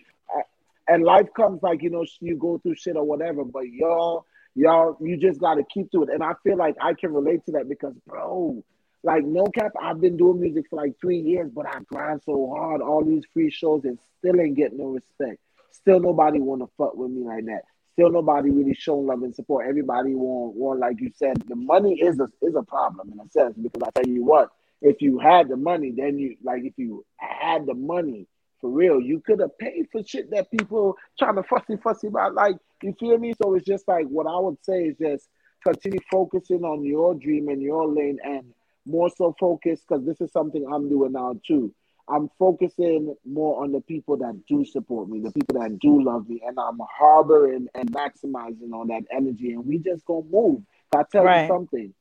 [0.88, 4.26] and life comes like you know you go through shit or whatever but y'all
[4.56, 7.46] y'all you just got to keep to it and i feel like i can relate
[7.46, 8.64] to that because bro
[9.06, 12.54] like no cap i've been doing music for like three years but i grind so
[12.56, 15.40] hard all these free shows and still ain't getting no respect
[15.72, 17.62] still nobody want to fuck with me like that
[17.94, 22.00] still nobody really showing love and support everybody want want like you said the money
[22.02, 24.50] is a is a problem in a sense because i tell you what
[24.82, 28.28] if you had the money then you like if you had the money
[28.66, 29.00] for real.
[29.00, 32.34] You could have paid for shit that people trying to fussy fussy about.
[32.34, 33.34] Like, you feel me?
[33.40, 35.30] So it's just like what I would say is just
[35.64, 38.46] continue focusing on your dream and your lane and
[38.86, 41.74] more so focus because this is something I'm doing now too.
[42.08, 46.30] I'm focusing more on the people that do support me, the people that do love
[46.30, 49.54] me, and I'm harboring and maximizing on that energy.
[49.54, 50.62] And we just gonna move.
[50.96, 51.44] I tell right.
[51.44, 51.94] you something.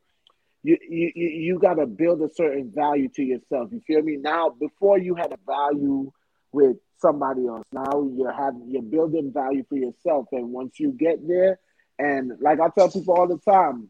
[0.63, 3.71] You, you you gotta build a certain value to yourself.
[3.73, 4.17] You feel me?
[4.17, 6.11] Now, before you had a value
[6.53, 7.65] with somebody else.
[7.73, 11.59] Now you're having you're building value for yourself, and once you get there,
[11.99, 13.89] and like I tell people all the time,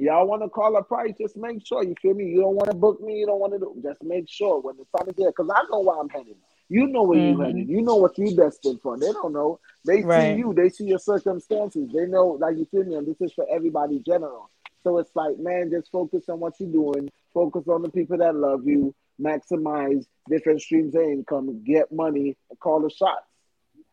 [0.00, 2.26] y'all want to call a price, just make sure you feel me.
[2.26, 3.76] You don't want to book me, you don't want to do.
[3.82, 6.36] Just make sure when the time is there, because I know where I'm headed.
[6.68, 7.38] You know where mm-hmm.
[7.38, 7.68] you're headed.
[7.68, 8.98] You know what you're destined for.
[8.98, 9.58] They don't know.
[9.84, 10.34] They right.
[10.34, 10.54] see you.
[10.54, 11.90] They see your circumstances.
[11.92, 12.94] They know, like you feel me.
[12.94, 14.50] And this is for everybody general.
[14.84, 17.10] So it's like, man, just focus on what you're doing.
[17.34, 22.80] Focus on the people that love you maximize different streams of income, get money, call
[22.80, 23.26] the shots.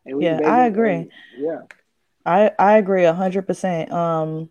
[0.04, 1.10] yeah, I agree.
[1.36, 1.62] yeah.
[2.24, 3.90] I, I agree a hundred percent.
[3.90, 4.50] Um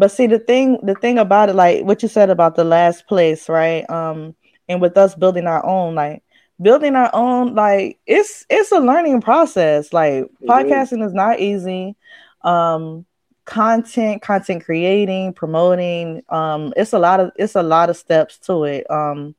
[0.00, 3.08] But see the thing the thing about it, like what you said about the last
[3.08, 3.88] place, right?
[3.90, 4.36] Um,
[4.68, 6.24] and with us building our own, like
[6.62, 9.92] building our own, like it's it's a learning process.
[9.94, 11.96] Like It podcasting is not easy.
[12.42, 13.06] Um
[13.46, 18.64] content, content creating, promoting, um, it's a lot of it's a lot of steps to
[18.64, 18.90] it.
[18.90, 19.36] Um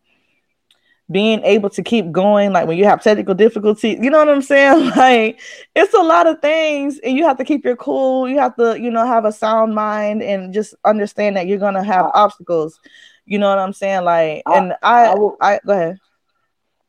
[1.11, 4.41] being able to keep going like when you have technical difficulties, you know what i'm
[4.41, 5.39] saying like
[5.75, 8.79] it's a lot of things and you have to keep your cool you have to
[8.79, 12.79] you know have a sound mind and just understand that you're gonna have obstacles
[13.25, 15.99] you know what i'm saying like and i I will- i go ahead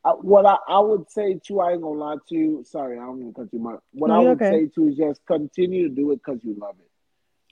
[0.05, 2.63] I, what I, I would say too, I ain't gonna lie to you.
[2.65, 3.79] Sorry, I don't mean to cut you much.
[3.93, 4.49] What No, I would okay.
[4.49, 6.89] say too is just continue to do it because you love it.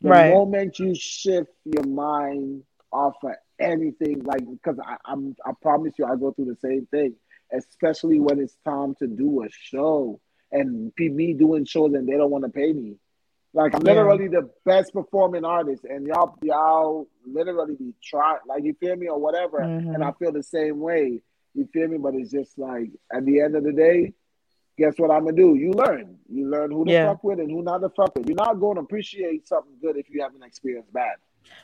[0.02, 0.30] The Right.
[0.30, 6.06] moment you shift your mind off of anything, like because I, I'm, I promise you,
[6.06, 7.16] I go through the same thing.
[7.54, 10.22] Especially when it's time to do a show
[10.54, 12.96] and me doing shows and they don't want to pay me.
[13.54, 13.92] Like I'm Yeah.
[13.94, 19.10] literally the best performing artist, and y'all y'all literally be trying, like you feel me
[19.10, 19.60] or whatever.
[19.60, 19.94] Mhm.
[19.96, 21.22] And I feel the same way.
[21.54, 21.98] You feel me?
[21.98, 24.14] But it's just like at the end of the day,
[24.78, 25.56] guess what I'm gonna do?
[25.56, 26.18] You learn.
[26.30, 27.10] You learn who to Yeah.
[27.10, 28.30] fuck with and who not to fuck with.
[28.30, 31.18] You're not going to appreciate something good if you haven't experienced bad.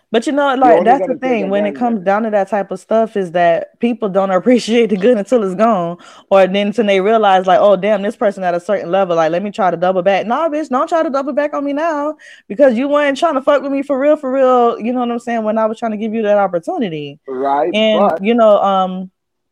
[0.10, 1.50] But you know like that's the thing.
[1.50, 1.76] When it.
[1.76, 5.44] comes down to that type of stuff is that people don't appreciate the good until
[5.44, 5.98] it's gone.
[6.30, 9.32] Or then until they realize like oh damn this person at a certain level like
[9.32, 10.26] let me try to double back.
[10.26, 12.16] Nah bitch don't try to double back on me now.
[12.48, 15.12] Because you weren't trying to fuck with me for real for real you know what
[15.12, 17.20] i'm saying when i was trying to give you that opportunity.
[17.28, 17.74] Right?
[17.74, 19.12] and but you know um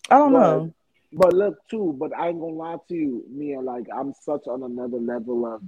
[0.10, 0.74] i don't but, know.
[1.12, 4.64] but look too, but I ain't gonna lie to you, Mia, like I'm such on
[4.64, 5.62] another level of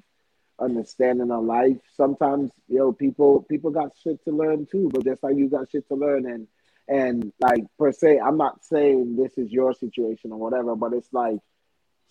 [0.60, 1.78] understanding of life.
[1.96, 5.70] Sometimes, you know, people people got shit to learn too, but just like you got
[5.70, 6.48] shit to learn and
[6.88, 11.12] and like per se, I'm not saying this is your situation or whatever, but it's
[11.12, 11.40] like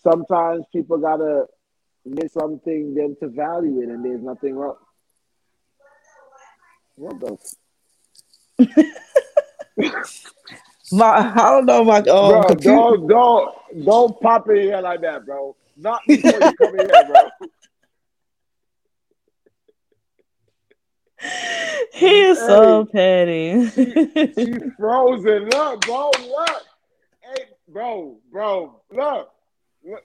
[0.01, 1.45] sometimes people gotta
[2.05, 4.77] miss something then to value it and there's nothing wrong.
[6.95, 7.37] What the
[10.91, 12.75] My, I don't know my um, bro, computer.
[12.75, 15.55] don't don't don't pop in here like that, bro.
[15.75, 17.29] Not before you come in here, bro.
[21.93, 25.49] he is so petty She frozen.
[25.49, 26.63] Look, bro, look.
[27.21, 29.29] Hey, bro, bro, look.
[29.83, 30.03] look.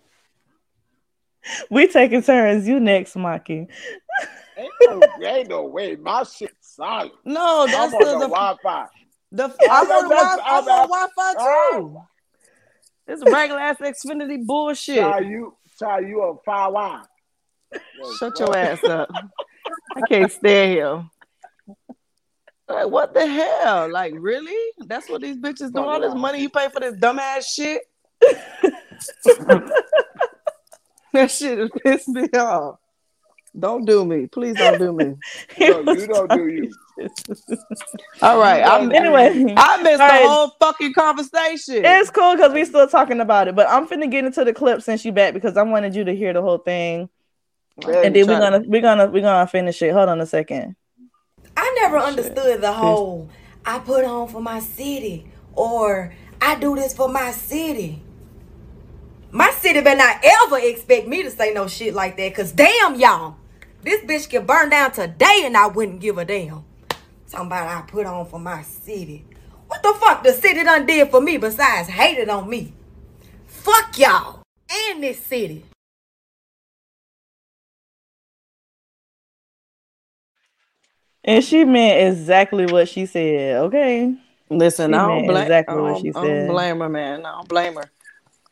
[1.71, 3.69] we taking turns you next Maki.
[4.57, 5.97] Ain't no, ain't no way.
[5.97, 7.13] My shit solid.
[7.25, 8.87] No, I'm that's on the, the Wi-Fi.
[9.33, 12.01] the, I'm on the Wi- I'm I'm- on Wi-Fi too.
[13.09, 14.99] It's regular ass Xfinity bullshit.
[14.99, 17.05] Try you, try you on five line.
[18.19, 19.11] Shut your ass up.
[19.97, 21.05] I can't stand here.
[22.69, 23.91] Like, what the hell?
[23.91, 24.73] Like, really?
[24.87, 25.81] That's what these bitches do?
[25.81, 27.83] All this money you pay for this dumbass shit?
[31.13, 32.79] that shit has pissed me off.
[33.59, 34.27] Don't do me.
[34.27, 35.15] Please don't do me.
[35.61, 36.73] No, you don't do you.
[38.23, 38.63] All right.
[38.63, 40.23] I'm, Anyway, I missed All right.
[40.23, 41.85] the whole fucking conversation.
[41.85, 44.81] It's cool because we're still talking about it, but I'm finna get into the clip
[44.81, 47.11] since you back because I wanted you to hear the whole thing,
[47.89, 49.93] and then we're try to- gonna we're gonna we're gonna finish it.
[49.93, 50.77] Hold on a second.
[51.57, 53.29] I never understood the whole
[53.65, 58.03] I put on for my city or I do this for my city.
[59.31, 62.35] My city better not ever expect me to say no shit like that.
[62.35, 63.37] Cause damn y'all,
[63.83, 66.65] this bitch can burn down today and I wouldn't give a damn.
[67.31, 69.25] Talking about I put on for my city.
[69.69, 72.75] What the fuck the city done did for me besides hated on me?
[73.47, 75.65] Fuck y'all and this city.
[81.25, 83.57] And she meant exactly what she said.
[83.57, 84.15] Okay.
[84.51, 85.43] Listen, She I don't blame.
[85.43, 86.49] exactly I what don't, she I don't said.
[86.49, 87.25] blame her, man.
[87.27, 87.91] I don't blame her.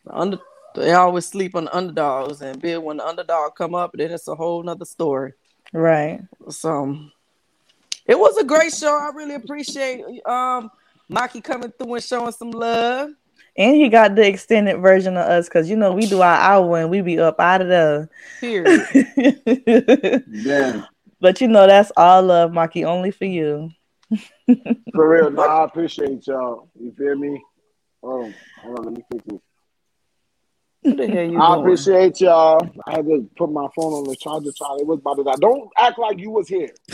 [0.04, 0.38] The Under,
[0.74, 4.28] they always sleep on the underdogs, and big when the underdog come up, then it's
[4.28, 5.32] a whole nother story.
[5.72, 6.20] Right.
[6.48, 6.96] So,
[8.06, 8.96] it was a great show.
[8.96, 10.70] I really appreciate um
[11.10, 13.10] Maki coming through and showing some love.
[13.56, 16.78] And he got the extended version of us because you know we do our hour
[16.78, 18.08] and we be up out of the
[18.40, 20.24] Period.
[20.44, 20.86] Damn.
[21.20, 23.70] But you know that's all love, Maki, only for you.
[24.94, 26.68] For real, no, I appreciate y'all.
[26.74, 27.40] You feel me?
[28.02, 29.40] Oh, hold on, let me fix it.
[30.82, 31.60] What the hell you I doing?
[31.60, 32.66] appreciate y'all.
[32.86, 34.50] I had to put my phone on the charger.
[34.50, 35.34] Charlie, it was about to die.
[35.38, 36.70] Don't act like you was here.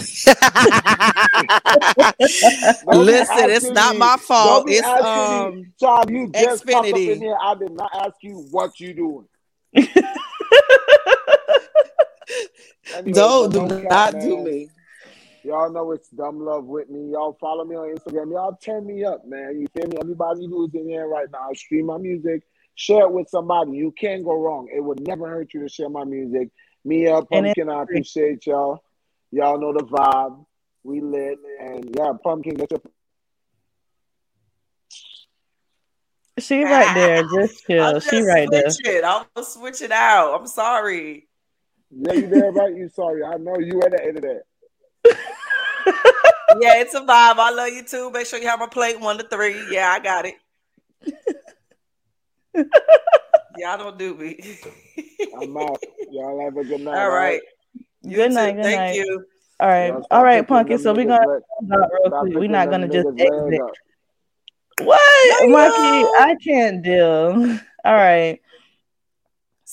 [2.92, 4.68] Listen, it's not me- my fault.
[4.68, 7.36] It's um me, Charlie, you just popped up in here.
[7.40, 9.28] I did not ask you what you doing.
[12.94, 14.44] Anyway, don't but do no cap, not do man.
[14.44, 14.70] me.
[15.44, 17.12] Y'all know it's dumb love with me.
[17.12, 18.32] Y'all follow me on Instagram.
[18.32, 19.60] Y'all turn me up, man.
[19.60, 19.96] You feel me?
[20.00, 22.42] Everybody who's in here right now, stream my music,
[22.74, 23.72] share it with somebody.
[23.72, 24.68] You can't go wrong.
[24.74, 26.50] It would never hurt you to share my music.
[26.84, 28.82] Mia uh, And Pumpkin, I appreciate y'all.
[29.30, 30.44] Y'all know the vibe.
[30.82, 32.54] We lit, and yeah, pumpkin.
[32.54, 32.80] Get your
[36.38, 37.22] She right there.
[37.22, 37.84] Just chill.
[37.84, 38.70] I'm she just right there.
[38.70, 39.04] switching.
[39.04, 40.40] I'm gonna switch it out.
[40.40, 41.28] I'm sorry.
[41.90, 42.74] Yeah, you there, right?
[42.74, 43.22] You sorry?
[43.24, 44.42] I know you at the end of that.
[46.58, 47.38] Yeah, it's a vibe.
[47.38, 48.10] I love you too.
[48.12, 49.62] Make sure you have a plate one to three.
[49.70, 50.34] Yeah, I got it.
[53.58, 54.38] Y'all don't do me.
[55.40, 55.82] I'm out.
[56.10, 56.96] Y'all have a good night.
[56.98, 57.10] All right.
[57.10, 57.40] All right.
[58.04, 58.54] Good night.
[58.54, 58.94] Good Thank night.
[58.94, 59.24] you.
[59.60, 59.88] All right.
[59.88, 60.76] Y'all all right, picking Pumpkin.
[60.76, 62.34] them So we're gonna leg- real quick.
[62.36, 63.60] We're not gonna just exit.
[63.60, 63.70] up.
[64.82, 65.00] What,
[65.40, 66.08] There Monkey?
[66.18, 67.58] I can't deal.
[67.84, 68.40] All right.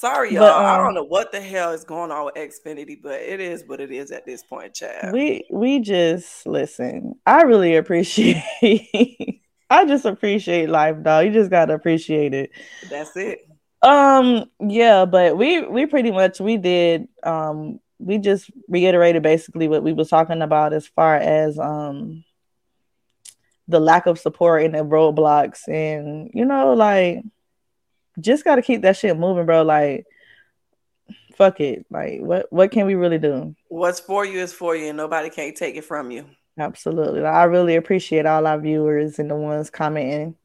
[0.03, 0.41] Sorry, y'all.
[0.41, 3.39] But, I um, don't know what the hell is going on with Xfinity, but it
[3.39, 5.13] is what it is at this point, Chad.
[5.13, 7.13] We we just listen.
[7.25, 8.43] I really appreciate.
[9.69, 11.27] I just appreciate life, dog.
[11.27, 12.51] You just gotta appreciate it.
[12.89, 13.47] That's it.
[13.81, 17.07] Um, yeah, but we we pretty much we did.
[17.23, 22.25] Um, we just reiterated basically what we was talking about as far as um
[23.69, 27.23] the lack of support and the roadblocks, and you know, like
[28.19, 29.64] just gotta keep that shit moving, bro.
[29.64, 30.06] Like,
[31.35, 31.85] fuck it.
[31.90, 33.56] Like, what what can we really do?
[33.69, 36.26] What's for you is for you, and nobody can't take it from you.
[36.57, 37.22] Absolutely.
[37.22, 40.35] Like, I really appreciate all our viewers and the ones commenting.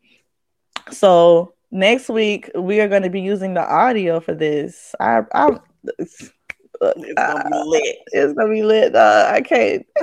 [0.91, 4.95] So next week we are going to be using the audio for this.
[5.01, 5.59] I, I
[5.99, 6.33] It's
[6.81, 7.97] gonna be lit.
[8.13, 8.95] it's gonna be lit.
[8.95, 9.87] Uh, I can't.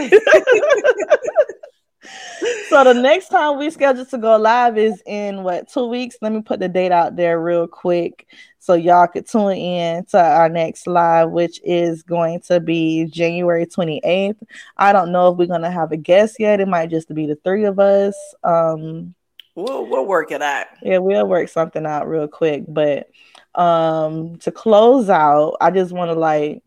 [2.70, 6.18] so the next time we scheduled to go live is in what two weeks?
[6.22, 8.28] Let me put the date out there real quick
[8.60, 13.66] so y'all could tune in to our next live, which is going to be January
[13.66, 14.42] 28th.
[14.78, 16.60] I don't know if we're gonna have a guest yet.
[16.60, 18.16] It might just be the three of us.
[18.44, 19.14] Um
[19.56, 20.66] We'll we'll work it out.
[20.82, 22.64] yeah, we'll work something out real quick.
[22.68, 23.10] But
[23.54, 26.62] um to close out, I just want to like,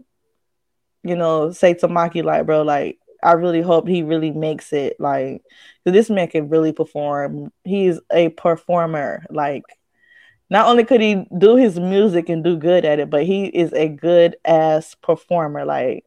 [1.03, 4.97] you know, say to Maki, like, bro, like, I really hope he really makes it.
[4.99, 5.43] Like,
[5.85, 7.53] this man can really perform.
[7.65, 9.25] He's a performer.
[9.31, 9.65] Like,
[10.51, 13.73] not only could he do his music and do good at it, but he is
[13.73, 15.65] a good ass performer.
[15.65, 16.05] Like,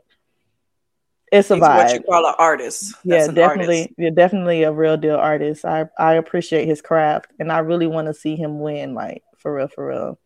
[1.32, 2.94] it's a He's what you call an artist.
[3.04, 3.80] Yeah, That's an definitely.
[3.80, 3.94] artist.
[3.98, 5.64] You're definitely a real deal artist.
[5.64, 8.94] I I appreciate his craft, and I really want to see him win.
[8.94, 10.20] Like for real, for real.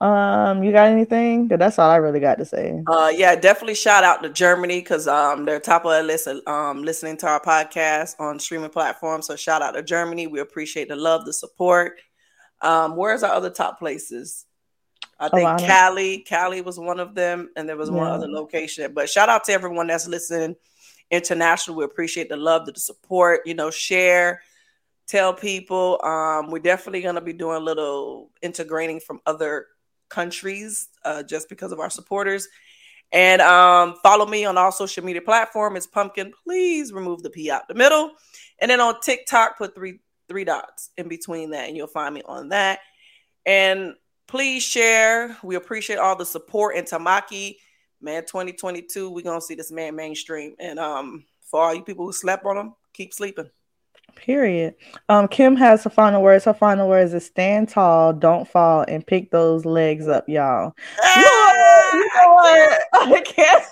[0.00, 1.48] Um, you got anything?
[1.48, 2.82] that's all I really got to say.
[2.86, 6.82] Uh, yeah, definitely shout out to Germany because um they're top of the list um
[6.82, 9.26] listening to our podcast on streaming platforms.
[9.26, 10.26] So shout out to Germany.
[10.26, 12.00] We appreciate the love, the support.
[12.60, 14.46] Um, where's our other top places?
[15.20, 18.92] I think don't- Cali, Cali was one of them, and there was one other location.
[18.94, 20.56] But shout out to everyone that's listening
[21.10, 21.76] international.
[21.76, 23.42] We appreciate the love, the support.
[23.46, 24.42] You know, share,
[25.06, 26.00] tell people.
[26.02, 29.68] Um, we're definitely gonna be doing a little integrating from other
[30.14, 32.48] countries uh, just because of our supporters.
[33.12, 35.76] And um, follow me on all social media platforms.
[35.76, 36.32] It's Pumpkin.
[36.44, 38.12] Please remove the P out the middle.
[38.60, 42.22] And then on TikTok, put three three dots in between that, and you'll find me
[42.24, 42.80] on that.
[43.44, 43.94] And
[44.26, 45.36] please share.
[45.42, 46.76] We appreciate all the support.
[46.76, 47.56] And Tamaki,
[48.00, 50.54] man, 2022, we're gonna see this man mainstream.
[50.58, 53.50] And um, for all you people who slept on him, keep sleeping.
[54.16, 54.74] Period.
[55.08, 56.44] Um, Kim has her final words.
[56.44, 60.74] Her final words is stand tall, don't fall, and pick those legs up, y'all.
[61.14, 62.80] You know what?
[62.94, 63.64] I can't.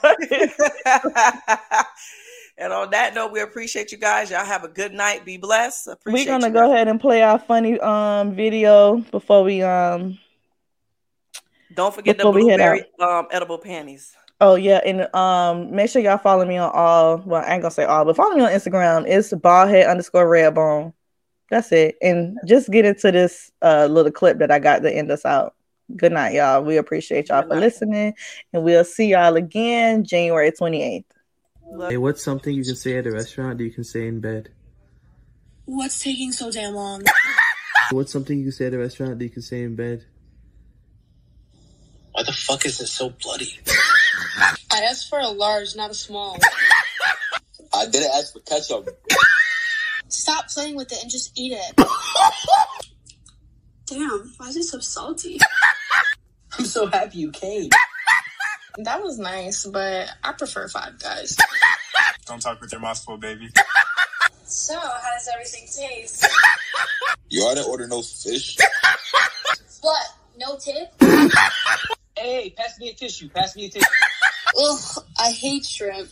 [2.59, 4.30] and on that note, we appreciate you guys.
[4.30, 5.24] Y'all have a good night.
[5.24, 5.88] Be blessed.
[5.88, 6.74] Appreciate We're gonna go guys.
[6.74, 10.18] ahead and play our funny um video before we um
[11.74, 14.14] Don't forget the before we head blueberry um, edible panties.
[14.43, 17.19] Oh yeah, and um, make sure y'all follow me on all.
[17.19, 19.05] Well, I ain't gonna say all, but follow me on Instagram.
[19.06, 20.93] It's baldhead underscore redbone.
[21.48, 21.94] That's it.
[22.02, 25.55] And just get into this uh little clip that I got to end us out.
[25.94, 26.60] Good night, y'all.
[26.60, 28.14] We appreciate y'all for listening,
[28.52, 31.12] and we'll see y'all again January twenty eighth.
[31.89, 34.48] Hey, what's something you can say at a restaurant that you can say in bed?
[35.66, 37.05] What's taking so damn long?
[37.93, 40.05] What's something you can say at a restaurant that you can say in bed?
[42.10, 43.60] Why the fuck is it so bloody?
[44.70, 46.39] I asked for a large, not a small.
[47.74, 48.89] I didn't ask for ketchup.
[50.09, 51.74] Stop playing with it and just eat it.
[53.86, 55.39] Damn, why is it so salty?
[56.59, 57.70] I'm so happy you came.
[58.78, 61.36] That was nice, but I prefer Five Guys.
[62.27, 63.51] Don't talk with your mouth full, baby.
[64.44, 66.27] So, how does everything taste?
[67.28, 68.57] Yo, I didn't order no fish.
[69.81, 70.07] What?
[70.39, 70.93] No tip?
[72.16, 73.28] Hey, pass me a tissue.
[73.31, 73.86] Pass me a tissue.
[74.54, 76.10] Ugh, I hate shrimp.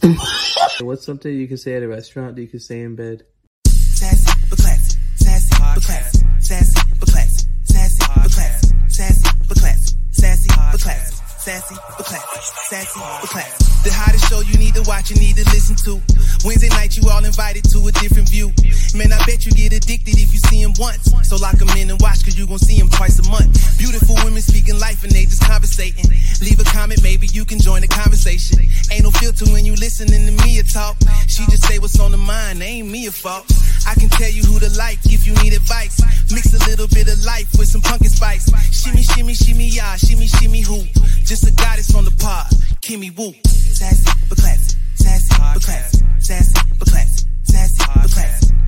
[0.81, 3.25] What's something you can say at a restaurant that you can say in bed?
[3.67, 8.57] Sassy but classy, sassy but classy, sassy but classy, sassy but classy,
[8.89, 12.41] sassy but classy, sassy but classy, sassy but classy,
[12.71, 13.65] sassy but classy.
[13.85, 15.99] The hottest show you need to watch, you need to listen to.
[16.47, 18.55] Wednesday night, you all invited to a different view.
[18.95, 21.11] Man, I bet you get addicted if you see him once.
[21.27, 23.51] So lock him in and watch, cause you gon' see him twice a month.
[23.77, 26.07] Beautiful women speaking life and they just conversating.
[26.47, 28.63] Leave a comment, maybe you can join the conversation.
[28.95, 30.97] Ain't no filter when you listening to me talk.
[31.27, 33.51] She just say what's on the mind, ain't me a fault.
[33.87, 35.99] I can tell you who to like if you need advice.
[36.31, 38.47] Mix a little bit of life with some pumpkin spice.
[38.71, 40.87] Shimmy, shimmy, shimmy, yeah, shimmy, shimmy, who?
[41.27, 42.47] Just a goddess on the pod,
[42.81, 43.35] Kimmy Woo.
[43.75, 48.11] Sassy but classy, sassy but classy, sassy but sassy but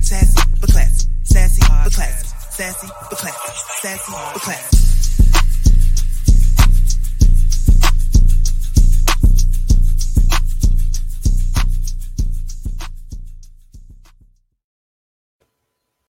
[0.01, 0.69] sassy but
[1.23, 1.93] sassy but
[2.51, 3.19] sassy but
[3.81, 4.92] sassy but.